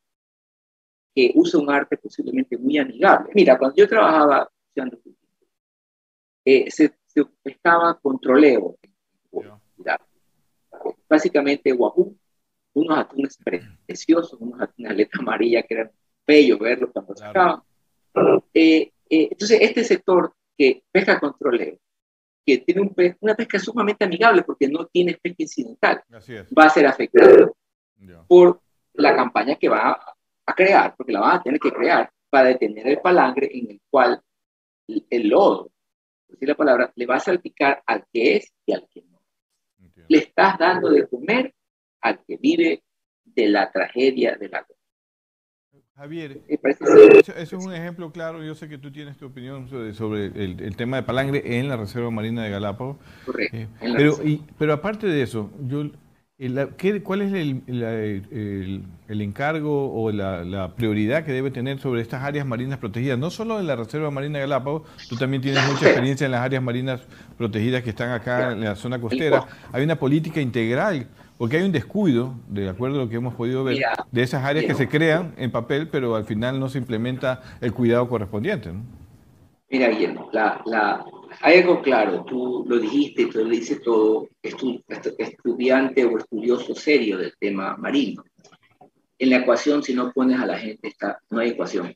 que 1.13 1.32
usa 1.36 1.59
un 1.59 1.70
arte 1.70 1.97
posiblemente 1.97 2.57
muy 2.57 2.78
amigable. 2.78 3.32
Mira, 3.34 3.57
cuando 3.57 3.76
yo 3.76 3.88
trabajaba 3.88 4.49
eh, 6.45 6.70
se, 6.70 6.93
se, 7.05 7.26
pescaba 7.41 7.99
con 7.99 8.20
troleo, 8.20 8.78
básicamente 11.07 11.72
guapú, 11.72 12.18
unos 12.74 12.97
atunes 12.97 13.38
preciosos, 13.86 14.39
unos 14.39 14.61
atunes 14.61 14.91
aleta 14.91 15.20
amarilla 15.20 15.63
que 15.63 15.74
eran 15.74 15.91
bello 16.28 16.57
verlos 16.57 16.91
cuando 16.91 17.16
se 17.16 17.24
sacaban. 17.24 17.61
Eh, 18.53 18.91
eh, 19.09 19.28
entonces, 19.32 19.59
este 19.61 19.84
sector 19.84 20.34
que 20.57 20.83
pesca 20.91 21.19
con 21.19 21.37
troleo, 21.37 21.77
que 22.45 22.59
tiene 22.59 22.81
un 22.81 22.95
una 23.19 23.35
pesca 23.35 23.59
sumamente 23.59 24.05
amigable 24.05 24.43
porque 24.43 24.67
no 24.67 24.85
tiene 24.87 25.17
pesca 25.21 25.43
incidental, 25.43 26.03
va 26.57 26.65
a 26.65 26.69
ser 26.69 26.87
afectado 26.87 27.55
por 28.27 28.61
la 28.93 29.15
campaña 29.15 29.55
que 29.55 29.69
va 29.69 29.99
a, 30.45 30.53
crear, 30.53 30.95
porque 30.95 31.11
la 31.11 31.21
van 31.21 31.37
a 31.37 31.43
tener 31.43 31.59
que 31.59 31.71
crear 31.71 32.09
para 32.29 32.49
detener 32.49 32.87
el 32.87 32.99
palangre 32.99 33.49
en 33.51 33.71
el 33.71 33.81
cual 33.89 34.21
el, 34.87 35.27
lodo, 35.27 35.71
decir 36.27 36.47
la 36.47 36.55
palabra, 36.55 36.91
le 36.95 37.05
va 37.05 37.15
a 37.15 37.19
salpicar 37.19 37.81
al 37.85 38.05
que 38.11 38.37
es 38.37 38.53
y 38.65 38.73
al 38.73 38.87
que 38.87 39.01
no. 39.01 39.21
Le 40.07 40.17
estás 40.19 40.57
dando 40.59 40.89
de 40.89 41.07
comer 41.07 41.53
al 42.01 42.23
que 42.23 42.37
vive 42.37 42.83
de 43.23 43.47
la 43.47 43.71
tragedia 43.71 44.35
de 44.35 44.49
la 44.49 44.65
Javier, 45.97 46.41
eso, 46.49 47.33
es 47.37 47.53
un 47.53 47.73
ejemplo 47.73 48.11
claro. 48.11 48.43
Yo 48.43 48.53
sé 48.53 48.67
que 48.67 48.77
tú 48.77 48.91
tienes 48.91 49.15
tu 49.15 49.27
opinión 49.27 49.69
sobre, 49.93 50.25
el, 50.25 50.75
tema 50.75 50.97
de 50.97 51.03
palangre 51.03 51.57
en 51.57 51.69
la 51.69 51.77
Reserva 51.77 52.11
Marina 52.11 52.43
de 52.43 52.49
Galápagos. 52.49 52.97
Correcto. 53.25 53.55
Eh, 53.55 53.67
pero, 53.79 54.17
pero 54.57 54.73
aparte 54.73 55.07
de 55.07 55.21
eso, 55.21 55.51
yo, 55.61 55.85
¿qué, 56.75 57.01
¿cuál 57.01 57.21
es 57.21 57.31
el, 57.31 58.83
encargo 59.07 59.93
o 59.93 60.11
la, 60.11 60.73
prioridad 60.75 61.23
que 61.23 61.31
debe 61.31 61.49
tener 61.49 61.79
sobre 61.79 62.01
estas 62.01 62.23
áreas 62.23 62.45
marinas 62.45 62.77
protegidas? 62.77 63.17
No 63.17 63.29
solo 63.29 63.61
en 63.61 63.67
la 63.67 63.77
Reserva 63.77 64.11
Marina 64.11 64.39
de 64.39 64.41
Galápagos, 64.41 64.81
tú 65.07 65.15
también 65.15 65.41
tienes 65.41 65.65
mucha 65.65 65.85
experiencia 65.85 66.25
en 66.25 66.31
las 66.31 66.41
áreas 66.41 66.61
marinas 66.61 67.03
protegidas 67.37 67.83
que 67.83 67.91
están 67.91 68.11
acá 68.11 68.51
en 68.51 68.59
la 68.59 68.75
zona 68.75 68.99
costera. 68.99 69.47
Hay 69.71 69.85
una 69.85 69.95
política 69.95 70.41
integral 70.41 71.07
porque 71.38 71.57
hay 71.57 71.63
un 71.63 71.71
descuido, 71.71 72.33
de 72.47 72.69
acuerdo 72.69 72.99
a 72.99 73.03
lo 73.03 73.09
que 73.09 73.17
hemos 73.17 73.33
podido 73.36 73.63
ver, 73.63 73.77
de 74.11 74.23
esas 74.23 74.43
áreas 74.43 74.65
que 74.65 74.73
se 74.73 74.88
crean 74.88 75.33
en 75.38 75.51
papel, 75.51 75.89
pero 75.89 76.15
al 76.15 76.25
final 76.25 76.59
no 76.59 76.69
se 76.69 76.77
implementa 76.77 77.41
el 77.61 77.73
cuidado 77.73 78.07
correspondiente. 78.07 78.71
Mira, 79.69 79.89
Guillermo, 79.89 80.29
la, 80.31 81.03
hay 81.41 81.59
algo 81.59 81.81
claro, 81.81 82.23
tú 82.23 82.63
lo 82.67 82.77
dijiste, 82.77 83.25
tú 83.25 83.39
lo 83.39 83.49
dices 83.49 83.81
todo 83.81 84.29
estudiante 84.41 86.05
o 86.05 86.17
estudioso 86.17 86.73
serio 86.75 87.17
del 87.17 87.33
tema 87.38 87.75
marino. 87.77 88.23
En 89.17 89.29
la 89.29 89.38
ecuación, 89.38 89.83
si 89.83 89.93
no 89.93 90.11
pones 90.11 90.39
a 90.39 90.45
la 90.45 90.57
gente, 90.57 90.88
está, 90.88 91.19
no 91.29 91.39
hay 91.39 91.49
ecuación. 91.49 91.93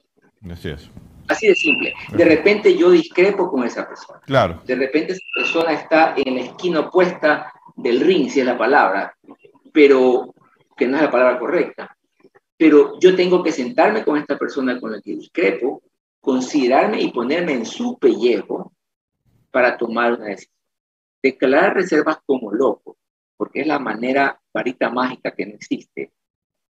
Así 0.50 0.70
es. 0.70 0.90
Así 1.28 1.48
de 1.48 1.56
simple. 1.56 1.94
De 2.12 2.26
repente 2.26 2.76
yo 2.76 2.90
discrepo 2.90 3.52
con 3.52 3.64
esa 3.64 3.88
persona. 3.88 4.20
Claro. 4.26 4.62
De 4.66 4.76
repente 4.76 5.14
esa 5.14 5.22
persona 5.36 5.74
está 5.74 6.16
en 6.18 6.36
la 6.36 6.42
esquina 6.42 6.80
opuesta 6.80 7.54
del 7.82 8.02
ring, 8.02 8.30
si 8.30 8.40
es 8.40 8.46
la 8.46 8.58
palabra, 8.58 9.16
pero 9.72 10.34
que 10.76 10.88
no 10.88 10.98
es 10.98 11.04
la 11.04 11.12
palabra 11.12 11.40
correcta. 11.40 11.98
Pero 12.58 13.00
yo 13.00 13.16
tengo 13.16 13.42
que 13.44 13.52
sentarme 13.52 14.04
con 14.04 14.18
esta 14.18 14.38
persona 14.38 14.80
con 14.80 14.92
la 14.92 15.02
que 15.02 15.12
discrepo, 15.12 15.82
considerarme 16.20 17.02
y 17.02 17.12
ponerme 17.12 17.54
en 17.54 17.66
su 17.66 17.98
pellejo 17.98 18.74
para 19.52 19.78
tomar 19.78 20.14
una 20.14 20.26
decisión. 20.26 20.54
Declarar 21.22 21.76
reservas 21.76 22.20
como 22.26 22.52
loco, 22.54 22.98
porque 23.38 23.62
es 23.62 23.68
la 23.68 23.80
manera 23.80 24.40
varita 24.54 24.90
mágica 24.90 25.32
que 25.32 25.46
no 25.46 25.54
existe. 25.54 26.14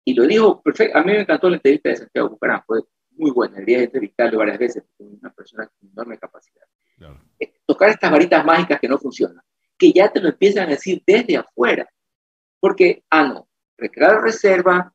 Y 0.05 0.15
lo 0.15 0.25
dijo 0.25 0.63
perfecto. 0.63 0.99
A 0.99 1.03
mí 1.03 1.13
me 1.13 1.21
encantó 1.21 1.49
la 1.49 1.57
entrevista 1.57 1.89
de 1.89 1.97
Santiago 1.97 2.31
Bucarán, 2.31 2.63
fue 2.67 2.81
muy 3.13 3.31
buena. 3.31 3.59
El 3.59 3.65
día 3.65 3.79
de 3.79 3.85
entrevistarlo 3.85 4.39
varias 4.39 4.59
veces, 4.59 4.85
una 4.99 5.33
persona 5.33 5.67
con 5.67 5.91
enorme 5.91 6.19
capacidad. 6.19 6.65
Eh, 7.39 7.55
tocar 7.67 7.91
estas 7.91 8.11
varitas 8.11 8.45
mágicas 8.45 8.81
que 8.81 8.89
no 8.89 8.99
funcionan 8.99 9.43
que 9.79 9.93
ya 9.93 10.13
te 10.13 10.21
lo 10.21 10.29
empiezan 10.29 10.69
a 10.69 10.71
decir 10.73 11.03
desde 11.07 11.37
afuera. 11.37 11.89
Porque, 12.61 13.05
ah, 13.11 13.25
no, 13.25 13.49
recrear 13.77 14.23
reserva, 14.23 14.93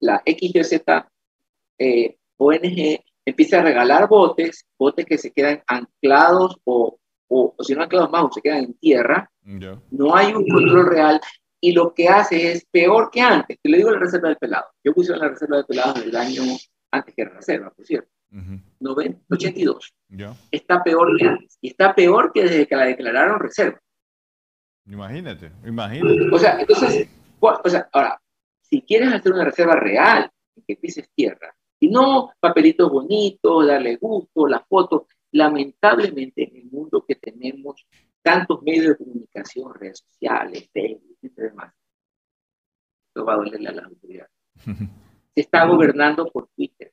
la 0.00 0.22
XYZ 0.24 0.82
eh, 1.78 2.16
ONG 2.36 3.00
empieza 3.24 3.60
a 3.60 3.62
regalar 3.62 4.08
botes, 4.08 4.66
botes 4.78 5.06
que 5.06 5.18
se 5.18 5.32
quedan 5.32 5.62
anclados 5.66 6.58
o, 6.64 6.98
o, 7.28 7.54
si 7.60 7.74
no 7.74 7.82
anclados 7.82 8.10
más, 8.10 8.24
o 8.24 8.32
se 8.32 8.40
quedan 8.40 8.64
en 8.64 8.74
tierra. 8.74 9.30
No 9.90 10.14
hay 10.14 10.32
un 10.32 10.46
control 10.48 10.86
real 10.86 11.20
y 11.60 11.72
lo 11.72 11.92
que 11.94 12.08
hace 12.08 12.52
es 12.52 12.64
peor 12.70 13.10
que 13.10 13.20
antes. 13.20 13.58
Te 13.60 13.68
le 13.68 13.78
digo 13.78 13.90
la 13.90 13.98
reserva 13.98 14.28
del 14.28 14.38
pelado. 14.38 14.66
Yo 14.84 14.92
puse 14.92 15.16
la 15.16 15.28
reserva 15.28 15.56
del 15.56 15.66
pelado 15.66 15.96
en 15.96 16.08
el 16.08 16.16
año 16.16 16.42
antes 16.90 17.14
que 17.14 17.24
la 17.24 17.30
reserva, 17.30 17.70
por 17.70 17.84
cierto. 17.84 18.10
82. 19.30 19.94
Está 20.50 20.82
peor 20.82 21.16
que 21.18 21.26
antes. 21.26 21.58
Y 21.60 21.68
está 21.68 21.94
peor 21.94 22.32
que 22.32 22.42
desde 22.42 22.66
que 22.66 22.76
la 22.76 22.84
declararon 22.84 23.40
reserva. 23.40 23.80
Imagínate, 24.88 25.52
imagínate. 25.66 26.34
O 26.34 26.38
sea, 26.38 26.60
entonces, 26.60 27.08
o 27.40 27.68
sea, 27.68 27.88
ahora, 27.92 28.20
si 28.62 28.82
quieres 28.82 29.12
hacer 29.12 29.32
una 29.32 29.44
reserva 29.44 29.76
real, 29.76 30.30
que 30.66 30.76
pises 30.76 31.08
tierra, 31.14 31.54
y 31.80 31.88
no 31.88 32.32
papelitos 32.40 32.90
bonitos, 32.90 33.66
darle 33.66 33.96
gusto, 33.96 34.46
la 34.46 34.60
foto, 34.60 35.06
lamentablemente 35.32 36.48
en 36.48 36.56
el 36.56 36.70
mundo 36.70 37.04
que 37.06 37.14
tenemos 37.14 37.86
tantos 38.22 38.62
medios 38.62 38.88
de 38.88 38.96
comunicación, 38.96 39.74
redes 39.74 40.04
sociales, 40.06 40.68
Facebook 40.72 41.18
y 41.22 41.28
demás, 41.28 41.72
esto 43.08 43.24
va 43.24 43.34
a 43.34 43.36
dolerle 43.36 43.68
a 43.68 43.72
las 43.72 43.84
autoridades. 43.84 44.32
Se 45.34 45.42
está 45.42 45.66
gobernando 45.66 46.28
por 46.30 46.48
Twitter. 46.48 46.92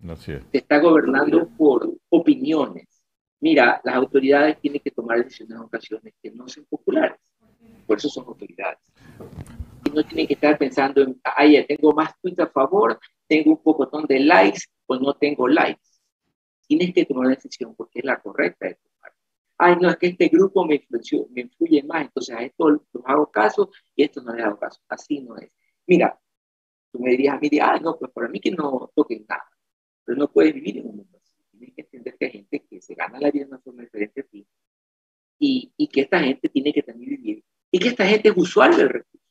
No 0.00 0.16
Se 0.16 0.58
está 0.58 0.80
gobernando 0.80 1.48
por 1.56 1.88
opiniones. 2.08 2.95
Mira, 3.48 3.80
las 3.84 3.94
autoridades 3.94 4.60
tienen 4.60 4.80
que 4.80 4.90
tomar 4.90 5.22
decisiones 5.22 5.56
en 5.56 5.62
ocasiones 5.62 6.14
que 6.20 6.32
no 6.32 6.48
son 6.48 6.64
populares. 6.64 7.20
Por 7.86 7.96
eso 7.96 8.08
son 8.08 8.24
autoridades. 8.26 8.80
Y 9.84 9.90
no 9.90 10.04
tienen 10.04 10.26
que 10.26 10.34
estar 10.34 10.58
pensando 10.58 11.00
en, 11.00 11.20
ay, 11.22 11.64
tengo 11.64 11.92
más 11.92 12.10
tweets 12.20 12.40
a 12.40 12.48
favor, 12.48 12.98
tengo 13.28 13.52
un 13.52 13.62
pocotón 13.62 14.04
de 14.08 14.18
likes 14.18 14.62
o 14.86 14.96
no 14.96 15.14
tengo 15.14 15.46
likes. 15.46 15.88
Tienes 16.66 16.92
que 16.92 17.04
tomar 17.04 17.26
una 17.26 17.36
decisión 17.36 17.76
porque 17.76 18.00
es 18.00 18.04
la 18.04 18.20
correcta 18.20 18.66
de 18.66 18.74
tomar. 18.74 19.12
Ay, 19.58 19.76
no, 19.80 19.90
es 19.90 19.96
que 19.96 20.08
este 20.08 20.26
grupo 20.26 20.66
me, 20.66 20.84
me 21.30 21.40
influye 21.42 21.84
más, 21.84 22.02
entonces 22.02 22.34
a 22.34 22.42
esto 22.42 22.68
los 22.68 22.82
hago 23.04 23.30
caso 23.30 23.70
y 23.94 24.02
a 24.02 24.06
esto 24.06 24.22
no 24.22 24.34
les 24.34 24.44
hago 24.44 24.58
caso. 24.58 24.80
Así 24.88 25.20
no 25.20 25.36
es. 25.36 25.52
Mira, 25.86 26.18
tú 26.90 26.98
me 26.98 27.10
dirías 27.12 27.36
a 27.36 27.38
mí, 27.38 27.48
ay, 27.62 27.78
no, 27.80 27.96
pues 27.96 28.10
para 28.10 28.26
mí 28.26 28.40
que 28.40 28.50
no 28.50 28.90
toquen 28.92 29.24
nada. 29.28 29.48
Pero 30.04 30.18
no 30.18 30.32
puedes 30.32 30.52
vivir 30.52 30.78
en 30.78 30.88
un 30.88 30.96
mundo 30.96 31.15
así. 31.56 31.72
Tienes 31.72 31.74
que 31.74 31.82
entender 31.82 32.16
que 32.18 32.26
hay 32.26 32.32
gente 32.32 32.66
que 32.68 32.80
se 32.80 32.94
gana 32.94 33.18
la 33.18 33.30
vida 33.30 33.44
de 33.44 33.50
una 33.50 33.60
forma 33.60 33.82
diferente 33.82 34.20
a 34.20 34.24
ti 34.24 34.46
y, 35.38 35.72
y 35.76 35.88
que 35.88 36.02
esta 36.02 36.20
gente 36.20 36.48
tiene 36.48 36.72
que 36.72 36.82
también 36.82 37.10
vivir 37.10 37.44
y 37.70 37.78
que 37.78 37.88
esta 37.88 38.06
gente 38.06 38.28
es 38.28 38.34
usuario 38.36 38.76
del 38.78 38.88
recurso. 38.88 39.26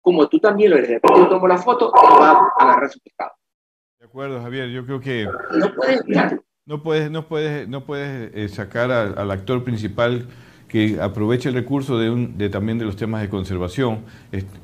Como 0.00 0.28
tú 0.28 0.38
también 0.38 0.70
lo 0.70 0.76
eres. 0.76 0.88
De 0.88 0.94
repente 0.94 1.20
yo 1.20 1.28
tomo 1.28 1.46
la 1.46 1.58
foto 1.58 1.92
y 1.94 2.18
va 2.18 2.32
a 2.32 2.48
agarrar 2.58 2.90
su 2.90 2.98
pescado. 3.00 3.32
De 3.98 4.06
acuerdo, 4.06 4.40
Javier. 4.40 4.68
Yo 4.70 4.84
creo 4.84 5.00
que... 5.00 5.28
No 5.58 5.74
puedes 5.74 6.02
No 6.66 6.82
puedes, 6.82 7.10
no 7.10 7.28
puedes, 7.28 7.68
no 7.68 7.84
puedes 7.84 8.34
eh, 8.34 8.48
sacar 8.48 8.90
al 8.90 9.30
actor 9.30 9.62
principal 9.62 10.26
que 10.72 10.98
aproveche 11.00 11.50
el 11.50 11.54
recurso 11.54 11.98
de, 11.98 12.08
un, 12.08 12.38
de 12.38 12.48
también 12.48 12.78
de 12.78 12.86
los 12.86 12.96
temas 12.96 13.20
de 13.20 13.28
conservación. 13.28 14.04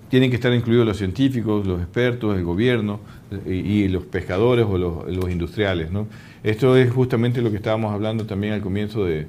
tienen 0.08 0.30
que 0.30 0.36
estar 0.36 0.52
incluidos 0.54 0.86
los 0.86 0.96
científicos, 0.96 1.66
los 1.66 1.82
expertos, 1.82 2.34
el 2.34 2.44
gobierno 2.44 3.00
eh, 3.30 3.54
y, 3.54 3.88
los 3.88 4.06
pescadores 4.06 4.64
o 4.64 4.78
los, 4.78 5.06
los 5.14 5.30
industriales. 5.30 5.90
¿no? 5.90 6.08
Esto 6.48 6.78
es 6.78 6.90
justamente 6.90 7.42
lo 7.42 7.50
que 7.50 7.56
estábamos 7.56 7.92
hablando 7.92 8.24
también 8.24 8.54
al 8.54 8.62
comienzo 8.62 9.04
de, 9.04 9.26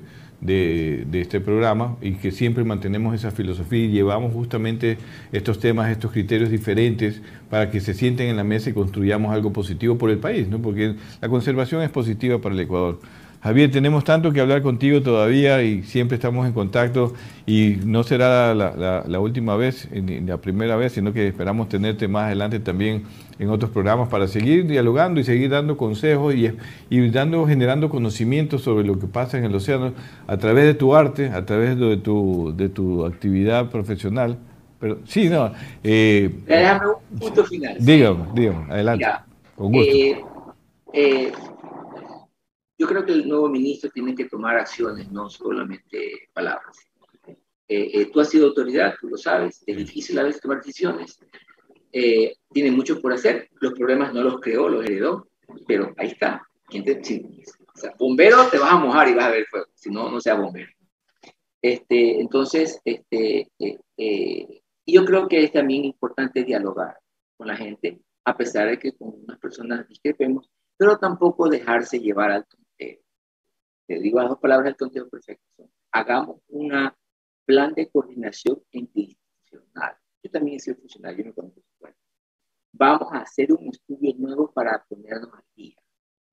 este 1.12 1.42
programa 1.42 1.98
y 2.02 2.14
que 2.14 2.32
siempre 2.32 2.64
mantenemos 2.64 3.14
esa 3.14 3.30
filosofía 3.30 3.84
y 3.84 3.90
llevamos 3.90 4.32
justamente 4.32 4.98
estos 5.34 5.60
temas, 5.60 5.92
estos 5.92 6.14
criterios 6.14 6.50
diferentes 6.50 7.22
para 7.50 7.70
que 7.72 7.82
se 7.82 7.94
sienten 7.94 8.30
en 8.30 8.38
la 8.38 8.46
mesa 8.46 8.70
y 8.70 8.74
construyamos 8.74 9.34
algo 9.34 9.52
positivo 9.52 9.98
por 9.98 10.12
el 10.12 10.20
país, 10.20 10.48
¿no? 10.48 10.62
porque 10.62 10.96
la 11.20 11.28
conservación 11.28 11.82
es 11.82 11.90
positiva 11.90 12.40
para 12.40 12.56
el 12.56 12.62
Ecuador. 12.62 13.02
Javier, 13.42 13.72
tenemos 13.72 14.04
tanto 14.04 14.34
que 14.34 14.42
hablar 14.42 14.62
contigo 14.62 15.02
todavía 15.02 15.64
y 15.64 15.84
siempre 15.84 16.16
estamos 16.16 16.46
en 16.46 16.52
contacto 16.52 17.14
y 17.46 17.78
no 17.86 18.04
será 18.04 18.54
la, 18.54 19.20
última 19.22 19.56
vez, 19.56 19.88
ni 19.92 20.20
la 20.20 20.38
primera 20.38 20.76
vez, 20.76 20.92
sino 20.92 21.14
que 21.14 21.26
esperamos 21.26 21.70
tenerte 21.70 22.10
más 22.10 22.26
adelante 22.26 22.60
también 22.60 23.04
en 23.40 23.50
otros 23.50 23.72
programas 23.72 24.10
para 24.10 24.28
seguir 24.28 24.68
dialogando 24.68 25.22
y 25.22 25.24
seguir 25.24 25.50
dando 25.52 25.78
consejos 25.78 26.36
y, 26.36 26.52
y 26.90 27.10
dando, 27.12 27.48
generando 27.48 27.90
conocimientos 27.90 28.62
sobre 28.62 28.86
lo 28.86 29.00
que 29.00 29.08
pasa 29.08 29.38
en 29.38 29.46
el 29.46 29.56
océano 29.56 29.94
a 30.28 30.36
través 30.36 30.66
de 30.66 30.74
tu 30.74 30.94
arte, 30.94 31.30
a 31.30 31.46
través 31.46 31.80
de 31.80 31.96
tu, 31.96 32.54
de 32.58 32.68
tu 32.68 33.06
actividad 33.06 33.70
profesional. 33.70 34.38
Pero 34.80 35.00
sí, 35.06 35.30
no. 35.30 35.52
Eh, 35.82 36.30
Déjame 36.46 36.88
un 37.12 37.20
punto 37.20 37.46
final. 37.46 37.78
Dígame, 37.80 38.26
dígame, 38.34 38.74
adelante. 38.74 39.06
con 39.56 39.72
gusto. 39.72 39.92
Eh, 39.94 40.22
eh, 40.94 41.32
yo 42.80 42.88
creo 42.88 43.06
que 43.06 43.12
el 43.12 43.28
nuevo 43.28 43.50
ministro 43.50 43.90
tiene 43.90 44.16
que 44.16 44.30
tomar 44.30 44.58
acciones, 44.58 45.12
no 45.12 45.30
solamente 45.30 46.30
palabras. 46.34 46.78
Eh, 47.68 47.92
eh, 47.94 48.06
tú 48.12 48.22
has 48.22 48.30
sido 48.30 48.48
autoridad, 48.48 48.96
tú 49.00 49.10
lo 49.10 49.18
sabes, 49.18 49.62
es 49.68 49.78
difícil 49.78 50.18
a 50.18 50.24
veces 50.24 50.42
tomar 50.42 50.60
decisiones. 50.60 51.20
Eh, 51.92 52.36
tiene 52.52 52.72
mucho 52.72 53.02
por 53.02 53.12
hacer, 53.12 53.50
los 53.60 53.74
problemas 53.74 54.14
no 54.14 54.24
los 54.24 54.40
creó, 54.40 54.70
los 54.70 54.86
heredó, 54.86 55.28
pero 55.68 55.94
ahí 55.98 56.08
está. 56.08 56.42
bombero 58.00 58.48
te 58.50 58.58
vas 58.58 58.72
a 58.72 58.78
mojar 58.78 59.10
y 59.10 59.14
vas 59.14 59.26
a 59.26 59.32
ver 59.32 59.46
fuego, 59.48 59.68
si 59.76 59.90
no, 59.90 60.10
no 60.10 60.22
sea 60.22 60.36
bombero. 60.36 60.72
Este, 61.62 62.22
entonces, 62.22 62.80
este, 62.86 63.52
yo 64.86 65.04
creo 65.04 65.28
que 65.28 65.44
es 65.44 65.52
también 65.52 65.84
importante 65.84 66.46
dialogar 66.46 66.98
con 67.36 67.48
la 67.48 67.58
gente, 67.58 68.00
a 68.24 68.38
pesar 68.38 68.70
de 68.70 68.80
que 68.80 68.94
con 68.94 69.14
unas 69.26 69.38
personas 69.38 69.86
discrepemos, 69.86 70.50
pero 70.78 70.98
tampoco 70.98 71.50
dejarse 71.50 72.00
llevar 72.00 72.32
al 72.32 72.46
te 73.90 74.00
digo 74.00 74.20
las 74.20 74.30
dos 74.30 74.38
palabras 74.38 74.66
del 74.66 74.78
conteo 74.78 75.10
perfecto. 75.10 75.68
Hagamos 75.92 76.42
un 76.50 76.92
plan 77.44 77.74
de 77.74 77.90
coordinación 77.90 78.62
institucional. 78.70 79.98
Yo 80.22 80.30
también 80.30 80.58
he 80.58 80.60
sido 80.60 80.78
funcionario, 80.78 81.18
yo 81.18 81.26
me 81.26 81.34
conozco 81.34 81.62
Vamos 82.72 83.12
a 83.12 83.22
hacer 83.22 83.52
un 83.52 83.68
estudio 83.70 84.14
nuevo 84.20 84.52
para 84.52 84.86
ponernos 84.88 85.34
al 85.34 85.44
día. 85.56 85.76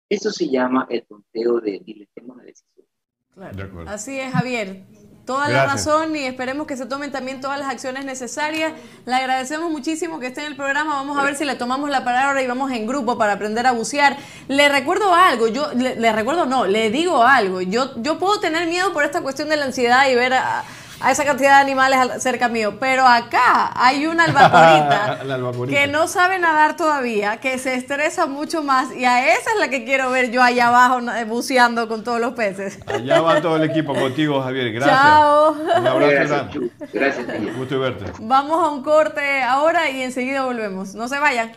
Eso 0.07 0.31
se 0.31 0.51
llama 0.51 0.87
el 0.91 1.07
conteo 1.07 1.59
de 1.63 1.81
diletemos 1.83 2.37
la 2.37 2.43
decisión. 2.45 2.87
Claro. 3.33 3.85
Así 3.87 4.21
es, 4.21 4.31
Javier. 4.31 4.85
Toda 5.27 5.49
la 5.49 5.67
razón 5.67 6.15
y 6.15 6.25
esperemos 6.25 6.69
que 6.69 6.77
se 6.77 6.87
tomen 6.87 7.11
también 7.11 7.41
todas 7.41 7.59
las 7.59 7.69
acciones 7.69 8.05
necesarias. 8.05 8.73
Le 9.07 9.15
agradecemos 9.15 9.73
muchísimo 9.73 10.21
que 10.21 10.29
esté 10.29 10.43
en 10.43 10.47
el 10.47 10.57
programa. 10.57 10.95
Vamos 10.95 11.19
a 11.19 11.25
ver 11.25 11.35
si 11.35 11.45
le 11.45 11.57
tomamos 11.57 11.91
la 11.91 12.05
palabra 12.05 12.41
y 12.43 12.47
vamos 12.47 12.71
en 12.71 12.87
grupo 12.87 13.19
para 13.19 13.33
aprender 13.33 13.67
a 13.67 13.73
bucear. 13.73 14.17
Le 14.47 14.69
recuerdo 14.69 15.13
algo, 15.13 15.49
yo 15.49 15.73
le, 15.75 16.13
recuerdo 16.13 16.47
no, 16.47 16.65
le 16.65 16.91
digo 16.91 17.25
algo. 17.25 17.61
Yo, 17.61 17.91
yo 17.97 18.21
puedo 18.21 18.39
tener 18.39 18.69
miedo 18.69 18.93
por 18.93 19.03
esta 19.03 19.21
cuestión 19.21 19.49
de 19.49 19.57
la 19.57 19.65
ansiedad 19.65 20.09
y 20.09 20.15
ver 20.15 20.35
a 20.35 20.63
a 21.01 21.13
esa 21.13 21.25
cantidad 21.25 21.51
de 21.51 21.63
animales 21.63 22.23
cerca 22.23 22.49
mío. 22.49 22.77
Pero 22.81 23.07
acá 23.07 23.73
hay 23.75 24.07
una 24.07 24.25
albacorita, 25.21 25.69
que 25.69 25.87
no 25.87 26.09
sabe 26.09 26.39
nadar 26.39 26.77
todavía, 26.77 27.39
que 27.39 27.59
se 27.59 27.75
estresa 27.75 28.27
mucho 28.27 28.63
más 28.63 28.95
y 28.95 29.05
a 29.05 29.33
esa 29.33 29.51
es 29.53 29.61
la 29.61 29.69
que 29.69 29.85
quiero 29.85 30.11
ver 30.11 30.31
yo 30.31 30.43
allá 30.43 30.69
abajo 30.69 31.01
buceando 31.27 31.89
con 31.89 32.05
todos 32.05 32.21
los 32.21 32.35
peces. 32.35 32.79
Allá 32.87 33.21
va 33.21 33.41
todo 33.41 33.57
el 33.57 33.71
equipo 33.71 33.95
contigo, 33.95 34.43
Javier. 34.43 34.73
Gracias. 34.73 34.99
Chao. 34.99 35.53
Un 35.53 35.87
abrazo. 35.87 36.61
Gracias. 36.93 37.27
Gracias. 37.27 37.57
Gusto 37.57 37.81
verte. 37.81 38.13
Vamos 38.21 38.65
a 38.65 38.71
un 38.71 38.83
corte 38.83 39.43
ahora 39.43 39.91
y 39.91 40.03
enseguida 40.03 40.45
volvemos. 40.45 40.95
No 40.95 41.09
se 41.09 41.19
vayan. 41.19 41.53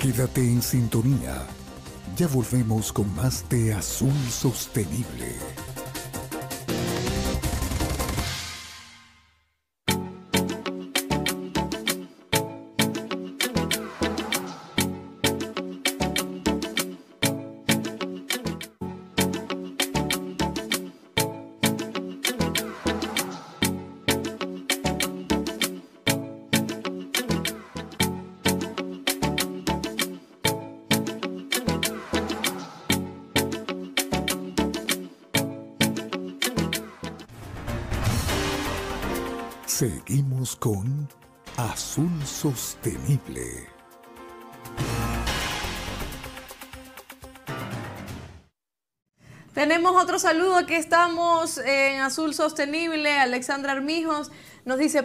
Quédate 0.00 0.40
en 0.40 0.62
sintonía. 0.62 1.34
Ya 2.16 2.26
volvemos 2.28 2.92
con 2.92 3.14
más 3.14 3.46
de 3.48 3.74
Azul 3.74 4.14
Sostenible. 4.30 5.34
Seguimos 39.78 40.56
con 40.56 41.06
Azul 41.58 42.24
Sostenible. 42.24 43.68
Tenemos 49.52 50.02
otro 50.02 50.18
saludo, 50.18 50.56
aquí 50.56 50.72
estamos 50.72 51.58
en 51.58 52.00
Azul 52.00 52.32
Sostenible. 52.32 53.18
Alexandra 53.18 53.72
Armijos 53.72 54.32
nos 54.64 54.78
dice, 54.78 55.02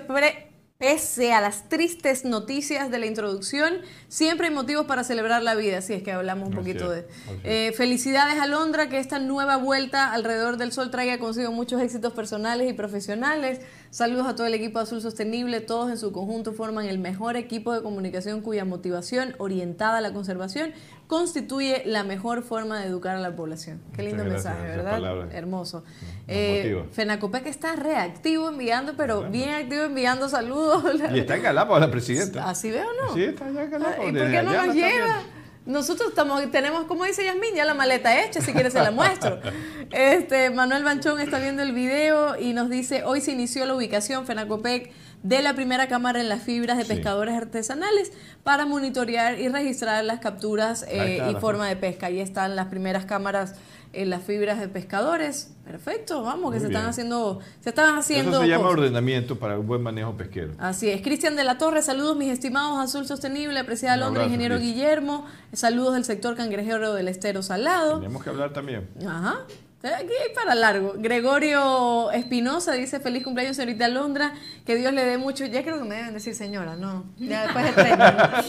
Pese 0.82 1.32
a 1.32 1.42
las 1.42 1.70
tristes 1.70 2.26
noticias 2.26 2.90
de 2.90 2.98
la 2.98 3.06
introducción, 3.06 3.82
siempre 4.08 4.48
hay 4.48 4.54
motivos 4.56 4.88
para 4.88 5.04
celebrar 5.04 5.44
la 5.44 5.54
vida, 5.54 5.80
si 5.84 5.94
es 5.94 6.02
que 6.02 6.12
hablamos 6.12 6.50
un 6.50 6.56
poquito 6.56 6.90
de... 6.90 7.06
Eh, 7.44 7.72
felicidades 7.78 8.40
a 8.40 8.48
Londra, 8.48 8.90
que 8.90 8.98
esta 8.98 9.20
nueva 9.20 9.58
vuelta 9.58 10.12
alrededor 10.12 10.58
del 10.58 10.72
sol 10.72 10.90
traiga 10.90 11.20
consigo 11.20 11.52
muchos 11.52 11.80
éxitos 11.84 12.14
personales 12.14 12.68
y 12.68 12.74
profesionales. 12.74 13.62
Saludos 13.92 14.26
a 14.26 14.36
todo 14.36 14.48
el 14.48 14.56
equipo 14.56 14.80
Azul 14.80 15.04
Sostenible, 15.04 15.62
todos 15.62 15.92
en 15.92 16.00
su 16.00 16.12
conjunto 16.12 16.52
forman 16.52 16.88
el 16.88 16.98
mejor 16.98 17.38
equipo 17.38 17.74
de 17.74 17.84
comunicación 17.84 18.42
cuya 18.42 18.66
motivación 18.66 19.36
orientada 19.38 20.00
a 20.00 20.02
la 20.02 20.14
conservación 20.14 20.74
constituye 21.12 21.84
la 21.86 22.06
mejor 22.06 22.42
forma 22.42 22.80
de 22.80 22.88
educar 22.88 23.18
a 23.18 23.20
la 23.20 23.36
población. 23.36 23.82
Qué 23.94 24.02
lindo 24.02 24.24
mensaje, 24.24 24.62
¿verdad? 24.62 25.30
Hermoso. 25.34 25.84
Eh, 26.30 26.86
Fenacopec 26.94 27.48
está 27.48 27.76
reactivo 27.76 28.48
enviando, 28.48 28.94
pero 28.96 29.30
bien 29.30 29.50
activo 29.50 29.82
enviando 29.82 30.30
saludos. 30.30 30.86
Y 31.14 31.20
está 31.20 31.36
en 31.36 31.44
Galápagos 31.44 31.82
la 31.82 31.92
presidenta. 31.92 32.50
¿Así 32.50 32.72
veo 32.72 32.88
o 32.88 33.08
no? 33.08 33.14
Sí, 33.14 33.26
está 33.26 33.46
allá 33.46 33.64
en 33.64 33.72
Galápagos. 33.72 34.10
¿Y 34.10 34.14
por 34.14 34.32
qué 34.32 34.42
no 34.42 34.66
nos 34.66 34.74
lleva? 34.74 35.24
Nosotros 35.66 36.10
estamos, 36.12 36.50
tenemos, 36.50 36.86
como 36.86 37.04
dice 37.04 37.26
Yasmin, 37.26 37.56
ya 37.56 37.66
la 37.66 37.74
maleta 37.74 38.24
hecha, 38.24 38.40
si 38.40 38.54
quieres 38.54 38.72
se 38.72 38.80
la 38.80 38.92
muestro. 38.92 39.38
Este, 39.92 40.50
Manuel 40.50 40.86
Banchón 40.86 41.20
está 41.20 41.40
viendo 41.40 41.62
el 41.62 41.74
video 41.74 42.40
y 42.40 42.54
nos 42.54 42.70
dice, 42.70 43.04
hoy 43.04 43.20
se 43.20 43.34
inició 43.34 43.66
la 43.66 43.76
ubicación 43.76 44.26
Fenacopec 44.26 44.94
de 45.24 45.42
la 45.42 45.54
primera 45.54 45.88
cámara 45.88 46.20
en 46.20 46.30
las 46.30 46.42
fibras 46.42 46.78
de 46.78 46.86
pescadores 46.86 47.36
artesanales 47.36 48.12
para 48.44 48.66
monitorear 48.66 49.40
y 49.40 49.50
registrar 49.50 50.04
las 50.04 50.20
capturas 50.20 50.86
eh, 50.88 51.22
y 51.32 51.36
forma 51.40 51.68
de 51.68 51.76
pesca. 51.76 52.08
Ahí 52.08 52.20
están 52.20 52.56
las 52.56 52.68
primeras 52.68 53.06
cámaras 53.06 53.56
en 53.94 54.10
las 54.10 54.24
fibras 54.24 54.60
de 54.60 54.68
pescadores. 54.68 55.54
Perfecto, 55.64 56.24
vamos, 56.24 56.54
que 56.54 56.60
se 56.60 56.68
están 56.68 56.86
haciendo, 56.86 57.40
se 57.60 57.70
están 57.70 57.98
haciendo. 57.98 58.32
Eso 58.32 58.42
se 58.42 58.48
llama 58.48 58.70
ordenamiento 58.70 59.38
para 59.38 59.60
un 59.60 59.68
buen 59.68 59.82
manejo 59.82 60.16
pesquero. 60.16 60.54
Así 60.58 60.90
es. 60.90 61.02
Cristian 61.02 61.36
de 61.36 61.44
la 61.44 61.58
Torre, 61.58 61.82
saludos 61.82 62.18
mis 62.18 62.32
estimados 62.32 62.80
Azul 62.80 63.06
Sostenible, 63.06 63.60
apreciada 63.60 63.98
Londres, 63.98 64.26
ingeniero 64.28 64.58
Guillermo, 64.60 65.26
saludos 65.54 65.94
del 65.94 66.06
sector 66.06 66.36
cangrejero 66.36 66.94
del 66.94 67.08
Estero 67.08 67.44
Salado. 67.44 68.00
Tenemos 68.00 68.24
que 68.24 68.30
hablar 68.30 68.54
también. 68.54 68.90
Ajá. 69.06 69.46
Aquí 69.84 70.14
hay 70.14 70.36
para 70.36 70.54
largo. 70.54 70.94
Gregorio 70.96 72.12
Espinosa 72.12 72.74
dice 72.74 73.00
feliz 73.00 73.24
cumpleaños 73.24 73.56
señorita 73.56 73.86
Alondra, 73.86 74.36
que 74.64 74.76
Dios 74.76 74.94
le 74.94 75.04
dé 75.04 75.18
mucho. 75.18 75.46
Ya 75.46 75.64
creo 75.64 75.80
que 75.80 75.86
me 75.86 75.96
deben 75.96 76.14
decir 76.14 76.36
señora, 76.36 76.76
no. 76.76 77.06
Ya 77.18 77.44
después 77.44 77.66
de 77.66 77.72
30. 77.72 78.46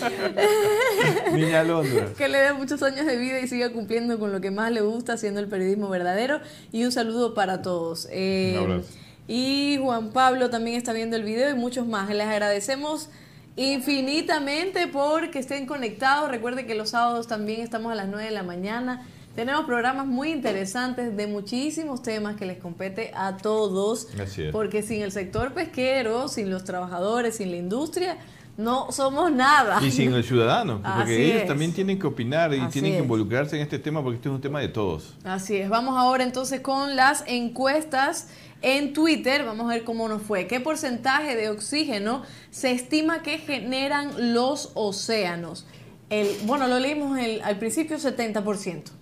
Niña 1.33 1.61
Alondra. 1.61 2.09
Que 2.19 2.29
le 2.29 2.37
dé 2.37 2.53
muchos 2.53 2.83
años 2.83 3.07
de 3.07 3.17
vida 3.17 3.41
y 3.41 3.49
siga 3.49 3.71
cumpliendo 3.73 4.19
con 4.19 4.31
lo 4.31 4.43
que 4.43 4.51
más 4.51 4.71
le 4.73 4.83
gusta, 4.83 5.15
haciendo 5.15 5.41
el 5.41 5.49
periodismo 5.49 5.89
verdadero. 5.89 6.41
Y 6.71 6.85
un 6.85 6.93
saludo 6.93 7.33
para 7.33 7.63
todos. 7.63 8.09
Eh, 8.11 8.83
y 9.27 9.79
Juan 9.81 10.11
Pablo 10.11 10.51
también 10.51 10.77
está 10.77 10.93
viendo 10.93 11.17
el 11.17 11.23
video 11.23 11.49
y 11.49 11.55
muchos 11.55 11.87
más. 11.87 12.11
Les 12.11 12.27
agradecemos 12.27 13.09
infinitamente 13.57 14.87
porque 14.87 15.39
estén 15.39 15.65
conectados. 15.65 16.31
Recuerden 16.31 16.67
que 16.67 16.75
los 16.75 16.91
sábados 16.91 17.27
también 17.27 17.63
estamos 17.63 17.91
a 17.91 17.95
las 17.95 18.09
9 18.09 18.27
de 18.27 18.33
la 18.33 18.43
mañana 18.43 19.07
Tenemos 19.35 19.65
programas 19.65 20.07
muy 20.07 20.31
interesantes 20.31 21.17
de 21.17 21.27
muchísimos 21.27 22.03
temas 22.03 22.37
que 22.37 22.45
les 22.45 22.59
compete 22.59 23.13
a 23.15 23.39
todos. 23.39 24.09
Así 24.21 24.43
es. 24.43 24.53
Porque 24.53 24.83
sin 24.83 25.01
el 25.03 25.11
sector 25.11 25.55
pesquero, 25.55 26.29
sin 26.29 26.51
los 26.51 26.65
trabajadores, 26.65 27.37
sin 27.37 27.51
la 27.51 27.57
industria, 27.57 28.19
no 28.59 28.93
somos 28.93 29.33
nada. 29.33 29.81
Y 29.83 29.91
sin 29.91 30.13
el 30.13 30.23
ciudadano, 30.23 30.83
porque 30.83 31.15
Así 31.15 31.15
ellos 31.15 31.43
es. 31.43 31.49
también 31.49 31.73
tienen 31.73 31.99
que 31.99 32.07
opinar 32.07 32.53
y 32.53 32.59
Así 32.61 32.73
tienen 32.75 32.93
que 32.93 32.99
es. 32.99 33.03
involucrarse 33.05 33.57
en 33.57 33.63
este 33.63 33.79
tema 33.79 34.03
porque 34.03 34.17
este 34.17 34.29
es 34.29 34.35
un 34.35 34.41
tema 34.43 34.61
de 34.61 34.69
todos. 34.69 35.17
Así 35.25 35.57
es. 35.57 35.71
Vamos 35.71 35.97
ahora 35.97 36.25
entonces 36.25 36.61
con 36.61 36.95
las 36.95 37.25
encuestas 37.27 38.29
en 38.61 38.93
Twitter. 38.93 39.47
Vamos 39.47 39.65
a 39.65 39.75
ver 39.75 39.85
cómo 39.85 40.09
nos 40.11 40.21
fue. 40.21 40.47
¿Qué 40.47 40.61
porcentaje 40.61 41.37
de 41.37 41.49
oxígeno 41.49 42.23
se 42.51 42.73
estima 42.73 43.23
que 43.23 43.39
generan 43.39 44.35
los 44.35 44.73
océanos? 44.75 45.67
El, 46.11 46.29
bueno, 46.45 46.69
lo 46.69 46.79
leímos 46.79 47.19
el- 47.19 47.41
al 47.41 47.59
principio 47.59 47.97
70%, 47.99 48.93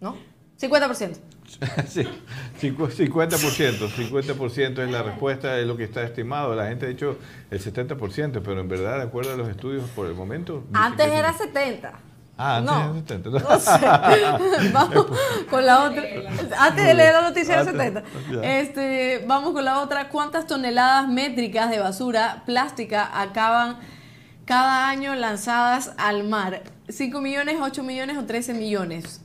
¿no? 0.00 0.16
50%. 0.60 1.16
Sí, 1.88 2.04
cincu- 2.60 2.88
50%, 2.90 3.88
50% 3.88 4.84
es 4.84 4.90
la 4.90 5.02
respuesta, 5.02 5.58
es 5.58 5.66
lo 5.66 5.76
que 5.76 5.82
está 5.82 6.02
estimado. 6.04 6.54
La 6.54 6.68
gente 6.68 6.86
ha 6.86 6.88
dicho 6.88 7.18
el 7.50 7.60
70%, 7.60 8.40
pero 8.44 8.60
en 8.60 8.68
verdad, 8.68 8.98
de 8.98 9.02
acuerdo 9.02 9.32
a 9.32 9.36
los 9.36 9.48
estudios 9.48 9.82
por 9.90 10.06
el 10.06 10.14
momento... 10.14 10.62
Antes 10.72 11.08
era 11.08 11.32
70. 11.32 11.92
Ah, 12.38 12.56
antes 12.58 12.72
no. 12.72 12.80
era 12.84 12.94
70. 12.94 13.30
No 13.30 13.60
sé. 13.60 14.70
Vamos 14.72 15.06
con 15.50 15.66
la 15.66 15.84
otra. 15.84 16.02
Antes 16.58 16.84
de 16.86 16.94
leer 16.94 17.14
la 17.14 17.22
noticia 17.22 17.54
era 17.60 17.62
Antes, 17.62 17.76
70. 17.76 18.02
ya. 18.30 18.60
Este, 18.60 19.24
vamos 19.26 19.52
con 19.52 19.64
la 19.64 19.80
otra. 19.80 20.08
¿Cuántas 20.08 20.46
toneladas 20.46 21.08
métricas 21.08 21.68
de 21.68 21.80
basura 21.80 22.44
plástica 22.46 23.10
acaban 23.20 23.76
cada 24.44 24.88
año 24.88 25.14
lanzadas 25.16 25.92
al 25.98 26.28
mar? 26.28 26.62
¿5 26.88 27.20
millones, 27.20 27.56
8 27.60 27.82
millones 27.82 28.16
o 28.18 28.24
13 28.24 28.54
millones? 28.54 29.20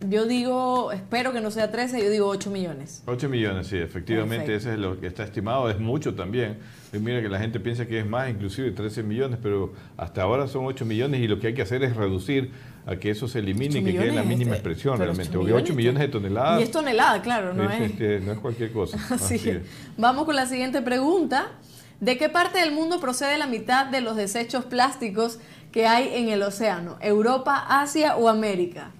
Yo 0.00 0.26
digo, 0.26 0.92
espero 0.92 1.32
que 1.32 1.40
no 1.40 1.50
sea 1.50 1.70
13, 1.70 2.02
yo 2.04 2.10
digo 2.10 2.26
8 2.28 2.50
millones. 2.50 3.02
8 3.06 3.28
millones, 3.30 3.68
sí, 3.68 3.78
efectivamente, 3.78 4.44
Perfecto. 4.46 4.68
ese 4.68 4.74
es 4.74 4.78
lo 4.78 5.00
que 5.00 5.06
está 5.06 5.24
estimado, 5.24 5.70
es 5.70 5.78
mucho 5.78 6.14
también. 6.14 6.58
Y 6.92 6.98
mira 6.98 7.22
que 7.22 7.30
la 7.30 7.38
gente 7.38 7.60
piensa 7.60 7.86
que 7.86 8.00
es 8.00 8.06
más, 8.06 8.28
inclusive 8.28 8.70
13 8.72 9.02
millones, 9.02 9.38
pero 9.42 9.72
hasta 9.96 10.22
ahora 10.22 10.48
son 10.48 10.66
8 10.66 10.84
millones 10.84 11.20
y 11.22 11.28
lo 11.28 11.40
que 11.40 11.46
hay 11.48 11.54
que 11.54 11.62
hacer 11.62 11.82
es 11.82 11.96
reducir 11.96 12.50
a 12.84 12.96
que 12.96 13.10
eso 13.10 13.26
se 13.26 13.38
elimine 13.38 13.78
y 13.78 13.82
8 13.82 13.84
que 13.86 13.92
quede 13.92 14.06
la 14.06 14.12
millones, 14.22 14.26
mínima 14.28 14.56
este, 14.56 14.68
expresión 14.68 14.98
realmente. 14.98 15.30
8 15.30 15.38
Porque 15.38 15.52
8 15.54 15.62
millones, 15.62 15.76
millones 15.76 16.00
de 16.02 16.08
toneladas 16.08 16.60
Y 16.60 16.62
es 16.64 16.70
tonelada, 16.70 17.22
claro, 17.22 17.54
no 17.54 17.70
es, 17.70 17.80
es. 17.80 17.90
este, 17.92 18.20
no 18.20 18.32
es 18.32 18.38
cualquier 18.38 18.72
cosa. 18.72 18.98
Así 19.14 19.34
Así 19.36 19.48
es. 19.48 19.56
es. 19.56 19.62
Vamos 19.96 20.26
con 20.26 20.36
la 20.36 20.44
siguiente 20.44 20.82
pregunta. 20.82 21.52
¿De 22.00 22.18
qué 22.18 22.28
parte 22.28 22.58
del 22.58 22.72
mundo 22.72 23.00
procede 23.00 23.38
la 23.38 23.46
mitad 23.46 23.86
de 23.86 24.02
los 24.02 24.14
desechos 24.16 24.66
plásticos 24.66 25.38
que 25.72 25.86
hay 25.86 26.10
en 26.16 26.28
el 26.28 26.42
océano? 26.42 26.98
¿Europa, 27.00 27.64
Asia 27.66 28.16
o 28.18 28.28
América? 28.28 28.90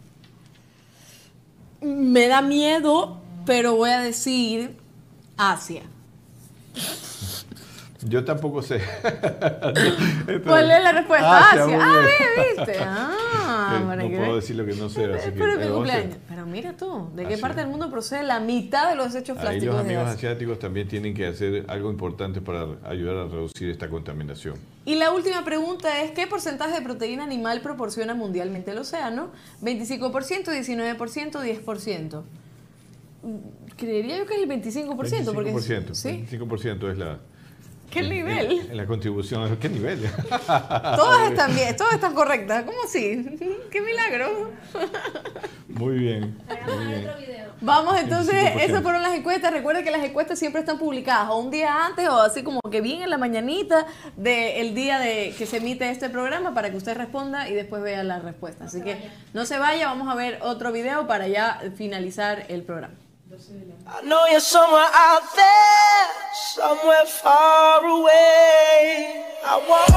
Me 1.81 2.29
da 2.29 2.43
miedo, 2.43 3.21
pero 3.45 3.77
voy 3.77 3.91
a 3.91 4.01
decir 4.01 4.77
Asia. 5.37 5.83
Yo 8.09 8.25
tampoco 8.25 8.63
sé. 8.63 8.81
¿Cuál 10.45 10.71
es 10.71 10.83
la 10.83 10.93
respuesta? 10.93 11.51
Asia, 11.51 11.65
Asia. 11.65 11.79
Ah, 11.83 12.01
bien. 12.01 12.29
ve, 12.37 12.65
viste. 12.65 12.85
Ah, 13.49 13.81
Eh, 14.01 14.09
no 14.11 14.17
puedo 14.19 14.37
decir 14.37 14.57
lo 14.57 14.67
que 14.67 14.75
no 14.75 14.89
sé. 14.89 15.05
Así 15.15 15.31
que, 15.31 15.39
Pero 15.39 15.75
cumpleaños. 15.75 16.17
Pero 16.29 16.47
mira 16.47 16.77
tú, 16.77 17.09
¿de 17.15 17.27
qué 17.27 17.39
parte 17.39 17.61
del 17.61 17.69
mundo 17.71 17.91
procede 17.91 18.23
la 18.23 18.39
mitad 18.41 18.89
de 18.91 18.97
los 18.97 19.13
desechos 19.13 19.37
Ahí 19.39 19.43
plásticos 19.43 19.77
los 19.77 19.85
de 19.87 19.95
amigos 19.95 20.05
Asia? 20.15 20.29
asiáticos 20.31 20.59
también 20.59 20.89
tienen 20.89 21.15
que 21.15 21.27
hacer 21.27 21.65
algo 21.69 21.91
importante 21.91 22.41
para 22.41 22.67
ayudar 22.85 23.17
a 23.17 23.25
reducir 23.29 23.71
esta 23.71 23.89
contaminación. 23.89 24.55
Y 24.85 24.97
la 24.97 25.11
última 25.13 25.45
pregunta 25.45 26.03
es, 26.03 26.11
¿qué 26.13 26.27
porcentaje 26.27 26.75
de 26.75 26.83
proteína 26.83 27.25
animal 27.25 27.61
proporciona 27.61 28.15
mundialmente 28.15 28.71
el 28.73 28.79
océano? 28.79 29.31
25%, 29.63 30.45
19%, 30.53 31.41
10%. 31.65 32.23
Mm, 33.23 33.37
Creería 33.77 34.19
yo 34.19 34.27
que 34.27 34.35
es 34.35 34.43
el 34.43 34.49
25%. 34.49 34.97
porque 35.35 35.51
es- 35.51 35.69
25%, 35.69 35.95
¿Sí? 35.95 36.09
25% 36.31 36.91
es 36.91 36.99
la, 36.99 37.19
¿Qué 37.91 38.01
en- 38.01 38.09
nivel? 38.11 38.51
En, 38.61 38.71
en 38.73 38.77
la 38.77 38.87
contribución. 38.87 39.57
¿Qué 39.59 39.69
nivel? 39.69 40.01
Todas 40.47 41.31
están 41.31 41.55
bien, 41.55 41.77
todas 41.77 41.95
están 41.95 42.15
correctas. 42.15 42.65
¿Cómo 42.65 42.79
así? 42.85 43.25
¡Qué 43.71 43.81
milagro! 43.81 44.51
Muy 45.69 45.99
bien. 45.99 46.37
Muy 46.67 46.87
bien. 46.87 47.11
Vamos 47.61 47.99
entonces, 47.99 48.35
25%. 48.35 48.61
esas 48.61 48.83
fueron 48.83 49.03
las 49.03 49.15
encuestas. 49.15 49.53
Recuerden 49.53 49.85
que 49.85 49.91
las 49.91 50.05
encuestas 50.05 50.39
siempre 50.39 50.61
están 50.61 50.79
publicadas 50.79 51.29
o 51.31 51.39
un 51.39 51.51
día 51.51 51.87
antes 51.87 52.09
o 52.09 52.21
así 52.21 52.43
como 52.43 52.61
que 52.71 52.81
bien 52.81 53.03
en 53.03 53.11
la 53.11 53.19
mañanita 53.19 53.87
del 54.17 54.75
día 54.75 54.99
de 54.99 55.35
que 55.37 55.47
se 55.47 55.59
emite 55.59 55.89
este 55.91 56.11
programa 56.11 56.55
para 56.55 56.71
que 56.71 56.77
usted 56.77 56.97
responda 56.97 57.49
y 57.49 57.55
después 57.55 57.83
vea 57.83 58.03
la 58.05 58.19
respuesta. 58.21 58.65
Así 58.67 58.83
que 58.83 58.97
no 59.33 59.47
se 59.47 59.59
vaya, 59.59 59.87
vamos 59.87 60.09
a 60.09 60.15
ver 60.15 60.39
otro 60.43 60.71
video 60.73 61.07
para 61.07 61.29
ya 61.29 61.61
finalizar 61.77 62.45
el 62.49 62.63
programa. 62.63 62.95
I 63.87 64.01
know 64.03 64.25
you're 64.31 64.41
somewhere 64.41 64.89
out 64.95 65.21
there, 65.37 66.09
somewhere 66.55 67.05
far 67.05 67.85
away. 67.85 69.25
I 69.45 69.59
want. 69.69 69.91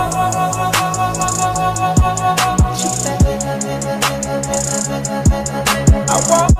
I 6.09 6.19
want. 6.29 6.57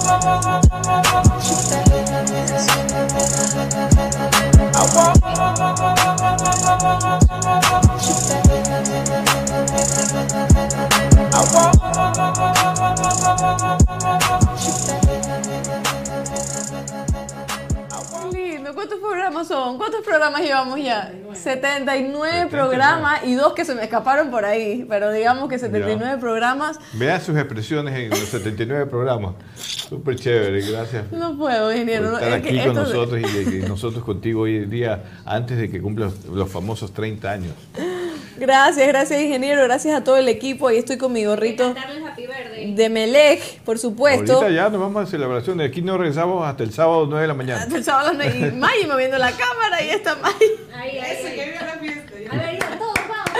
lindo. 13.96 14.39
¿Cuántos 18.80 18.98
programas 18.98 19.46
son? 19.46 19.76
¿Cuántos 19.76 20.00
programas 20.02 20.40
llevamos 20.40 20.82
ya? 20.82 21.12
79 21.34 22.46
programas 22.50 23.22
y 23.24 23.34
dos 23.34 23.52
que 23.52 23.66
se 23.66 23.74
me 23.74 23.84
escaparon 23.84 24.30
por 24.30 24.46
ahí. 24.46 24.86
Pero 24.88 25.12
digamos 25.12 25.50
que 25.50 25.58
79 25.58 26.16
programas. 26.18 26.78
Vean 26.94 27.20
sus 27.20 27.36
expresiones 27.36 27.94
en 27.94 28.08
los 28.08 28.20
79 28.20 28.86
programas. 28.86 29.34
Súper 29.54 30.16
chévere, 30.16 30.62
gracias. 30.62 31.12
No 31.12 31.36
puedo, 31.36 31.70
ingeniero. 31.70 32.10
por 32.10 32.22
estar 32.22 32.38
es 32.38 32.42
que 32.42 32.48
aquí 32.48 32.58
con 32.60 32.78
esto- 32.78 32.82
nosotros 32.84 33.20
y, 33.20 33.56
y 33.56 33.68
nosotros 33.68 34.02
contigo 34.02 34.40
hoy 34.40 34.56
en 34.56 34.70
día 34.70 35.02
antes 35.26 35.58
de 35.58 35.68
que 35.70 35.82
cumpla 35.82 36.08
los 36.32 36.50
famosos 36.50 36.94
30 36.94 37.30
años. 37.30 37.52
Gracias, 38.40 38.88
gracias, 38.88 39.20
ingeniero. 39.20 39.62
Gracias 39.64 39.94
a 39.94 40.02
todo 40.02 40.16
el 40.16 40.26
equipo. 40.26 40.68
Ahí 40.68 40.78
estoy 40.78 40.96
con 40.96 41.12
mi 41.12 41.26
gorrito 41.26 41.74
de 42.74 42.88
Melec, 42.88 43.60
por 43.64 43.78
supuesto. 43.78 44.36
Ahorita 44.36 44.50
ya 44.50 44.68
nos 44.70 44.80
vamos 44.80 45.02
a 45.02 45.06
celebración. 45.06 45.58
De 45.58 45.64
aquí 45.64 45.82
no 45.82 45.98
regresamos 45.98 46.46
hasta 46.46 46.62
el 46.62 46.72
sábado 46.72 47.04
9 47.06 47.20
de 47.22 47.28
la 47.28 47.34
mañana. 47.34 47.62
Hasta 47.62 47.76
el 47.76 47.84
sábado 47.84 48.08
a 48.08 48.12
las 48.14 48.30
nueve. 48.32 48.52
Y 48.70 48.86
Maggie 48.86 48.86
moviendo 48.86 49.18
la 49.18 49.32
cámara 49.32 49.82
y 49.82 49.90
está 49.90 50.14
Maggie. 50.16 50.46
Ahí, 50.74 50.98
ahí. 50.98 51.12
Ese 51.12 51.34
que 51.34 51.44
vive 51.44 51.58
la 51.60 51.78
fiesta. 51.78 52.12
A 52.30 52.36
ver, 52.36 52.58
ya 52.58 52.78
todos 52.78 52.94
vamos. 53.08 53.30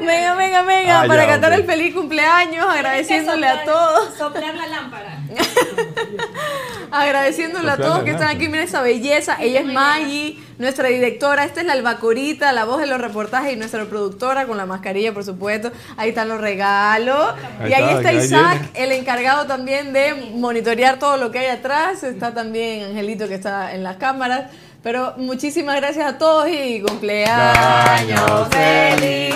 Venga, 0.00 0.34
venga, 0.34 0.62
venga, 0.62 1.00
Ah, 1.02 1.06
para 1.06 1.22
ya, 1.24 1.28
cantar 1.28 1.52
el 1.52 1.64
feliz 1.64 1.94
cumpleaños, 1.94 2.66
agradeciéndole 2.68 3.46
a 3.46 3.64
todos, 3.64 4.14
Soplar 4.16 4.54
la 4.54 4.66
lámpara. 4.66 5.13
agradeciéndole 6.90 7.70
a 7.70 7.76
todos 7.76 8.02
que 8.04 8.10
están 8.10 8.28
aquí, 8.28 8.48
miren 8.48 8.66
esa 8.66 8.82
belleza. 8.82 9.36
Ella 9.40 9.60
es 9.60 9.66
Maggie, 9.66 10.38
nuestra 10.58 10.88
directora, 10.88 11.44
esta 11.44 11.60
es 11.60 11.66
la 11.66 11.72
albacorita, 11.72 12.52
la 12.52 12.64
voz 12.64 12.80
de 12.80 12.86
los 12.86 13.00
reportajes 13.00 13.52
y 13.52 13.56
nuestra 13.56 13.84
productora 13.84 14.46
con 14.46 14.56
la 14.56 14.66
mascarilla, 14.66 15.12
por 15.12 15.24
supuesto. 15.24 15.72
Ahí 15.96 16.10
están 16.10 16.28
los 16.28 16.40
regalos. 16.40 17.34
Ahí 17.60 17.70
y 17.70 17.74
ahí 17.74 17.94
está, 17.94 18.12
Isaac, 18.12 18.70
el 18.74 18.92
encargado 18.92 19.46
también 19.46 19.92
de 19.92 20.14
monitorear 20.34 20.98
todo 20.98 21.16
lo 21.16 21.30
que 21.30 21.40
hay 21.40 21.46
atrás. 21.46 22.04
Está 22.04 22.32
también 22.32 22.84
Angelito 22.84 23.26
que 23.28 23.34
está 23.34 23.74
en 23.74 23.82
las 23.82 23.96
cámaras. 23.96 24.50
Pero 24.82 25.14
muchísimas 25.16 25.76
gracias 25.76 26.06
a 26.06 26.18
todos 26.18 26.46
y 26.48 26.82
cumpleaños 26.82 28.48
feliz. 28.50 29.34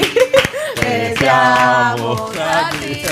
Deseamos 0.83 2.37
a 2.37 2.71
ti. 2.79 3.03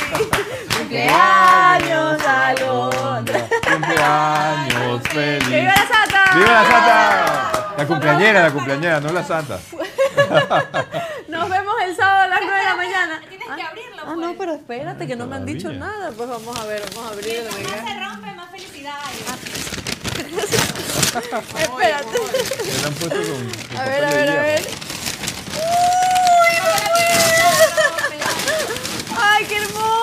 Cumpleaños, 0.86 2.22
Alondra. 2.24 3.48
Cumpleaños 3.72 5.02
feliz. 5.10 5.48
¡Viva 5.48 5.72
la 5.74 5.86
Santa! 5.88 6.34
¡Viva 6.36 6.52
la 6.52 6.64
Santa! 6.64 7.74
La 7.76 7.86
cumpleañera, 7.86 8.42
la 8.44 8.50
cumpleañera, 8.52 9.00
no 9.00 9.12
la 9.12 9.24
Santa. 9.24 9.58
Nos 11.28 11.48
vemos 11.50 11.74
el 11.84 11.96
sábado 11.96 12.22
a 12.22 12.26
las 12.28 12.40
9 12.40 12.56
de 12.56 12.64
la 12.64 12.76
mañana. 12.76 13.20
Tienes 13.28 13.48
que 13.48 13.62
abrirlo. 13.62 14.02
Ah, 14.06 14.14
no, 14.16 14.34
pero 14.38 14.54
espérate, 14.54 15.08
que 15.08 15.16
no 15.16 15.26
me 15.26 15.34
han 15.34 15.44
dicho 15.44 15.72
nada. 15.72 16.12
Pues 16.16 16.28
vamos 16.28 16.56
a 16.56 16.64
ver, 16.66 16.84
vamos 16.94 17.10
a 17.10 17.14
abrir. 17.14 17.42
Mientras 17.56 17.84
se 17.84 18.04
rompe, 18.04 18.32
más 18.34 18.50
felicidades. 18.50 19.24
Espérate. 21.16 21.76
Me 21.76 21.88
la 21.90 21.98
han 21.98 22.94
puesto 22.94 23.16
con, 23.16 23.50
con 23.50 23.76
A 23.76 23.84
ver, 23.86 24.04
a 24.04 24.10
ver, 24.10 24.28
a 24.30 24.42
ver. 24.42 24.62
¡Uy, 25.56 26.50
qué 26.54 26.60
bueno! 26.60 26.94
¡Ay, 29.18 29.44
qué 29.46 29.56
hermoso! 29.56 29.95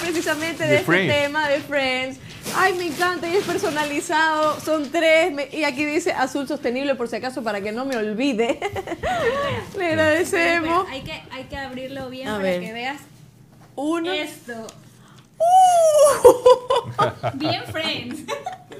Precisamente 0.00 0.62
de 0.64 0.68
De 0.68 0.74
este 0.76 0.86
Friends. 0.86 1.14
tema 1.14 1.48
de 1.48 1.60
Friends. 1.60 2.18
Ay, 2.56 2.74
me 2.74 2.86
encanta 2.86 3.28
y 3.28 3.36
es 3.36 3.44
personalizado. 3.44 4.60
Son 4.60 4.90
tres. 4.90 5.32
me- 5.32 5.48
y 5.52 5.64
aquí 5.64 5.84
dice 5.84 6.12
azul 6.12 6.46
sostenible, 6.46 6.94
por 6.94 7.08
si 7.08 7.16
acaso, 7.16 7.42
para 7.42 7.60
que 7.60 7.72
no 7.72 7.84
me 7.84 7.96
olvide. 7.96 8.60
Le 9.78 9.86
agradecemos. 9.86 10.86
Hay 10.90 11.02
que, 11.02 11.12
hay 11.32 11.44
que 11.44 11.56
abrirlo 11.56 12.08
bien 12.08 12.28
A 12.28 12.32
para 12.32 12.42
ver. 12.44 12.60
que 12.60 12.72
veas 12.72 12.98
Uno. 13.74 14.12
esto. 14.12 14.66
Bien, 17.34 17.62
friends. 17.70 18.20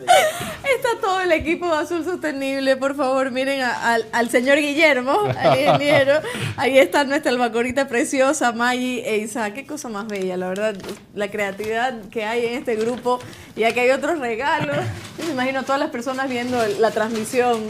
Está 0.77 1.01
todo 1.01 1.21
el 1.21 1.33
equipo 1.33 1.67
de 1.67 1.77
Azul 1.77 2.05
Sostenible. 2.05 2.77
Por 2.77 2.97
favor, 2.97 3.31
miren 3.31 3.63
al, 3.63 4.31
señor 4.31 4.59
Guillermo, 4.59 5.13
al 5.39 5.59
ingeniero. 5.59 6.21
Ahí 6.57 6.79
está 6.79 7.05
nuestra 7.05 7.31
albacorita 7.31 7.89
preciosa, 7.89 8.53
Maggie 8.53 9.03
e 9.09 9.19
Isa. 9.19 9.53
Qué 9.53 9.67
cosa 9.67 9.89
más 9.89 10.07
bella, 10.07 10.37
la 10.37 10.49
verdad. 10.49 10.77
La 11.15 11.31
creatividad 11.31 12.01
que 12.11 12.25
hay 12.25 12.47
en 12.47 12.55
este 12.59 12.77
grupo. 12.77 13.19
Y 13.55 13.65
aquí 13.65 13.81
hay 13.81 13.91
otros 13.91 14.19
regalos. 14.19 14.77
Yo 15.19 15.25
me 15.27 15.33
imagino 15.33 15.63
todas 15.63 15.81
las 15.81 15.91
personas 15.91 16.29
viendo 16.29 16.59
la 16.79 16.91
transmisión. 16.91 17.63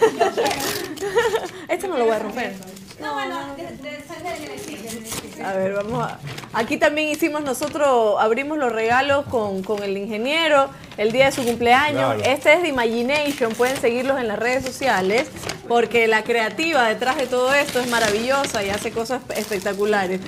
Este 1.68 1.88
no 1.88 1.98
lo 1.98 2.04
voy 2.04 2.14
a 2.14 2.18
romper. 2.18 2.54
No, 3.00 3.14
bueno, 3.14 3.36
A 5.42 5.52
ver, 5.54 5.72
vamos 5.72 6.04
a... 6.04 6.18
Aquí 6.52 6.76
también 6.76 7.08
hicimos 7.08 7.42
nosotros, 7.42 8.16
abrimos 8.20 8.58
los 8.58 8.72
regalos 8.72 9.24
con, 9.26 9.62
con 9.62 9.82
el 9.82 9.96
ingeniero 9.96 10.68
el 10.96 11.10
día 11.10 11.26
de 11.26 11.32
su 11.32 11.44
cumpleaños. 11.44 12.14
Claro. 12.14 12.22
Este 12.24 12.52
es 12.52 12.62
de 12.62 12.68
Imagination, 12.68 13.52
pueden 13.54 13.76
seguirlos 13.80 14.20
en 14.20 14.28
las 14.28 14.38
redes 14.38 14.64
sociales 14.64 15.26
porque 15.68 16.06
la 16.06 16.22
creativa 16.22 16.88
detrás 16.88 17.16
de 17.16 17.26
todo 17.26 17.52
esto 17.54 17.80
es 17.80 17.88
maravillosa 17.88 18.62
y 18.62 18.70
hace 18.70 18.90
cosas 18.90 19.22
espectaculares. 19.36 20.20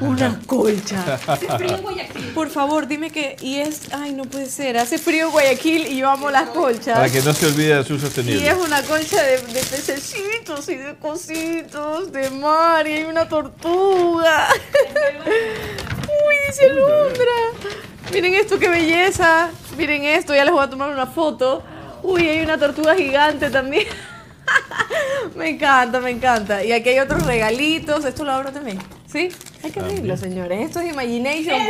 Una 0.00 0.38
colcha. 0.46 1.18
Hace 1.26 1.46
frío 1.48 1.76
en 1.76 1.82
Guayaquil. 1.82 2.24
Por 2.34 2.50
favor, 2.50 2.86
dime 2.86 3.10
que... 3.10 3.36
Y 3.40 3.56
es... 3.58 3.92
Ay, 3.92 4.12
no 4.12 4.24
puede 4.24 4.46
ser. 4.46 4.76
Hace 4.78 4.98
frío 4.98 5.26
en 5.26 5.32
Guayaquil 5.32 5.86
y 5.86 5.98
yo 5.98 6.10
amo 6.10 6.30
las 6.30 6.50
colchas. 6.50 6.96
Para 6.98 7.10
que 7.10 7.22
no 7.22 7.32
se 7.32 7.46
olvide 7.46 7.74
de 7.82 7.94
Y 7.94 7.98
sostenible. 7.98 8.48
es 8.48 8.56
una 8.56 8.82
concha 8.82 9.22
de, 9.22 9.38
de 9.38 9.60
pececitos 9.60 10.68
y 10.68 10.76
de 10.76 10.96
cositos 10.96 12.12
de 12.12 12.30
mar 12.30 12.86
y 12.86 12.92
hay 12.92 13.04
una 13.04 13.28
tortuga. 13.28 14.48
Uy, 15.26 16.34
dice 16.48 16.68
Lundra. 16.68 17.72
Miren 18.12 18.34
esto, 18.34 18.58
qué 18.58 18.68
belleza. 18.68 19.50
Miren 19.76 20.04
esto, 20.04 20.34
ya 20.34 20.44
les 20.44 20.52
voy 20.52 20.64
a 20.64 20.70
tomar 20.70 20.90
una 20.90 21.06
foto. 21.06 21.62
Uy, 22.02 22.28
hay 22.28 22.40
una 22.40 22.58
tortuga 22.58 22.94
gigante 22.94 23.50
también. 23.50 23.86
Me 25.36 25.50
encanta, 25.50 26.00
me 26.00 26.10
encanta. 26.10 26.64
Y 26.64 26.72
aquí 26.72 26.90
hay 26.90 26.98
otros 26.98 27.26
regalitos. 27.26 28.04
Esto 28.04 28.24
lo 28.24 28.32
abro 28.32 28.52
también. 28.52 28.78
¿Sí? 29.06 29.28
Hay 29.62 29.70
que 29.70 29.80
abrirlo, 29.80 30.16
señores. 30.16 30.66
Esto 30.66 30.80
es 30.80 30.92
Imagination. 30.92 31.60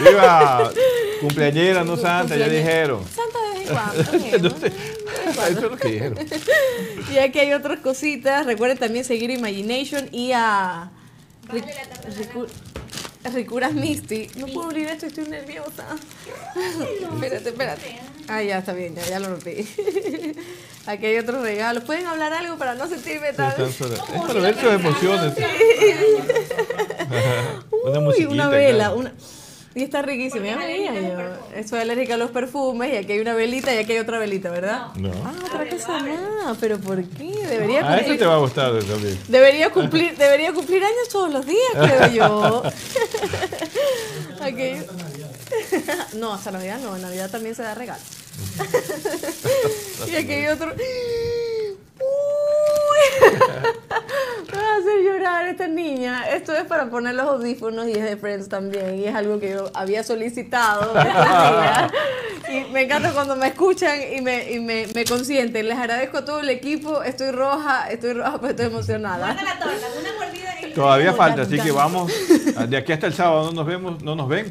¡Viva! 0.00 0.70
Cumpleañera, 1.20 1.84
no 1.84 1.96
santa, 1.96 2.36
ya 2.36 2.48
dijeron. 2.48 3.02
Santa 3.06 3.38
de 3.40 3.58
vez 3.58 3.68
en 3.68 3.74
cuando. 3.74 4.48
No 4.54 4.60
sé. 4.60 4.66
Eso 5.30 5.46
es 5.46 5.62
lo 5.62 5.76
que 5.76 5.88
dijeron. 5.88 6.18
Y 7.12 7.18
aquí 7.18 7.38
hay 7.38 7.52
otras 7.52 7.80
cositas. 7.80 8.46
Recuerden 8.46 8.78
también 8.78 9.04
seguir 9.04 9.30
Imagination 9.30 10.08
y 10.12 10.32
a 10.32 10.90
Ricuras 13.24 13.72
Misty. 13.74 14.28
No 14.36 14.46
puedo 14.46 14.68
abrir 14.68 14.86
esto, 14.88 15.06
estoy 15.06 15.24
nerviosa. 15.28 15.84
espérate, 17.12 17.48
espérate. 17.50 17.98
Ah, 18.28 18.42
ya 18.42 18.58
está 18.58 18.72
bien, 18.72 18.94
ya, 18.94 19.04
ya 19.06 19.18
lo 19.20 19.28
rompí. 19.30 19.50
Aquí 20.86 21.06
hay 21.06 21.18
otros 21.18 21.42
regalos. 21.42 21.84
¿Pueden 21.84 22.06
hablar 22.06 22.32
algo 22.32 22.56
para 22.56 22.74
no 22.74 22.88
sentirme 22.88 23.32
tan... 23.32 23.52
Sobre- 23.72 23.94
Es 23.96 24.00
para 24.26 24.40
ver 24.40 24.54
sus 24.54 24.72
emociones. 24.72 25.34
Una 27.84 28.00
Uy, 28.00 28.24
una 28.26 28.48
vela, 28.48 28.84
claro. 28.86 28.96
una... 28.96 29.12
Y 29.72 29.84
está 29.84 30.02
riquísima, 30.02 30.46
ya 30.46 30.56
veía 30.56 30.92
yo. 30.94 31.62
Soy 31.68 31.78
alérgica 31.80 32.14
a 32.14 32.16
los 32.16 32.32
perfumes 32.32 32.92
y 32.92 32.96
aquí 32.96 33.12
hay 33.12 33.20
una 33.20 33.34
velita 33.34 33.72
y 33.72 33.78
aquí 33.78 33.92
hay 33.92 33.98
otra 33.98 34.18
velita, 34.18 34.50
¿verdad? 34.50 34.88
No. 34.96 35.12
Ah, 35.24 35.32
otra 35.46 35.68
cosa 35.68 36.00
más. 36.00 36.56
¿Pero 36.58 36.78
por 36.78 37.04
qué? 37.04 37.30
Debería 37.46 37.80
A 37.88 37.94
eso 37.94 37.98
cumplir, 37.98 38.18
te 38.18 38.26
va 38.26 38.34
a 38.34 38.38
gustar 38.38 38.72
también. 38.82 39.16
debería 39.28 39.70
cumplir, 39.70 40.16
debería 40.16 40.52
cumplir 40.52 40.82
años 40.82 41.08
todos 41.12 41.32
los 41.32 41.46
días, 41.46 41.70
creo 41.74 42.08
yo. 42.12 42.62
Aquí- 44.40 44.72
No, 46.14 46.32
hasta 46.34 46.50
Navidad 46.50 46.80
no, 46.80 46.96
en 46.96 47.02
Navidad 47.02 47.30
también 47.30 47.54
se 47.54 47.62
da 47.62 47.74
regalo. 47.74 48.00
y 50.10 50.16
aquí 50.16 50.32
hay 50.32 50.46
otro. 50.46 50.72
Uy. 52.00 53.28
Me 54.52 54.58
va 54.58 54.74
a 54.74 54.76
hacer 54.78 55.04
llorar 55.04 55.48
esta 55.48 55.68
niña. 55.68 56.28
Esto 56.28 56.52
es 56.54 56.64
para 56.64 56.90
poner 56.90 57.14
los 57.14 57.26
audífonos 57.26 57.86
y 57.88 57.92
es 57.92 58.02
de 58.02 58.16
Friends 58.16 58.48
también. 58.48 58.98
Y 58.98 59.04
es 59.04 59.14
algo 59.14 59.38
que 59.38 59.50
yo 59.50 59.70
había 59.74 60.02
solicitado. 60.02 60.92
Y 62.48 62.72
me 62.72 62.82
encanta 62.82 63.12
cuando 63.12 63.36
me 63.36 63.48
escuchan 63.48 63.96
y 64.16 64.20
me, 64.20 64.50
y 64.50 64.60
me, 64.60 64.86
me 64.94 65.04
consienten. 65.04 65.68
Les 65.68 65.78
agradezco 65.78 66.18
a 66.18 66.24
todo 66.24 66.40
el 66.40 66.48
equipo. 66.50 67.02
Estoy 67.02 67.30
roja, 67.30 67.88
estoy 67.90 68.14
roja, 68.14 68.38
pero 68.40 68.50
estoy 68.50 68.66
emocionada. 68.66 69.34
Guarda 69.34 69.42
la 69.42 69.58
torta, 69.58 69.86
una 70.00 70.12
mordida 70.24 70.68
y... 70.68 70.72
Todavía 70.72 71.12
falta, 71.12 71.42
así 71.42 71.58
que 71.60 71.70
vamos. 71.70 72.12
De 72.68 72.76
aquí 72.76 72.92
hasta 72.92 73.06
el 73.06 73.14
sábado 73.14 73.46
no 73.46 73.52
nos 73.52 73.66
vemos, 73.66 74.02
no 74.02 74.16
nos 74.16 74.28
ven. 74.28 74.50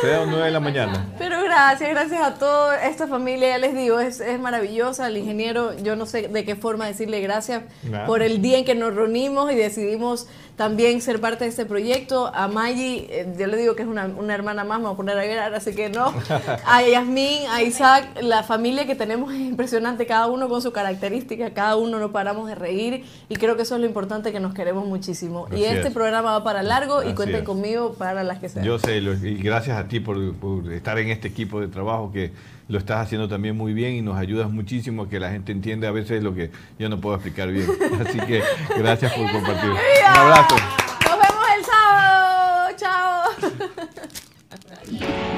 Será 0.00 0.16
a 0.16 0.20
las 0.20 0.28
9 0.28 0.44
de 0.44 0.50
la 0.50 0.60
mañana. 0.60 1.06
Pero 1.18 1.42
gracias, 1.42 1.90
gracias 1.90 2.22
a 2.22 2.34
toda 2.34 2.84
esta 2.84 3.06
familia, 3.06 3.48
ya 3.48 3.58
les 3.58 3.74
digo, 3.74 3.98
es, 4.00 4.20
es 4.20 4.38
maravillosa. 4.38 5.08
El 5.08 5.16
ingeniero, 5.16 5.76
yo 5.78 5.96
no 5.96 6.06
sé 6.06 6.28
de 6.28 6.44
qué 6.44 6.56
forma 6.56 6.86
decirle 6.86 7.20
gracias 7.20 7.62
Nada. 7.82 8.06
por 8.06 8.22
el 8.22 8.40
día 8.40 8.58
en 8.58 8.64
que 8.64 8.74
nos 8.74 8.94
reunimos 8.94 9.50
y 9.52 9.56
decidimos 9.56 10.28
también 10.56 11.00
ser 11.00 11.20
parte 11.20 11.44
de 11.44 11.50
este 11.50 11.66
proyecto. 11.66 12.30
A 12.34 12.46
Maggie, 12.48 13.06
eh, 13.10 13.34
yo 13.38 13.46
le 13.46 13.56
digo 13.56 13.74
que 13.74 13.82
es 13.82 13.88
una, 13.88 14.06
una 14.06 14.34
hermana 14.34 14.62
más, 14.64 14.78
me 14.78 14.84
voy 14.84 14.94
a 14.94 14.96
poner 14.96 15.18
a 15.18 15.26
llorar, 15.26 15.54
así 15.54 15.74
que 15.74 15.88
no. 15.88 16.12
A 16.66 16.82
Yasmín, 16.82 17.48
a 17.50 17.62
Isaac, 17.62 18.08
la 18.22 18.42
familia 18.42 18.86
que 18.86 18.94
tenemos 18.94 19.32
es 19.32 19.40
impresionante, 19.40 20.06
cada 20.06 20.26
uno 20.28 20.48
con 20.48 20.62
su 20.62 20.72
característica, 20.72 21.50
cada 21.50 21.76
uno 21.76 21.98
no 21.98 22.12
paramos 22.12 22.48
de 22.48 22.54
reír 22.54 23.04
y 23.28 23.36
creo 23.36 23.56
que 23.56 23.62
eso 23.62 23.74
es 23.74 23.80
lo 23.80 23.86
importante, 23.86 24.32
que 24.32 24.40
nos 24.40 24.54
queremos 24.54 24.86
muchísimo. 24.86 25.46
y 25.50 25.54
Así 25.56 25.64
este 25.64 25.88
es. 25.88 25.94
programa 25.94 26.32
va 26.32 26.44
para 26.44 26.62
largo 26.62 27.02
y 27.02 27.06
Así 27.06 27.14
cuenten 27.14 27.40
es. 27.40 27.44
conmigo 27.44 27.94
para 27.94 28.22
las 28.22 28.38
que 28.38 28.48
sean. 28.48 28.64
Yo 28.64 28.78
sé, 28.78 28.98
y 28.98 29.34
gracias 29.42 29.76
a 29.76 29.88
ti 29.88 30.00
por, 30.00 30.34
por 30.36 30.72
estar 30.72 30.98
en 30.98 31.08
este 31.10 31.28
equipo 31.28 31.60
de 31.60 31.68
trabajo 31.68 32.12
que 32.12 32.30
lo 32.68 32.78
estás 32.78 32.98
haciendo 32.98 33.28
también 33.28 33.56
muy 33.56 33.72
bien 33.72 33.94
y 33.94 34.02
nos 34.02 34.16
ayudas 34.16 34.50
muchísimo 34.50 35.02
a 35.02 35.08
que 35.08 35.20
la 35.20 35.30
gente 35.30 35.52
entienda 35.52 35.88
a 35.88 35.92
veces 35.92 36.22
lo 36.22 36.34
que 36.34 36.50
yo 36.78 36.88
no 36.88 37.00
puedo 37.00 37.16
explicar 37.16 37.50
bien. 37.50 37.66
Así 38.06 38.18
que 38.20 38.42
gracias 38.76 39.12
por 39.12 39.30
compartir. 39.30 39.70
Un 39.70 40.16
abrazo. 40.16 40.56
Nos 41.04 41.18
vemos 41.18 41.44
el 41.58 41.64
sábado. 41.64 42.76
Chao. 42.76 43.22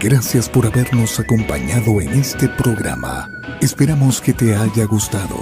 Gracias 0.00 0.48
por 0.48 0.64
habernos 0.64 1.18
acompañado 1.18 2.00
en 2.00 2.10
este 2.10 2.48
programa. 2.48 3.28
Esperamos 3.60 4.20
que 4.20 4.32
te 4.32 4.54
haya 4.54 4.84
gustado. 4.84 5.36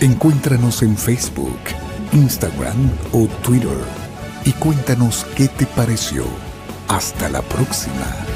Encuéntranos 0.00 0.82
en 0.82 0.96
Facebook, 0.96 1.58
Instagram 2.12 2.90
o 3.12 3.26
Twitter 3.42 3.78
y 4.46 4.52
cuéntanos 4.52 5.26
qué 5.36 5.46
te 5.48 5.66
pareció. 5.66 6.24
Hasta 6.88 7.28
la 7.28 7.42
próxima. 7.42 8.31